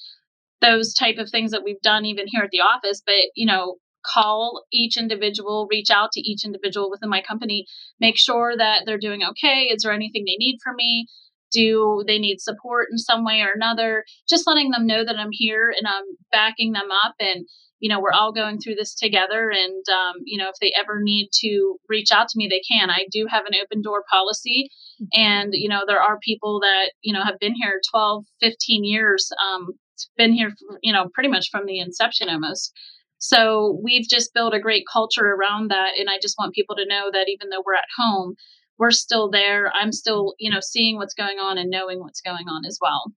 those 0.61 0.95
type 0.95 1.19
of 1.19 1.31
things 1.31 1.51
that 1.51 1.65
we've 1.65 1.81
done 1.83 2.05
even 2.05 2.27
here 2.29 2.43
at 2.43 2.51
the 2.51 2.61
office, 2.61 3.03
but, 3.05 3.15
you 3.35 3.47
know, 3.47 3.79
call 4.05 4.65
each 4.73 4.97
individual, 4.97 5.67
reach 5.71 5.91
out 5.91 6.13
to 6.13 6.21
each 6.21 6.45
individual 6.45 6.91
within 6.91 7.09
my 7.09 7.23
company, 7.23 7.67
make 8.01 8.19
sure 8.19 8.57
that 8.57 8.83
they're 8.87 8.99
doing 8.99 9.23
okay. 9.25 9.65
Is 9.65 9.83
there 9.83 9.93
anything 9.93 10.25
they 10.25 10.37
need 10.37 10.59
from 10.63 10.77
me? 10.77 11.07
Do 11.53 12.03
they 12.07 12.19
need 12.19 12.41
support 12.41 12.89
in 12.91 12.99
some 12.99 13.25
way 13.25 13.41
or 13.41 13.53
another? 13.55 14.05
Just 14.29 14.47
letting 14.47 14.71
them 14.71 14.87
know 14.87 15.05
that 15.05 15.17
i'm 15.19 15.31
here 15.31 15.73
and 15.77 15.87
i'm 15.87 16.05
backing 16.31 16.73
them 16.73 16.89
up 17.05 17.15
and 17.21 17.47
you 17.81 17.89
know 17.89 18.01
we're 18.01 18.13
all 18.13 18.33
going 18.33 18.59
through 18.59 18.77
this 18.77 18.95
together 18.95 19.51
and 19.51 19.85
um, 19.89 20.23
you 20.25 20.39
know 20.39 20.49
if 20.49 20.57
they 20.61 20.73
ever 20.79 21.01
need 21.03 21.31
to 21.33 21.77
reach 21.89 22.11
out 22.13 22.29
to 22.29 22.39
me 22.39 22.49
they 22.49 22.61
can. 22.61 22.91
I 22.91 23.07
do 23.11 23.27
have 23.29 23.45
an 23.47 23.55
open 23.61 23.83
door 23.83 24.05
policy 24.11 24.71
and 25.13 25.51
you 25.53 25.69
know 25.69 25.83
there 25.87 26.01
are 26.01 26.19
people 26.23 26.61
that 26.61 26.93
you 27.03 27.13
know 27.13 27.25
have 27.25 27.39
been 27.41 27.55
here 27.55 27.81
12 27.91 28.25
15 28.41 28.85
years 28.85 29.31
um, 29.45 29.69
been 30.17 30.33
here 30.33 30.51
for, 30.51 30.79
you 30.83 30.93
know 30.93 31.09
pretty 31.13 31.29
much 31.29 31.49
from 31.51 31.67
the 31.67 31.81
inception 31.81 32.29
almost. 32.29 32.73
So 33.19 33.79
we've 33.83 34.09
just 34.09 34.35
built 34.35 34.55
a 34.55 34.61
great 34.61 34.85
culture 34.93 35.27
around 35.27 35.71
that 35.71 35.91
and 35.99 36.09
i 36.09 36.19
just 36.21 36.37
want 36.39 36.55
people 36.55 36.77
to 36.77 36.87
know 36.87 37.11
that 37.13 37.29
even 37.29 37.51
though 37.51 37.63
we're 37.65 37.75
at 37.75 37.85
home 37.99 38.35
we're 38.83 38.91
still 38.91 39.30
there. 39.30 39.70
I'm 39.72 39.93
still, 39.93 40.35
you 40.41 40.51
know, 40.51 40.59
seeing 40.61 40.97
what's 40.97 41.14
going 41.14 41.39
on 41.39 41.57
and 41.57 41.70
knowing 41.70 42.01
what's 42.01 42.20
going 42.20 42.49
on 42.49 42.64
as 42.66 42.78
well. 42.83 43.12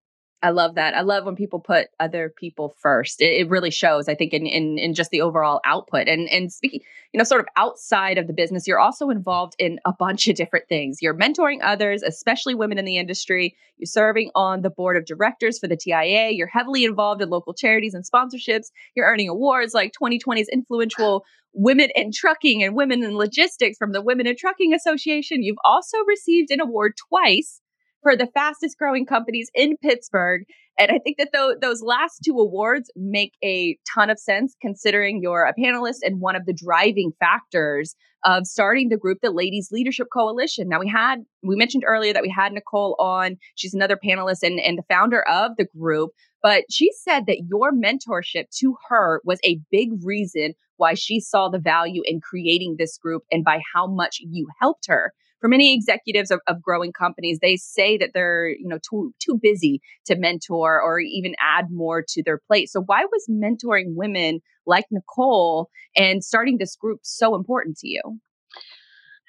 I 0.46 0.52
love 0.52 0.76
that. 0.76 0.94
I 0.94 1.02
love 1.02 1.26
when 1.26 1.36
people 1.36 1.60
put 1.60 1.88
other 2.00 2.30
people 2.30 2.76
first. 2.78 3.20
It, 3.20 3.42
it, 3.42 3.50
really 3.50 3.72
shows, 3.72 4.08
I 4.08 4.14
think, 4.14 4.32
in, 4.32 4.46
in 4.46 4.78
in 4.78 4.94
just 4.94 5.10
the 5.10 5.22
overall 5.22 5.60
output. 5.66 6.08
And 6.08 6.30
and 6.30 6.54
speaking, 6.54 6.82
you 7.12 7.18
know, 7.18 7.24
sort 7.24 7.42
of 7.42 7.48
outside 7.58 8.20
of 8.20 8.28
the 8.28 8.34
business, 8.34 8.68
you're 8.68 8.80
also 8.80 9.10
involved 9.10 9.56
in 9.58 9.80
a 9.86 9.92
bunch 9.92 10.28
of 10.28 10.36
different 10.36 10.70
things. 10.70 11.02
You're 11.02 11.18
mentoring 11.18 11.62
others, 11.64 12.04
especially 12.04 12.54
women 12.54 12.78
in 12.78 12.86
the 12.86 13.00
industry. 13.00 13.56
You're 13.78 13.88
serving 13.88 14.30
on 14.36 14.62
the 14.62 14.70
board 14.70 14.98
of 14.98 15.06
directors 15.06 15.58
for 15.58 15.68
the 15.68 15.76
TIA. 15.76 16.30
You're 16.30 16.46
heavily 16.46 16.84
involved 16.84 17.24
in 17.24 17.32
local 17.32 17.56
charities 17.56 17.96
and 17.96 18.06
sponsorships. 18.06 18.68
You're 18.96 19.08
earning 19.08 19.30
awards 19.30 19.74
like 19.74 19.94
2020's 20.00 20.50
influential 20.50 21.26
women 21.54 21.90
in 21.96 22.12
trucking 22.12 22.62
and 22.62 22.76
women 22.76 23.04
in 23.04 23.18
logistics 23.18 23.80
from 23.80 23.94
the 23.94 24.02
Women 24.02 24.28
in 24.28 24.36
Trucking 24.38 24.76
Association. 24.76 25.42
You've 25.42 25.58
also 25.66 25.98
received 26.06 26.52
an 26.52 26.62
award 26.62 26.94
twice 27.10 27.62
for 28.06 28.16
the 28.16 28.28
fastest 28.36 28.78
growing 28.78 29.04
companies 29.04 29.50
in 29.56 29.78
Pittsburgh. 29.78 30.44
And 30.78 30.92
I 30.92 31.00
think 31.00 31.18
that 31.18 31.34
th- 31.34 31.58
those 31.60 31.82
last 31.82 32.20
two 32.24 32.38
awards 32.38 32.92
make 32.96 33.34
a 33.44 33.80
ton 33.96 34.12
of 34.12 34.20
sense 34.20 34.56
considering 34.62 35.22
you're 35.24 35.46
a 35.46 35.56
panelist 35.60 36.04
and 36.04 36.22
one 36.22 36.36
of 36.36 36.46
the 36.46 36.54
driving 36.54 37.14
factors 37.20 37.96
of 38.24 38.46
starting 38.46 38.90
the 38.90 38.98
group, 38.98 39.18
the 39.24 39.32
Ladies 39.32 39.70
Leadership 39.72 40.06
Coalition. 40.14 40.70
Now, 40.70 40.80
we 40.80 40.88
had, 40.88 41.24
we 41.42 41.56
mentioned 41.56 41.84
earlier 41.84 42.14
that 42.14 42.22
we 42.22 42.30
had 42.30 42.54
Nicole 42.54 42.96
on. 43.00 43.38
She's 43.56 43.74
another 43.74 43.98
panelist 43.98 44.44
and, 44.44 44.60
and 44.60 44.78
the 44.78 44.84
founder 44.88 45.28
of 45.28 45.54
the 45.58 45.66
group. 45.76 46.12
But 46.44 46.66
she 46.70 46.92
said 47.04 47.26
that 47.26 47.42
your 47.50 47.72
mentorship 47.72 48.46
to 48.60 48.76
her 48.90 49.20
was 49.26 49.40
a 49.44 49.60
big 49.72 49.90
reason 50.04 50.54
why 50.78 50.94
she 50.94 51.20
saw 51.20 51.50
the 51.50 51.58
value 51.58 52.04
in 52.06 52.22
creating 52.22 52.76
this 52.78 53.00
group 53.00 53.24
and 53.32 53.44
by 53.44 53.62
how 53.74 53.88
much 53.88 54.18
you 54.20 54.46
helped 54.62 54.86
her. 54.88 55.12
For 55.42 55.48
many 55.48 55.76
executives 55.76 56.32
of, 56.32 56.40
of 56.48 56.62
growing 56.62 56.92
companies, 56.92 57.40
they 57.42 57.56
say 57.56 57.98
that 57.98 58.12
they're, 58.14 58.50
you 58.50 58.68
know, 58.68 58.80
too 58.90 59.14
too 59.20 59.40
busy 59.42 59.82
to 60.06 60.16
mentor 60.16 60.82
or 60.82 61.00
even 61.00 61.36
add 61.40 61.66
more 61.72 62.04
to 62.10 62.24
their 62.24 62.40
plate. 62.48 62.70
So 62.70 62.82
why 62.82 63.06
was 63.06 63.28
mentoring 63.30 63.96
women 63.96 64.40
like 64.66 64.86
Nicole 64.92 65.70
and 65.96 66.24
starting 66.24 66.58
this 66.58 66.76
group 66.76 67.00
so 67.04 67.36
important 67.36 67.78
to 67.78 67.88
you? 67.88 68.02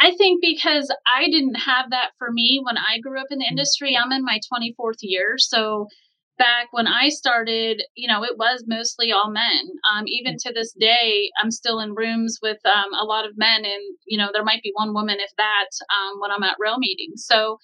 I 0.00 0.14
think 0.14 0.42
because 0.42 0.94
I 1.06 1.24
didn't 1.30 1.54
have 1.54 1.90
that 1.90 2.10
for 2.18 2.30
me 2.30 2.60
when 2.62 2.76
I 2.76 2.98
grew 3.00 3.18
up 3.18 3.28
in 3.30 3.38
the 3.38 3.46
mm. 3.46 3.50
industry. 3.50 3.96
I'm 3.96 4.12
in 4.12 4.24
my 4.24 4.40
24th 4.52 4.98
year. 5.00 5.36
So 5.38 5.88
back 6.38 6.68
when 6.70 6.86
I 6.86 7.08
started, 7.08 7.82
you 7.94 8.08
know, 8.08 8.24
it 8.24 8.36
was 8.38 8.64
mostly 8.66 9.12
all 9.12 9.30
men. 9.30 9.68
Um, 9.92 10.04
even 10.06 10.36
to 10.40 10.52
this 10.52 10.72
day, 10.78 11.30
I'm 11.42 11.50
still 11.50 11.80
in 11.80 11.94
rooms 11.94 12.38
with 12.42 12.58
um, 12.66 12.92
a 12.94 13.04
lot 13.04 13.26
of 13.26 13.36
men, 13.36 13.64
and 13.64 13.96
you 14.06 14.18
know, 14.18 14.30
there 14.32 14.44
might 14.44 14.62
be 14.62 14.72
one 14.74 14.94
woman, 14.94 15.16
if 15.20 15.30
that, 15.36 15.68
um, 15.94 16.20
when 16.20 16.30
I'm 16.30 16.42
at 16.42 16.56
rail 16.60 16.78
meetings. 16.78 17.24
So, 17.26 17.58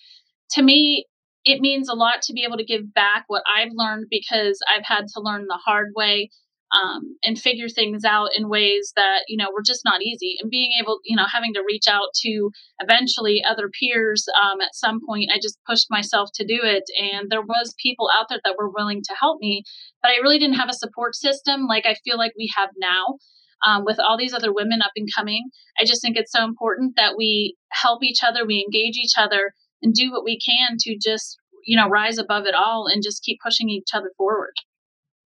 to 0.52 0.62
me, 0.62 1.06
it 1.44 1.60
means 1.60 1.88
a 1.88 1.94
lot 1.94 2.22
to 2.22 2.32
be 2.32 2.44
able 2.44 2.58
to 2.58 2.64
give 2.64 2.92
back 2.94 3.24
what 3.26 3.42
I've 3.56 3.72
learned 3.72 4.06
because 4.10 4.58
I've 4.72 4.84
had 4.84 5.06
to 5.14 5.20
learn 5.20 5.46
the 5.48 5.58
hard 5.64 5.88
way 5.96 6.30
um, 6.72 7.16
and 7.22 7.38
figure 7.38 7.68
things 7.68 8.04
out 8.04 8.30
in 8.36 8.48
ways 8.48 8.92
that 8.96 9.20
you 9.28 9.36
know 9.36 9.50
were 9.52 9.62
just 9.64 9.82
not 9.84 10.02
easy. 10.02 10.36
And 10.40 10.50
being 10.50 10.72
able 10.80 11.00
you 11.04 11.16
know 11.16 11.26
having 11.30 11.54
to 11.54 11.64
reach 11.66 11.86
out 11.88 12.08
to 12.22 12.50
eventually 12.80 13.42
other 13.48 13.68
peers 13.68 14.26
um, 14.42 14.60
at 14.60 14.74
some 14.74 15.00
point 15.06 15.30
i 15.32 15.38
just 15.40 15.58
pushed 15.66 15.86
myself 15.90 16.30
to 16.34 16.44
do 16.46 16.60
it. 16.62 16.84
And 16.98 17.30
there 17.30 17.42
was 17.42 17.74
people 17.82 18.08
out 18.16 18.26
there 18.28 18.40
that 18.44 18.56
were 18.58 18.70
willing 18.70 19.02
to 19.02 19.14
help 19.18 19.40
me 19.40 19.64
but 20.02 20.10
i 20.10 20.22
really 20.22 20.38
didn't 20.38 20.56
have 20.56 20.70
a 20.70 20.74
support 20.74 21.14
system 21.14 21.66
like 21.66 21.86
i 21.86 21.94
feel 22.04 22.16
like 22.18 22.32
we 22.36 22.50
have 22.56 22.70
now 22.78 23.16
um, 23.66 23.84
with 23.84 23.98
all 23.98 24.18
these 24.18 24.34
other 24.34 24.52
women 24.52 24.82
up 24.82 24.92
and 24.96 25.08
coming. 25.14 25.50
I 25.78 25.84
just 25.84 26.02
think 26.02 26.16
it's 26.16 26.32
so 26.32 26.44
important 26.44 26.94
that 26.96 27.14
we 27.16 27.56
help 27.70 28.02
each 28.02 28.22
other 28.22 28.44
we 28.44 28.64
engage 28.64 28.96
each 28.96 29.14
other 29.16 29.52
and 29.82 29.94
do 29.94 30.10
what 30.10 30.24
we 30.24 30.38
can 30.38 30.76
to 30.80 30.96
just 31.00 31.38
you 31.64 31.76
know 31.76 31.88
rise 31.88 32.18
above 32.18 32.46
it 32.46 32.54
all 32.54 32.86
and 32.86 33.02
just 33.02 33.22
keep 33.22 33.38
pushing 33.44 33.68
each 33.68 33.88
other 33.94 34.10
forward 34.16 34.54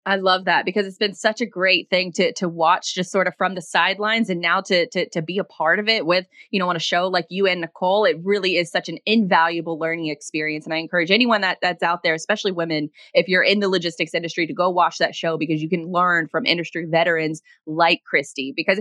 I 0.06 0.14
love 0.16 0.44
that 0.44 0.64
because 0.64 0.86
it's 0.86 0.98
been 0.98 1.14
such 1.14 1.40
a 1.40 1.46
great 1.46 1.90
thing 1.90 2.12
to 2.12 2.32
to 2.34 2.48
watch 2.48 2.94
just 2.94 3.10
sort 3.10 3.26
of 3.26 3.34
from 3.36 3.56
the 3.56 3.60
sidelines 3.60 4.30
and 4.30 4.40
now 4.40 4.60
to 4.62 4.86
to 4.90 5.08
to 5.08 5.20
be 5.20 5.38
a 5.38 5.44
part 5.44 5.80
of 5.80 5.88
it 5.88 6.06
with, 6.06 6.26
you 6.52 6.60
know, 6.60 6.68
on 6.68 6.76
a 6.76 6.80
show 6.80 7.08
like 7.08 7.26
you 7.28 7.48
and 7.48 7.60
Nicole. 7.60 8.04
It 8.04 8.18
really 8.22 8.56
is 8.56 8.70
such 8.70 8.88
an 8.88 8.98
invaluable 9.04 9.80
learning 9.80 10.06
experience. 10.06 10.64
And 10.64 10.72
I 10.72 10.78
encourage 10.78 11.10
anyone 11.10 11.40
that 11.40 11.58
that's 11.60 11.82
out 11.82 12.04
there, 12.04 12.14
especially 12.14 12.52
women, 12.52 12.88
if 13.14 13.26
you're 13.26 13.42
in 13.42 13.58
the 13.58 13.68
logistics 13.68 14.14
industry, 14.14 14.46
to 14.46 14.54
go 14.54 14.70
watch 14.70 14.98
that 14.98 15.16
show 15.16 15.36
because 15.36 15.60
you 15.60 15.68
can 15.68 15.90
learn 15.90 16.28
from 16.28 16.46
industry 16.46 16.86
veterans 16.88 17.42
like 17.66 18.00
Kristy. 18.10 18.52
Because 18.54 18.80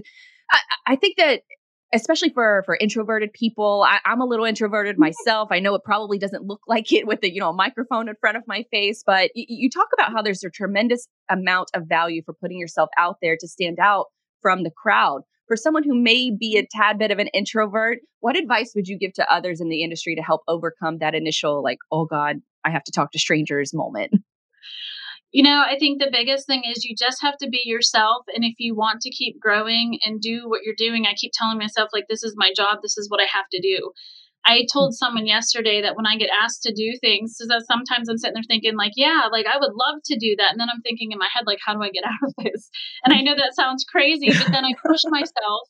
I, 0.52 0.60
I 0.86 0.96
think 0.96 1.18
that 1.18 1.42
especially 1.96 2.30
for 2.30 2.64
for 2.66 2.76
introverted 2.76 3.34
people 3.34 3.86
I, 3.88 4.00
am 4.06 4.22
a 4.22 4.26
little 4.26 4.46
introverted 4.46 4.96
mm-hmm. 4.96 5.02
myself. 5.02 5.50
I 5.52 5.60
know 5.60 5.74
it 5.76 5.84
probably 5.84 6.20
doesn't 6.20 6.44
look 6.44 6.62
like 6.68 6.92
it 6.92 7.08
with 7.08 7.22
the 7.22 7.34
you 7.34 7.40
know 7.40 7.54
microphone 7.54 8.10
in 8.10 8.16
front 8.20 8.38
of 8.38 8.44
my 8.48 8.66
face 8.72 9.04
but 9.06 9.32
y- 9.36 9.46
you 9.48 9.70
talk 9.70 9.88
about 9.94 10.12
how 10.12 10.22
there's 10.22 10.44
a 10.44 10.50
tremendous 10.50 11.08
amount 11.30 11.70
of 11.74 11.84
value 11.88 12.22
for 12.26 12.34
putting 12.34 12.60
yourself 12.60 12.90
out 12.98 13.18
there 13.22 13.38
to 13.40 13.48
stand 13.48 13.80
out 13.80 14.08
from 14.42 14.64
the 14.64 14.72
crowd. 14.72 15.22
For 15.48 15.56
someone 15.56 15.84
who 15.84 15.96
may 15.96 16.32
be 16.32 16.58
a 16.58 16.68
tad 16.70 16.98
bit 16.98 17.12
of 17.12 17.20
an 17.20 17.28
introvert 17.28 18.00
what 18.20 18.36
advice 18.36 18.74
would 18.76 18.88
you 18.88 18.98
give 18.98 19.14
to 19.14 19.32
others 19.32 19.62
in 19.62 19.70
the 19.70 19.84
industry 19.84 20.16
to 20.16 20.22
help 20.22 20.42
overcome 20.48 20.98
that 21.00 21.16
initial 21.16 21.64
like 21.64 21.78
oh 21.92 22.06
god 22.06 22.38
i 22.64 22.72
have 22.72 22.84
to 22.84 22.92
talk 22.92 23.12
to 23.12 23.20
strangers 23.20 23.74
moment 23.74 24.12
you 25.36 25.44
know, 25.44 25.62
I 25.68 25.76
think 25.78 26.00
the 26.00 26.08
biggest 26.10 26.48
thing 26.48 26.64
is 26.64 26.86
you 26.86 26.96
just 26.98 27.22
have 27.22 27.36
to 27.40 27.50
be 27.50 27.62
yourself. 27.66 28.24
And 28.34 28.46
if 28.46 28.56
you 28.58 28.74
want 28.74 29.02
to 29.02 29.10
keep 29.10 29.38
growing 29.38 30.00
and 30.06 30.22
do 30.22 30.48
what 30.48 30.62
you're 30.64 30.80
doing, 30.80 31.04
I 31.06 31.14
keep 31.14 31.34
telling 31.36 31.58
myself, 31.58 31.90
like, 31.92 32.06
this 32.08 32.24
is 32.24 32.36
my 32.38 32.54
job, 32.56 32.80
this 32.82 32.98
is 32.98 33.10
what 33.10 33.20
I 33.20 33.28
have 33.28 33.44
to 33.52 33.60
do. 33.60 33.92
I 34.46 34.66
told 34.72 34.96
someone 34.96 35.28
yesterday 35.28 35.82
that 35.82 35.98
when 35.98 36.08
I 36.08 36.16
get 36.16 36.30
asked 36.32 36.64
to 36.64 36.74
do 36.74 36.94
things, 37.02 37.36
so 37.36 37.48
that 37.50 37.66
sometimes 37.68 38.08
I'm 38.08 38.18
sitting 38.18 38.36
there 38.36 38.48
thinking, 38.48 38.78
like, 38.78 38.94
yeah, 38.96 39.28
like 39.30 39.46
I 39.46 39.58
would 39.58 39.74
love 39.76 40.00
to 40.06 40.18
do 40.18 40.38
that. 40.38 40.52
And 40.52 40.60
then 40.62 40.70
I'm 40.74 40.82
thinking 40.84 41.12
in 41.12 41.18
my 41.18 41.28
head, 41.36 41.44
like, 41.46 41.60
how 41.66 41.74
do 41.74 41.84
I 41.84 41.92
get 41.92 42.06
out 42.08 42.24
of 42.24 42.34
this? 42.40 42.70
And 43.04 43.14
I 43.14 43.20
know 43.20 43.36
that 43.36 43.60
sounds 43.60 43.84
crazy, 43.84 44.30
but 44.32 44.54
then 44.54 44.64
I 44.64 44.72
push 44.88 45.02
myself 45.08 45.68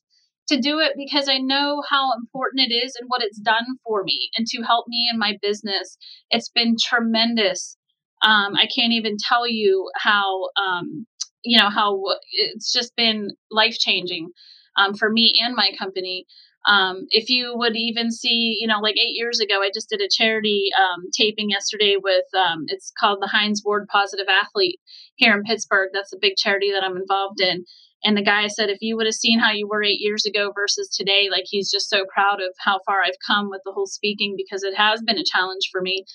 to 0.50 0.62
do 0.62 0.78
it 0.78 0.94
because 0.96 1.28
I 1.28 1.40
know 1.40 1.82
how 1.90 2.14
important 2.14 2.70
it 2.70 2.72
is 2.72 2.94
and 3.02 3.10
what 3.10 3.24
it's 3.24 3.40
done 3.40 3.66
for 3.84 4.04
me 4.04 4.30
and 4.38 4.46
to 4.46 4.62
help 4.62 4.86
me 4.88 5.10
in 5.12 5.18
my 5.18 5.40
business. 5.42 5.98
It's 6.30 6.50
been 6.54 6.76
tremendous 6.80 7.78
um, 8.26 8.56
I 8.56 8.68
can't 8.76 8.94
even 8.94 9.18
tell 9.20 9.48
you 9.48 9.90
how, 9.96 10.50
um, 10.58 11.06
you 11.44 11.60
know, 11.60 11.70
how 11.70 12.02
it's 12.32 12.74
just 12.74 12.96
been 12.96 13.30
life 13.52 13.78
changing 13.78 14.30
um, 14.78 14.96
for 14.96 15.10
me 15.10 15.34
and 15.40 15.56
my 15.56 15.70
company. 15.78 16.26
Um, 16.68 17.06
if 17.12 17.30
you 17.30 17.54
would 17.56 17.76
even 17.76 18.12
see, 18.12 18.58
you 18.60 18.66
know, 18.68 18.80
like 18.80 18.96
eight 18.96 19.14
years 19.14 19.40
ago, 19.40 19.62
I 19.62 19.70
just 19.72 19.90
did 19.90 20.02
a 20.02 20.10
charity 20.10 20.70
um, 20.76 21.04
taping 21.16 21.52
yesterday 21.52 21.98
with, 22.02 22.26
um, 22.36 22.64
it's 22.68 22.92
called 23.00 23.20
the 23.22 23.28
Hines 23.28 23.62
Ward 23.64 23.88
Positive 23.92 24.26
Athlete 24.28 24.80
here 25.16 25.36
in 25.36 25.44
Pittsburgh. 25.44 25.90
That's 25.94 26.12
a 26.12 26.20
big 26.20 26.36
charity 26.36 26.72
that 26.72 26.84
I'm 26.84 26.98
involved 26.98 27.40
in. 27.40 27.66
And 28.04 28.18
the 28.18 28.24
guy 28.24 28.48
said, 28.48 28.70
if 28.72 28.80
you 28.82 28.98
would 28.98 29.06
have 29.06 29.14
seen 29.14 29.40
how 29.40 29.52
you 29.52 29.68
were 29.68 29.84
eight 29.84 30.00
years 30.00 30.26
ago 30.26 30.52
versus 30.56 30.90
today, 30.90 31.28
like 31.32 31.46
he's 31.46 31.70
just 31.70 31.90
so 31.90 32.06
proud 32.12 32.42
of 32.42 32.54
how 32.60 32.80
far 32.88 33.04
I've 33.04 33.22
come 33.26 33.52
with 33.52 33.62
the 33.64 33.72
whole 33.72 33.88
speaking 33.88 34.36
because 34.36 34.64
it 34.64 34.76
has 34.76 35.02
been 35.04 35.18
a 35.20 35.24
challenge 35.24 35.70
for 35.72 35.82
me. 35.82 36.06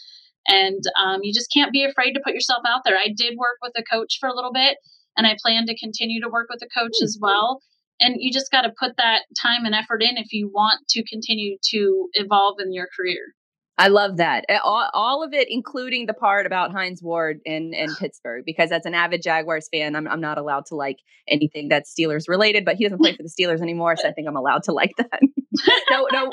And 0.47 0.83
um, 1.01 1.21
you 1.23 1.33
just 1.33 1.53
can't 1.53 1.73
be 1.73 1.85
afraid 1.85 2.13
to 2.15 2.21
put 2.25 2.35
yourself 2.35 2.63
out 2.67 2.83
there. 2.85 2.97
I 2.97 3.13
did 3.15 3.37
work 3.37 3.59
with 3.63 3.73
a 3.77 3.83
coach 3.83 4.17
for 4.19 4.29
a 4.29 4.35
little 4.35 4.53
bit, 4.53 4.79
and 5.17 5.27
I 5.27 5.37
plan 5.43 5.67
to 5.67 5.79
continue 5.79 6.21
to 6.23 6.31
work 6.31 6.49
with 6.51 6.63
a 6.63 6.81
coach 6.81 6.97
as 7.03 7.19
well. 7.21 7.61
And 8.01 8.17
you 8.19 8.33
just 8.33 8.51
got 8.51 8.63
to 8.63 8.73
put 8.79 8.97
that 8.97 9.23
time 9.41 9.67
and 9.67 9.75
effort 9.75 10.03
in 10.03 10.17
if 10.17 10.33
you 10.33 10.51
want 10.53 10.81
to 10.89 11.05
continue 11.05 11.59
to 11.71 12.09
evolve 12.15 12.57
in 12.59 12.73
your 12.73 12.89
career. 12.97 13.35
I 13.81 13.89
love 13.89 14.19
that. 14.19 14.45
All, 14.63 14.91
all 14.93 15.25
of 15.25 15.33
it, 15.33 15.49
including 15.51 16.05
the 16.05 16.13
part 16.13 16.45
about 16.45 16.71
Hines 16.71 17.03
Ward 17.03 17.41
in, 17.47 17.73
in 17.73 17.95
Pittsburgh, 17.99 18.45
because 18.45 18.73
as 18.73 18.85
an 18.85 18.95
avid 18.95 19.23
Jaguars 19.23 19.69
fan, 19.73 19.97
I'm, 19.97 20.07
I'm 20.07 20.21
not 20.21 20.37
allowed 20.37 20.67
to 20.67 20.75
like 20.75 20.99
anything 21.27 21.69
that's 21.69 21.95
Steelers 21.95 22.29
related, 22.29 22.67
but 22.67 22.77
he 22.77 22.85
doesn't 22.85 22.99
play 22.99 23.17
for 23.17 23.23
the 23.23 23.31
Steelers 23.41 23.63
anymore. 23.63 23.97
So 23.97 24.07
I 24.07 24.13
think 24.13 24.29
I'm 24.29 24.37
allowed 24.37 24.65
to 24.65 24.73
like 24.73 24.93
that. 24.99 25.21
no, 25.91 26.09
no. 26.13 26.31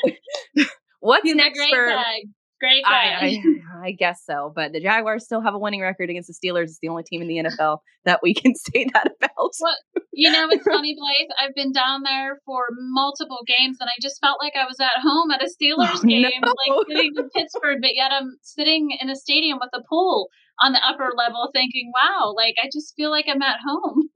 What's 1.00 1.24
He's 1.24 1.36
next 1.36 1.58
for, 1.70 2.04
Great 2.60 2.84
guy. 2.84 2.90
I, 2.90 3.26
I, 3.26 3.38
I, 3.88 3.92
guess 3.92 4.24
so. 4.26 4.52
But 4.56 4.74
the 4.74 4.80
Jaguars 4.80 5.26
still 5.26 5.42
have 5.42 5.54
a 5.54 5.60
winning 5.60 5.82
record 5.82 6.10
against 6.10 6.28
the 6.28 6.34
Steelers. 6.34 6.64
It's 6.64 6.80
the 6.82 6.90
only 6.90 7.04
team 7.04 7.22
in 7.22 7.28
the 7.28 7.38
NFL 7.38 7.80
that 8.06 8.20
we 8.24 8.34
can 8.34 8.56
say 8.74 8.88
that 8.94 9.12
about. 9.16 9.52
Well, 9.60 9.76
you 10.14 10.32
know, 10.32 10.48
it's 10.50 10.66
funny, 10.66 10.96
Blythe. 10.98 11.30
I've 11.40 11.56
been 11.56 11.72
down 11.72 12.04
there 12.04 12.40
for 12.46 12.68
multiple 12.72 13.42
games, 13.46 13.78
and 13.80 13.90
I 13.90 13.98
just 14.02 14.20
felt 14.20 14.40
like 14.42 14.54
I 14.56 14.66
was 14.66 14.80
at 14.80 15.02
home 15.02 15.30
at 15.32 15.44
a 15.44 15.46
Steelers 15.46 16.02
oh, 16.04 16.08
game, 16.08 16.42
no. 16.42 16.48
like 16.48 16.88
sitting 16.88 17.14
in 17.16 17.30
Pittsburgh, 17.30 17.78
but 17.82 17.94
yet 17.94 18.12
I'm 18.12 18.38
sitting 18.42 18.90
in 19.00 19.10
a 19.10 19.16
stadium 19.16 19.60
with 19.62 19.70
a 19.74 19.84
pool 19.88 20.30
on 20.60 20.74
the 20.74 20.82
upper 20.84 21.10
level 21.16 21.50
thinking, 21.54 21.92
wow, 21.94 22.34
like 22.36 22.56
I 22.64 22.70
just 22.74 22.96
feel 22.96 23.12
like 23.12 23.26
I'm 23.30 23.42
at 23.42 23.60
home. 23.64 24.10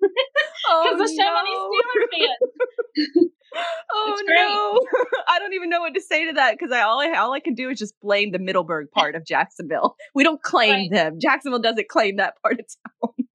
Because 0.84 1.01
oh, 1.01 1.05
so 1.05 1.34
many 1.34 1.55
Steelers 1.55 2.07
fans. 2.11 3.30
oh 3.91 4.22
no. 4.26 5.03
I 5.28 5.39
don't 5.39 5.53
even 5.53 5.69
know 5.69 5.82
what 5.82 5.93
to 5.93 6.01
say 6.01 6.26
to 6.28 6.34
that 6.34 6.57
because 6.57 6.72
i 6.72 6.82
all 6.82 7.01
I 7.01 7.11
all 7.17 7.34
I 7.34 7.39
can 7.39 7.53
do 7.53 7.69
is 7.69 7.80
just 7.80 7.99
blame 8.01 8.32
the 8.32 8.39
middleburg 8.39 8.91
part 8.93 9.15
of 9.15 9.26
jacksonville. 9.26 9.95
We 10.15 10.24
don't 10.24 10.41
claim 10.41 10.74
right. 10.74 10.91
them. 10.91 11.19
Jacksonville 11.19 11.61
doesn't 11.61 11.89
claim 11.89 12.17
that 12.17 12.36
part 12.41 12.59
of 12.59 12.65
town. 12.65 13.28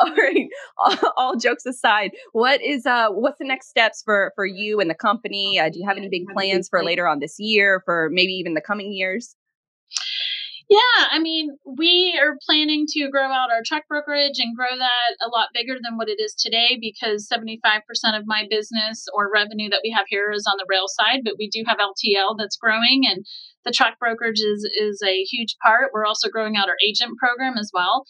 All 0.00 0.14
right. 0.14 0.46
All, 0.78 1.12
all, 1.16 1.36
jokes 1.36 1.66
aside 1.66 2.12
what 2.32 2.62
is 2.62 2.86
uh 2.86 3.08
what's 3.10 3.38
the 3.38 3.44
next 3.44 3.68
steps 3.68 4.02
for 4.04 4.32
for 4.36 4.46
you 4.46 4.80
and 4.80 4.88
the 4.88 4.94
company? 4.94 5.58
Uh, 5.58 5.68
do 5.68 5.78
you 5.78 5.88
have 5.88 5.96
any 5.96 6.08
big 6.08 6.26
plans 6.28 6.68
for 6.68 6.84
later 6.84 7.08
on 7.08 7.18
this 7.18 7.36
year 7.38 7.82
for 7.84 8.08
maybe 8.12 8.32
even 8.32 8.54
the 8.54 8.60
coming 8.60 8.92
years 8.92 9.34
yeah, 10.68 11.06
I 11.12 11.20
mean, 11.20 11.56
we 11.64 12.18
are 12.20 12.38
planning 12.44 12.86
to 12.88 13.08
grow 13.08 13.30
out 13.30 13.52
our 13.52 13.62
truck 13.64 13.84
brokerage 13.88 14.38
and 14.38 14.56
grow 14.56 14.76
that 14.76 15.16
a 15.24 15.28
lot 15.28 15.54
bigger 15.54 15.74
than 15.80 15.96
what 15.96 16.08
it 16.08 16.18
is 16.20 16.34
today 16.34 16.76
because 16.80 17.28
75% 17.32 17.82
of 18.18 18.26
my 18.26 18.46
business 18.50 19.06
or 19.14 19.30
revenue 19.32 19.68
that 19.70 19.82
we 19.84 19.94
have 19.96 20.06
here 20.08 20.32
is 20.32 20.44
on 20.50 20.56
the 20.58 20.66
rail 20.68 20.86
side, 20.88 21.20
but 21.24 21.36
we 21.38 21.48
do 21.48 21.62
have 21.68 21.78
LTL 21.78 22.34
that's 22.36 22.56
growing 22.56 23.04
and 23.08 23.24
the 23.64 23.70
truck 23.70 23.98
brokerage 24.00 24.40
is, 24.40 24.68
is 24.76 25.02
a 25.06 25.22
huge 25.22 25.54
part. 25.62 25.90
We're 25.94 26.06
also 26.06 26.28
growing 26.28 26.56
out 26.56 26.68
our 26.68 26.78
agent 26.84 27.16
program 27.18 27.56
as 27.56 27.70
well. 27.72 28.04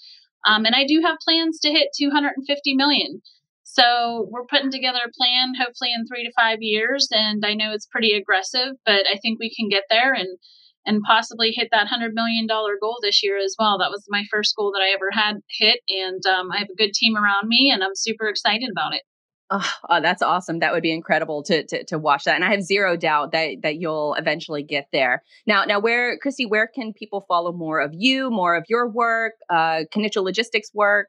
Um, 0.46 0.64
and 0.64 0.74
I 0.74 0.86
do 0.86 1.02
have 1.04 1.18
plans 1.22 1.58
to 1.60 1.70
hit 1.70 1.88
250 1.98 2.74
million. 2.74 3.20
So 3.64 4.28
we're 4.30 4.46
putting 4.46 4.70
together 4.70 5.00
a 5.04 5.12
plan, 5.12 5.54
hopefully 5.58 5.90
in 5.92 6.06
three 6.06 6.24
to 6.24 6.32
five 6.38 6.58
years. 6.60 7.08
And 7.10 7.44
I 7.44 7.52
know 7.52 7.72
it's 7.72 7.88
pretty 7.90 8.12
aggressive, 8.12 8.76
but 8.86 9.04
I 9.12 9.18
think 9.20 9.38
we 9.38 9.52
can 9.54 9.68
get 9.68 9.84
there. 9.90 10.14
And 10.14 10.38
and 10.86 11.02
possibly 11.02 11.50
hit 11.50 11.68
that 11.72 11.88
$100 11.88 12.12
million 12.12 12.46
goal 12.46 12.98
this 13.02 13.22
year 13.22 13.38
as 13.38 13.56
well. 13.58 13.78
That 13.78 13.90
was 13.90 14.04
my 14.08 14.24
first 14.30 14.54
goal 14.56 14.72
that 14.72 14.82
I 14.82 14.94
ever 14.94 15.10
had 15.12 15.40
hit. 15.48 15.80
And 15.88 16.24
um, 16.26 16.50
I 16.52 16.58
have 16.58 16.68
a 16.70 16.76
good 16.76 16.92
team 16.92 17.16
around 17.16 17.48
me, 17.48 17.70
and 17.72 17.82
I'm 17.82 17.94
super 17.94 18.28
excited 18.28 18.70
about 18.70 18.94
it. 18.94 19.02
Oh, 19.48 19.72
oh, 19.88 20.00
that's 20.00 20.22
awesome. 20.22 20.58
That 20.58 20.72
would 20.72 20.82
be 20.82 20.92
incredible 20.92 21.44
to, 21.44 21.64
to 21.66 21.84
to 21.84 21.98
watch 22.00 22.24
that. 22.24 22.34
And 22.34 22.44
I 22.44 22.50
have 22.50 22.62
zero 22.62 22.96
doubt 22.96 23.30
that 23.30 23.62
that 23.62 23.76
you'll 23.76 24.14
eventually 24.14 24.64
get 24.64 24.88
there. 24.92 25.22
Now, 25.46 25.64
now 25.64 25.78
where 25.78 26.18
Kristy, 26.18 26.48
where 26.48 26.66
can 26.66 26.92
people 26.92 27.24
follow 27.28 27.52
more 27.52 27.78
of 27.80 27.92
you, 27.94 28.28
more 28.28 28.56
of 28.56 28.64
your 28.68 28.88
work, 28.88 29.34
uh 29.48 29.84
Knichel 29.94 30.24
Logistics 30.24 30.70
work? 30.74 31.06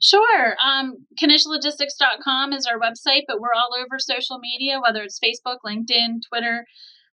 Sure. 0.00 0.56
Um, 0.64 1.06
KnichelLogistics.com 1.20 2.52
is 2.52 2.66
our 2.66 2.78
website, 2.78 3.22
but 3.26 3.40
we're 3.40 3.54
all 3.54 3.70
over 3.78 3.98
social 3.98 4.38
media, 4.38 4.80
whether 4.80 5.02
it's 5.02 5.18
Facebook, 5.18 5.58
LinkedIn, 5.64 6.20
Twitter, 6.28 6.66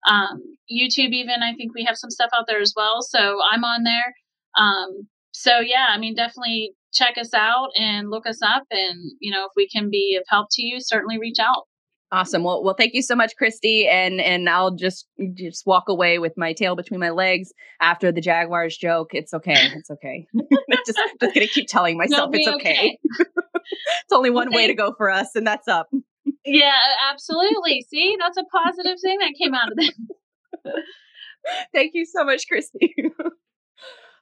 um, 0.09 0.41
YouTube 0.71 1.13
even 1.13 1.43
i 1.43 1.55
think 1.55 1.75
we 1.75 1.85
have 1.85 1.97
some 1.97 2.11
stuff 2.11 2.31
out 2.35 2.45
there 2.47 2.61
as 2.61 2.73
well 2.77 3.03
so 3.03 3.39
i'm 3.51 3.65
on 3.65 3.85
there. 3.85 4.15
Um, 4.59 5.09
so 5.33 5.61
yeah 5.61 5.87
i 5.91 5.99
mean 5.99 6.15
definitely 6.15 6.75
check 6.93 7.17
us 7.19 7.33
out 7.35 7.69
and 7.77 8.11
look 8.11 8.27
us 8.27 8.41
up 8.43 8.65
and 8.71 9.13
you 9.21 9.31
know 9.31 9.45
if 9.45 9.53
we 9.57 9.69
can 9.69 9.91
be 9.91 10.17
of 10.21 10.25
help 10.29 10.49
to 10.53 10.63
you 10.63 10.79
certainly 10.81 11.19
reach 11.19 11.39
out. 11.41 11.67
Awesome. 12.13 12.43
Well 12.43 12.65
well 12.65 12.75
thank 12.75 12.93
you 12.93 13.03
so 13.03 13.15
much 13.15 13.35
Kristy 13.41 13.87
and 13.87 14.21
and 14.21 14.49
i'll 14.49 14.75
just 14.75 15.07
just 15.35 15.65
walk 15.65 15.85
away 15.89 16.19
with 16.19 16.33
my 16.37 16.53
tail 16.53 16.75
between 16.75 16.99
my 16.99 17.11
legs 17.11 17.53
after 17.81 18.11
the 18.11 18.21
jaguars 18.21 18.77
joke. 18.77 19.11
It's 19.13 19.33
okay. 19.33 19.55
It's 19.75 19.91
okay. 19.91 20.27
Just 20.87 20.99
just 20.99 21.35
gonna 21.35 21.47
keep 21.47 21.69
telling 21.69 21.97
myself 21.99 22.31
it's 22.33 22.49
okay, 22.49 22.71
okay. 22.71 22.99
it's 23.19 24.13
only 24.13 24.31
one 24.31 24.53
way 24.53 24.67
to 24.67 24.75
go 24.75 24.93
for 24.97 25.11
us 25.11 25.37
and 25.37 25.47
that's 25.47 25.69
up 25.69 25.89
yeah, 26.45 26.79
absolutely. 27.11 27.85
See, 27.89 28.17
that's 28.19 28.37
a 28.39 28.45
positive 28.45 28.99
thing 29.03 29.19
that 29.21 29.35
came 29.41 29.55
out 29.55 29.73
of 29.73 29.77
this. 29.77 29.91
Thank 31.75 31.93
you 31.95 32.05
so 32.07 32.25
much, 32.25 32.45
Kristy. 32.53 32.91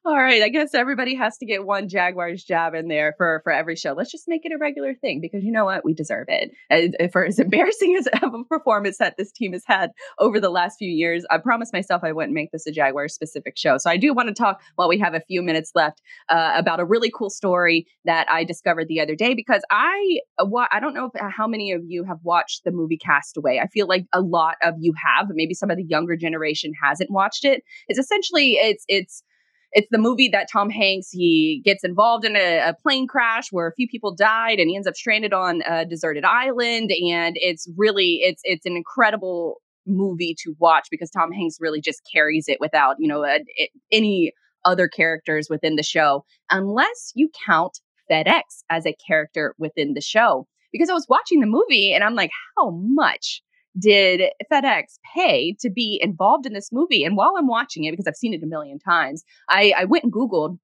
All 0.04 0.16
right, 0.16 0.42
I 0.42 0.48
guess 0.48 0.74
everybody 0.74 1.16
has 1.16 1.36
to 1.38 1.46
get 1.46 1.66
one 1.66 1.88
Jaguars 1.88 2.44
jab 2.44 2.74
in 2.74 2.86
there 2.88 3.14
for 3.18 3.40
for 3.42 3.52
every 3.52 3.74
show. 3.74 3.92
Let's 3.92 4.12
just 4.12 4.28
make 4.28 4.42
it 4.44 4.52
a 4.52 4.56
regular 4.56 4.94
thing 4.94 5.20
because 5.20 5.42
you 5.42 5.50
know 5.50 5.64
what, 5.64 5.84
we 5.84 5.92
deserve 5.92 6.26
it. 6.28 6.50
And 6.70 6.96
for 7.12 7.26
as 7.26 7.38
embarrassing 7.38 7.96
as 7.98 8.06
of 8.22 8.32
a 8.32 8.44
performance 8.44 8.98
that 8.98 9.16
this 9.18 9.32
team 9.32 9.52
has 9.52 9.64
had 9.66 9.90
over 10.18 10.38
the 10.38 10.50
last 10.50 10.76
few 10.78 10.90
years, 10.90 11.26
I 11.30 11.38
promised 11.38 11.72
myself 11.72 12.02
I 12.04 12.12
wouldn't 12.12 12.32
make 12.32 12.52
this 12.52 12.66
a 12.66 12.72
Jaguars 12.72 13.12
specific 13.12 13.58
show. 13.58 13.76
So 13.76 13.90
I 13.90 13.96
do 13.96 14.14
want 14.14 14.28
to 14.28 14.34
talk 14.34 14.62
while 14.76 14.88
we 14.88 14.98
have 14.98 15.14
a 15.14 15.20
few 15.20 15.42
minutes 15.42 15.72
left 15.74 16.00
uh, 16.28 16.52
about 16.56 16.80
a 16.80 16.84
really 16.84 17.10
cool 17.14 17.28
story 17.28 17.86
that 18.04 18.30
I 18.30 18.44
discovered 18.44 18.86
the 18.88 19.00
other 19.00 19.16
day 19.16 19.34
because 19.34 19.62
I 19.70 20.20
uh, 20.38 20.46
I 20.70 20.78
don't 20.80 20.94
know 20.94 21.10
if, 21.12 21.20
how 21.36 21.48
many 21.48 21.72
of 21.72 21.82
you 21.86 22.04
have 22.04 22.18
watched 22.22 22.62
the 22.64 22.70
movie 22.70 22.98
Castaway. 22.98 23.58
I 23.58 23.66
feel 23.66 23.88
like 23.88 24.06
a 24.12 24.20
lot 24.20 24.54
of 24.62 24.74
you 24.78 24.94
have, 25.04 25.26
maybe 25.30 25.54
some 25.54 25.70
of 25.70 25.76
the 25.76 25.84
younger 25.84 26.16
generation 26.16 26.72
hasn't 26.82 27.10
watched 27.10 27.44
it. 27.44 27.62
It's 27.88 27.98
essentially 27.98 28.52
it's 28.52 28.84
it's 28.86 29.24
it's 29.72 29.88
the 29.90 29.98
movie 29.98 30.28
that 30.28 30.48
Tom 30.50 30.70
Hanks 30.70 31.10
he 31.10 31.60
gets 31.64 31.84
involved 31.84 32.24
in 32.24 32.36
a, 32.36 32.58
a, 32.58 32.74
plane 32.82 33.06
crash 33.06 33.48
where 33.50 33.66
a 33.66 33.74
few 33.74 33.86
people 33.88 34.14
died 34.14 34.58
and 34.58 34.70
he 34.70 34.76
ends 34.76 34.88
up 34.88 34.96
stranded 34.96 35.32
on 35.32 35.62
a 35.68 35.84
deserted 35.84 36.24
island. 36.24 36.90
And 36.90 37.36
it's 37.38 37.68
really 37.76 38.20
it's 38.22 38.40
it's 38.44 38.66
an 38.66 38.76
incredible 38.76 39.56
movie 39.86 40.34
to 40.42 40.54
watch 40.58 40.88
because 40.90 41.10
Tom 41.10 41.32
Hanks 41.32 41.58
really 41.60 41.80
just 41.80 42.00
carries 42.12 42.48
it 42.48 42.58
without 42.60 42.96
you 42.98 43.08
know 43.08 43.24
a, 43.24 43.40
a, 43.58 43.70
any 43.92 44.32
other 44.64 44.88
characters 44.88 45.48
within 45.48 45.76
the 45.76 45.82
show 45.82 46.24
unless 46.50 47.12
you 47.14 47.30
count 47.46 47.78
FedEx 48.10 48.42
as 48.70 48.86
a 48.86 48.96
character 49.06 49.54
within 49.58 49.94
the 49.94 50.00
show. 50.00 50.46
Because 50.72 50.90
I 50.90 50.94
was 50.94 51.06
watching 51.08 51.40
the 51.40 51.46
movie 51.46 51.94
and 51.94 52.04
I'm 52.04 52.14
like 52.14 52.30
how 52.56 52.70
much 52.70 53.42
did 53.78 54.22
FedEx 54.52 54.98
pay 55.14 55.56
to 55.60 55.70
be 55.70 56.00
involved 56.02 56.46
in 56.46 56.52
this 56.52 56.70
movie? 56.72 57.04
And 57.04 57.16
while 57.16 57.34
I'm 57.36 57.48
watching 57.48 57.84
it, 57.84 57.92
because 57.92 58.06
I've 58.06 58.16
seen 58.16 58.34
it 58.34 58.42
a 58.42 58.46
million 58.46 58.78
times, 58.78 59.24
I, 59.48 59.72
I 59.76 59.84
went 59.84 60.04
and 60.04 60.12
Googled 60.12 60.58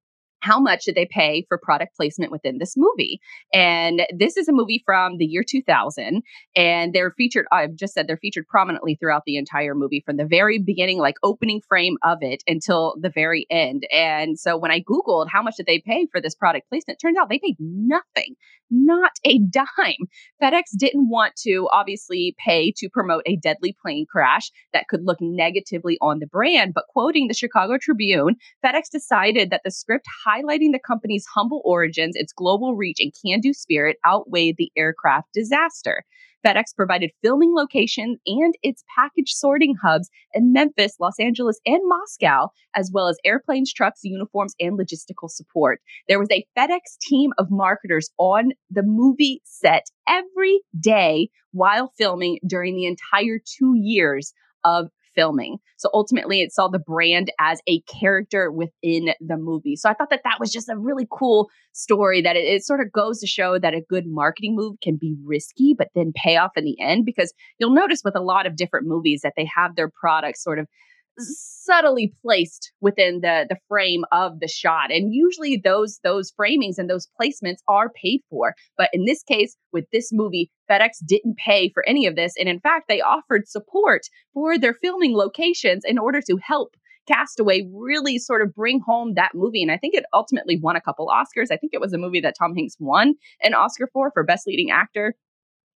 how 0.45 0.59
much 0.59 0.85
did 0.85 0.93
they 0.93 1.07
pay 1.09 1.43
for 1.47 1.57
product 1.57 1.95
placement 1.95 2.31
within 2.31 2.59
this 2.59 2.75
movie? 2.77 3.19
And 3.51 4.03
this 4.15 4.37
is 4.37 4.47
a 4.47 4.53
movie 4.53 4.83
from 4.85 5.17
the 5.17 5.25
year 5.25 5.43
2000. 5.47 6.21
And 6.55 6.93
they're 6.93 7.11
featured, 7.17 7.47
I've 7.51 7.75
just 7.75 7.93
said 7.95 8.07
they're 8.07 8.17
featured 8.17 8.47
prominently 8.47 8.95
throughout 8.95 9.23
the 9.25 9.37
entire 9.37 9.73
movie 9.73 10.03
from 10.05 10.17
the 10.17 10.25
very 10.25 10.59
beginning, 10.59 10.99
like 10.99 11.15
opening 11.23 11.61
frame 11.67 11.97
of 12.03 12.19
it 12.21 12.43
until 12.47 12.95
the 13.01 13.09
very 13.09 13.47
end. 13.49 13.87
And 13.91 14.39
so 14.39 14.55
when 14.55 14.71
I 14.71 14.81
Googled 14.81 15.29
how 15.31 15.41
much 15.41 15.55
did 15.57 15.65
they 15.65 15.81
pay 15.83 16.05
for 16.11 16.21
this 16.21 16.35
product 16.35 16.69
placement, 16.69 16.99
turns 16.99 17.17
out 17.17 17.29
they 17.29 17.39
paid 17.39 17.55
nothing 17.59 18.35
not 18.69 19.11
a 19.23 19.39
dime. 19.49 20.07
FedEx 20.41 20.63
didn't 20.77 21.09
want 21.09 21.33
to 21.37 21.67
obviously 21.71 22.35
pay 22.43 22.73
to 22.77 22.89
promote 22.89 23.23
a 23.25 23.37
deadly 23.37 23.75
plane 23.81 24.05
crash 24.09 24.51
that 24.73 24.87
could 24.89 25.03
look 25.03 25.17
negatively 25.21 25.97
on 26.01 26.19
the 26.19 26.27
brand, 26.27 26.73
but 26.73 26.85
quoting 26.89 27.27
the 27.27 27.33
Chicago 27.33 27.77
Tribune, 27.79 28.35
FedEx 28.63 28.89
decided 28.91 29.49
that 29.49 29.61
the 29.63 29.71
script 29.71 30.05
highlighting 30.27 30.71
the 30.71 30.79
company's 30.85 31.25
humble 31.33 31.61
origins, 31.65 32.15
its 32.15 32.33
global 32.33 32.75
reach, 32.75 32.97
and 32.99 33.13
can 33.23 33.39
do 33.39 33.53
spirit 33.53 33.97
outweighed 34.05 34.55
the 34.57 34.71
aircraft 34.75 35.27
disaster. 35.33 36.03
FedEx 36.45 36.75
provided 36.75 37.11
filming 37.23 37.53
locations 37.55 38.17
and 38.27 38.53
its 38.61 38.83
package 38.95 39.31
sorting 39.31 39.75
hubs 39.81 40.09
in 40.33 40.53
Memphis, 40.53 40.95
Los 40.99 41.19
Angeles, 41.19 41.59
and 41.65 41.81
Moscow, 41.85 42.49
as 42.75 42.91
well 42.93 43.07
as 43.07 43.17
airplanes, 43.25 43.73
trucks, 43.73 44.01
uniforms, 44.03 44.53
and 44.59 44.77
logistical 44.77 45.29
support. 45.29 45.79
There 46.07 46.19
was 46.19 46.29
a 46.31 46.45
FedEx 46.57 46.97
team 47.01 47.31
of 47.37 47.47
marketers 47.49 48.09
on 48.19 48.51
the 48.69 48.83
movie 48.83 49.41
set 49.43 49.85
every 50.07 50.61
day 50.79 51.29
while 51.51 51.91
filming 51.97 52.37
during 52.47 52.75
the 52.75 52.85
entire 52.85 53.39
two 53.39 53.73
years 53.75 54.33
of 54.63 54.89
filming. 55.15 55.57
So 55.77 55.89
ultimately, 55.93 56.41
it 56.41 56.53
saw 56.53 56.67
the 56.67 56.79
brand 56.79 57.31
as 57.39 57.61
a 57.67 57.81
character 57.81 58.51
within 58.51 59.13
the 59.19 59.37
movie. 59.37 59.75
So 59.75 59.89
I 59.89 59.93
thought 59.93 60.09
that 60.09 60.21
that 60.23 60.39
was 60.39 60.51
just 60.51 60.69
a 60.69 60.77
really 60.77 61.07
cool 61.11 61.49
story 61.73 62.21
that 62.21 62.35
it, 62.35 62.45
it, 62.45 62.63
sort 62.63 62.81
of 62.81 62.91
goes 62.91 63.19
to 63.19 63.27
show 63.27 63.59
that 63.59 63.73
a 63.73 63.81
good 63.89 64.05
marketing 64.07 64.55
move 64.55 64.75
can 64.81 64.97
be 64.99 65.15
risky, 65.23 65.75
but 65.77 65.89
then 65.95 66.13
pay 66.15 66.37
off 66.37 66.51
in 66.55 66.65
the 66.65 66.79
end. 66.79 67.05
Because 67.05 67.33
you'll 67.59 67.73
notice 67.73 68.01
with 68.03 68.15
a 68.15 68.21
lot 68.21 68.45
of 68.45 68.55
different 68.55 68.87
movies 68.87 69.21
that 69.23 69.33
they 69.35 69.47
have 69.55 69.75
their 69.75 69.89
products 69.89 70.43
sort 70.43 70.59
of 70.59 70.67
subtly 71.19 72.13
placed 72.21 72.71
within 72.81 73.21
the 73.21 73.45
the 73.49 73.57
frame 73.67 74.03
of 74.11 74.39
the 74.39 74.47
shot 74.47 74.91
and 74.91 75.13
usually 75.13 75.59
those 75.63 75.99
those 76.03 76.31
framings 76.39 76.77
and 76.77 76.89
those 76.89 77.07
placements 77.19 77.59
are 77.67 77.89
paid 77.89 78.21
for 78.29 78.53
but 78.77 78.89
in 78.93 79.05
this 79.05 79.23
case 79.23 79.55
with 79.71 79.85
this 79.91 80.11
movie 80.11 80.51
FedEx 80.69 80.91
didn't 81.05 81.37
pay 81.37 81.69
for 81.73 81.87
any 81.87 82.05
of 82.05 82.15
this 82.15 82.33
and 82.39 82.49
in 82.49 82.59
fact 82.59 82.85
they 82.87 83.01
offered 83.01 83.47
support 83.47 84.01
for 84.33 84.57
their 84.57 84.73
filming 84.73 85.13
locations 85.13 85.83
in 85.85 85.97
order 85.97 86.21
to 86.21 86.37
help 86.41 86.75
Castaway 87.07 87.67
really 87.73 88.17
sort 88.17 88.41
of 88.41 88.53
bring 88.53 88.79
home 88.79 89.13
that 89.13 89.31
movie. 89.35 89.61
And 89.61 89.71
I 89.71 89.77
think 89.77 89.93
it 89.93 90.05
ultimately 90.13 90.57
won 90.59 90.75
a 90.75 90.81
couple 90.81 91.07
Oscars. 91.07 91.51
I 91.51 91.57
think 91.57 91.73
it 91.73 91.81
was 91.81 91.93
a 91.93 91.97
movie 91.97 92.21
that 92.21 92.35
Tom 92.37 92.55
Hanks 92.55 92.75
won 92.79 93.13
an 93.43 93.53
Oscar 93.53 93.87
for, 93.93 94.11
for 94.11 94.23
Best 94.23 94.47
Leading 94.47 94.71
Actor. 94.71 95.15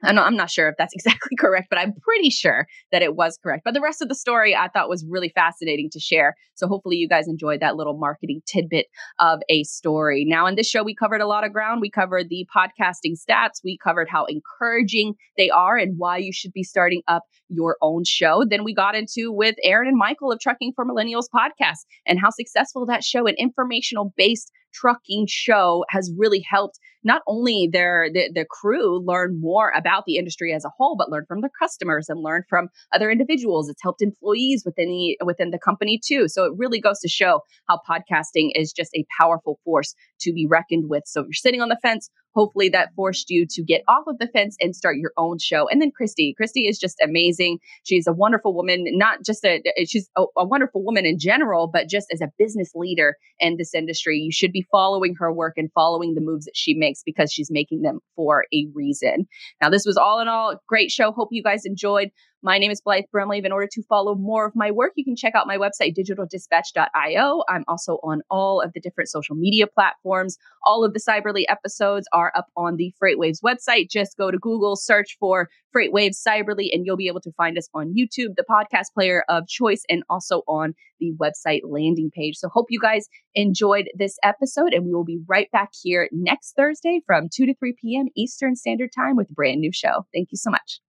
Uh, 0.05 0.09
I'm 0.09 0.15
not, 0.15 0.27
I'm 0.27 0.37
not 0.37 0.51
sure 0.51 0.69
if 0.69 0.77
that's 0.77 0.95
exactly 0.95 1.37
correct, 1.39 1.69
but 1.71 1.79
I'm 1.79 1.93
pretty 1.93 2.31
sure 2.31 2.67
that 2.93 3.03
it 3.03 3.17
was 3.17 3.39
correct. 3.43 3.63
But 3.65 3.75
the 3.75 3.81
rest 3.81 4.03
of 4.03 4.09
the 4.09 4.15
story 4.15 4.55
I 4.55 4.69
thought 4.69 4.89
was 4.89 5.05
really 5.09 5.31
fascinating 5.31 5.91
to 5.93 6.01
share. 6.01 6.35
So 6.55 6.67
hopefully 6.67 6.97
you 6.97 7.09
guys 7.09 7.29
enjoyed 7.29 7.61
that 7.61 7.77
little 7.77 7.97
marketing 7.97 8.43
tidbit 8.47 8.87
of 9.19 9.41
a 9.49 9.65
story. 9.65 10.25
Now, 10.27 10.47
in 10.47 10.57
this 10.57 10.69
show, 10.69 10.83
we 10.83 10.95
covered 10.95 11.21
a 11.21 11.27
lot 11.27 11.45
of 11.45 11.53
ground. 11.53 11.81
We 11.81 11.91
covered 11.91 12.29
the 12.29 12.47
podcasting 12.55 13.15
stats, 13.19 13.63
we 13.65 13.79
covered 13.79 14.09
how 14.09 14.25
encouraging 14.27 15.15
they 15.37 15.51
are 15.51 15.77
and 15.77 15.99
why 15.99 16.19
you 16.19 16.33
should 16.33 16.53
be 16.53 16.63
starting 16.63 17.03
up 17.09 17.25
your 17.49 17.77
own 17.81 18.05
show. 18.05 18.45
Then 18.49 18.65
we 18.65 18.75
got 18.75 18.95
into 18.95 19.33
with 19.33 19.57
Aaron 19.63 19.89
and 19.89 19.97
Michael 19.97 20.33
of 20.33 20.41
Trucking 20.41 20.73
for 20.75 20.85
Millennials 20.85 21.27
podcast 21.35 21.87
and 22.07 22.21
how 22.21 22.31
successful 22.31 22.87
that 22.87 23.05
show 23.05 23.27
and 23.27 23.37
informational 23.39 24.13
based 24.17 24.51
trucking 24.73 25.27
show 25.29 25.85
has 25.89 26.13
really 26.17 26.45
helped 26.49 26.79
not 27.05 27.23
only 27.27 27.69
their 27.73 28.09
the, 28.13 28.31
the 28.35 28.45
crew 28.45 29.05
learn 29.05 29.41
more 29.41 29.73
about 29.77 30.05
the 30.07 30.17
industry 30.17 30.53
as 30.53 30.65
a 30.65 30.71
whole, 30.77 30.97
but 30.97 31.11
learn 31.11 31.25
from 31.27 31.41
their 31.41 31.51
customers 31.59 32.09
and 32.09 32.23
learn 32.23 32.43
from 32.49 32.69
other 32.95 33.11
individuals. 33.11 33.69
It's 33.69 33.83
helped 33.83 34.03
employees 34.03 34.63
within 34.65 34.89
the 34.89 35.19
within 35.25 35.51
the 35.51 35.59
company 35.59 36.01
too. 36.05 36.29
So 36.29 36.45
it 36.45 36.53
really 36.57 36.81
goes 36.81 36.99
to 37.01 37.09
show 37.09 37.41
how 37.69 37.81
podcasting 37.89 38.51
is 38.55 38.73
just 38.73 38.95
a 38.95 39.05
powerful 39.19 39.59
force 39.65 39.95
to 40.21 40.33
be 40.33 40.47
reckoned 40.49 40.89
with. 40.89 41.05
So 41.07 41.21
if 41.21 41.27
you're 41.27 41.35
sitting 41.35 41.61
on 41.61 41.69
the 41.69 41.79
fence, 41.81 42.11
hopefully 42.35 42.69
that 42.69 42.91
forced 42.95 43.31
you 43.31 43.47
to 43.51 43.63
get 43.65 43.83
off 43.89 44.05
of 44.07 44.19
the 44.19 44.29
fence 44.29 44.57
and 44.61 44.75
start 44.75 44.97
your 44.97 45.13
own 45.17 45.39
show. 45.39 45.69
And 45.69 45.83
then 45.83 45.91
Kristy, 45.91 46.35
Kristy 46.41 46.69
is 46.69 46.79
just 46.79 46.97
amazing. 47.03 47.59
She's 47.85 48.07
a 48.07 48.13
wonderful 48.13 48.55
woman, 48.55 48.85
not 48.91 49.25
just 49.25 49.45
a 49.45 49.61
she's 49.87 50.09
a, 50.17 50.25
a 50.37 50.47
wonderful 50.47 50.85
woman 50.85 51.05
in 51.05 51.19
general, 51.19 51.69
but 51.73 51.89
just 51.89 52.07
as 52.13 52.21
a 52.21 52.31
business 52.39 52.71
leader 52.75 53.17
in 53.41 53.57
this 53.57 53.75
industry. 53.75 54.19
You 54.19 54.33
should 54.33 54.53
be 54.53 54.67
following 54.71 55.15
her 55.19 55.33
work 55.33 55.55
and 55.57 55.71
following 55.75 56.15
the 56.15 56.21
moves 56.21 56.45
that 56.45 56.57
she 56.57 56.75
makes 56.75 56.88
because 57.05 57.33
she's 57.33 57.51
making 57.51 57.83
them 57.83 58.01
for 58.17 58.45
a 58.53 58.67
reason. 58.75 59.27
Now, 59.61 59.71
this 59.71 59.85
was 59.87 59.97
all 59.97 60.21
in 60.21 60.29
all 60.29 60.61
great 60.69 60.91
show. 60.91 61.13
Hope 61.13 61.29
you 61.31 61.43
guys 61.43 61.63
enjoyed. 61.65 62.11
My 62.41 62.59
name 62.59 62.71
is 62.71 62.81
Blythe 62.81 63.07
Brumleve. 63.13 63.45
In 63.45 63.51
order 63.51 63.67
to 63.73 63.83
follow 63.89 64.15
more 64.15 64.47
of 64.47 64.55
my 64.55 64.71
work, 64.71 64.93
you 64.95 65.05
can 65.05 65.17
check 65.17 65.35
out 65.35 65.49
my 65.49 65.57
website, 65.57 65.97
digitaldispatch.io. 65.97 67.43
I'm 67.49 67.65
also 67.67 67.99
on 68.05 68.23
all 68.31 68.61
of 68.61 68.73
the 68.75 68.81
different 68.81 69.11
social 69.11 69.35
media 69.35 69.67
platforms. 69.67 70.39
All 70.65 70.85
of 70.85 70.93
the 70.93 71.01
Cyberly 71.01 71.43
episodes 71.49 72.07
are 72.13 72.33
up 72.37 72.47
on 72.57 72.77
the 72.77 72.95
FreightWaves 73.03 73.43
website. 73.43 73.91
Just 73.91 74.17
go 74.17 74.31
to 74.31 74.39
Google, 74.39 74.77
search 74.77 75.17
for 75.19 75.49
FreightWaves 75.75 76.23
Cyberly, 76.25 76.69
and 76.73 76.87
you'll 76.87 76.97
be 76.97 77.09
able 77.09 77.21
to 77.23 77.33
find 77.33 77.59
us 77.59 77.69
on 77.75 77.93
YouTube, 77.99 78.37
the 78.37 78.45
podcast 78.49 78.95
player 78.95 79.25
of 79.29 79.49
choice, 79.49 79.83
and 79.89 80.05
also 80.09 80.43
on 80.47 80.75
the 81.01 81.13
website 81.21 81.63
landing 81.65 82.11
page. 82.15 82.37
So, 82.37 82.49
hope 82.49 82.67
you 82.71 82.79
guys 82.79 83.09
enjoyed 83.35 83.89
this 83.97 84.17
episode, 84.23 84.73
and 84.73 84.85
we 84.85 84.95
will 84.95 85.05
be 85.05 85.19
right 85.27 85.51
back 85.51 85.71
here 85.83 86.09
next 86.13 86.55
Thursday 86.55 87.01
from 87.05 87.29
2 87.35 87.47
to 87.47 87.55
3 87.55 87.75
p.m. 87.81 88.07
Eastern 88.17 88.55
Standard 88.55 88.91
Time 88.95 89.17
with 89.17 89.29
a 89.29 89.35
brand 89.35 89.61
new 89.61 89.73
show. 89.73 90.07
Thank 90.15 90.29
you 90.31 90.37
so 90.37 90.51
much. 90.51 90.81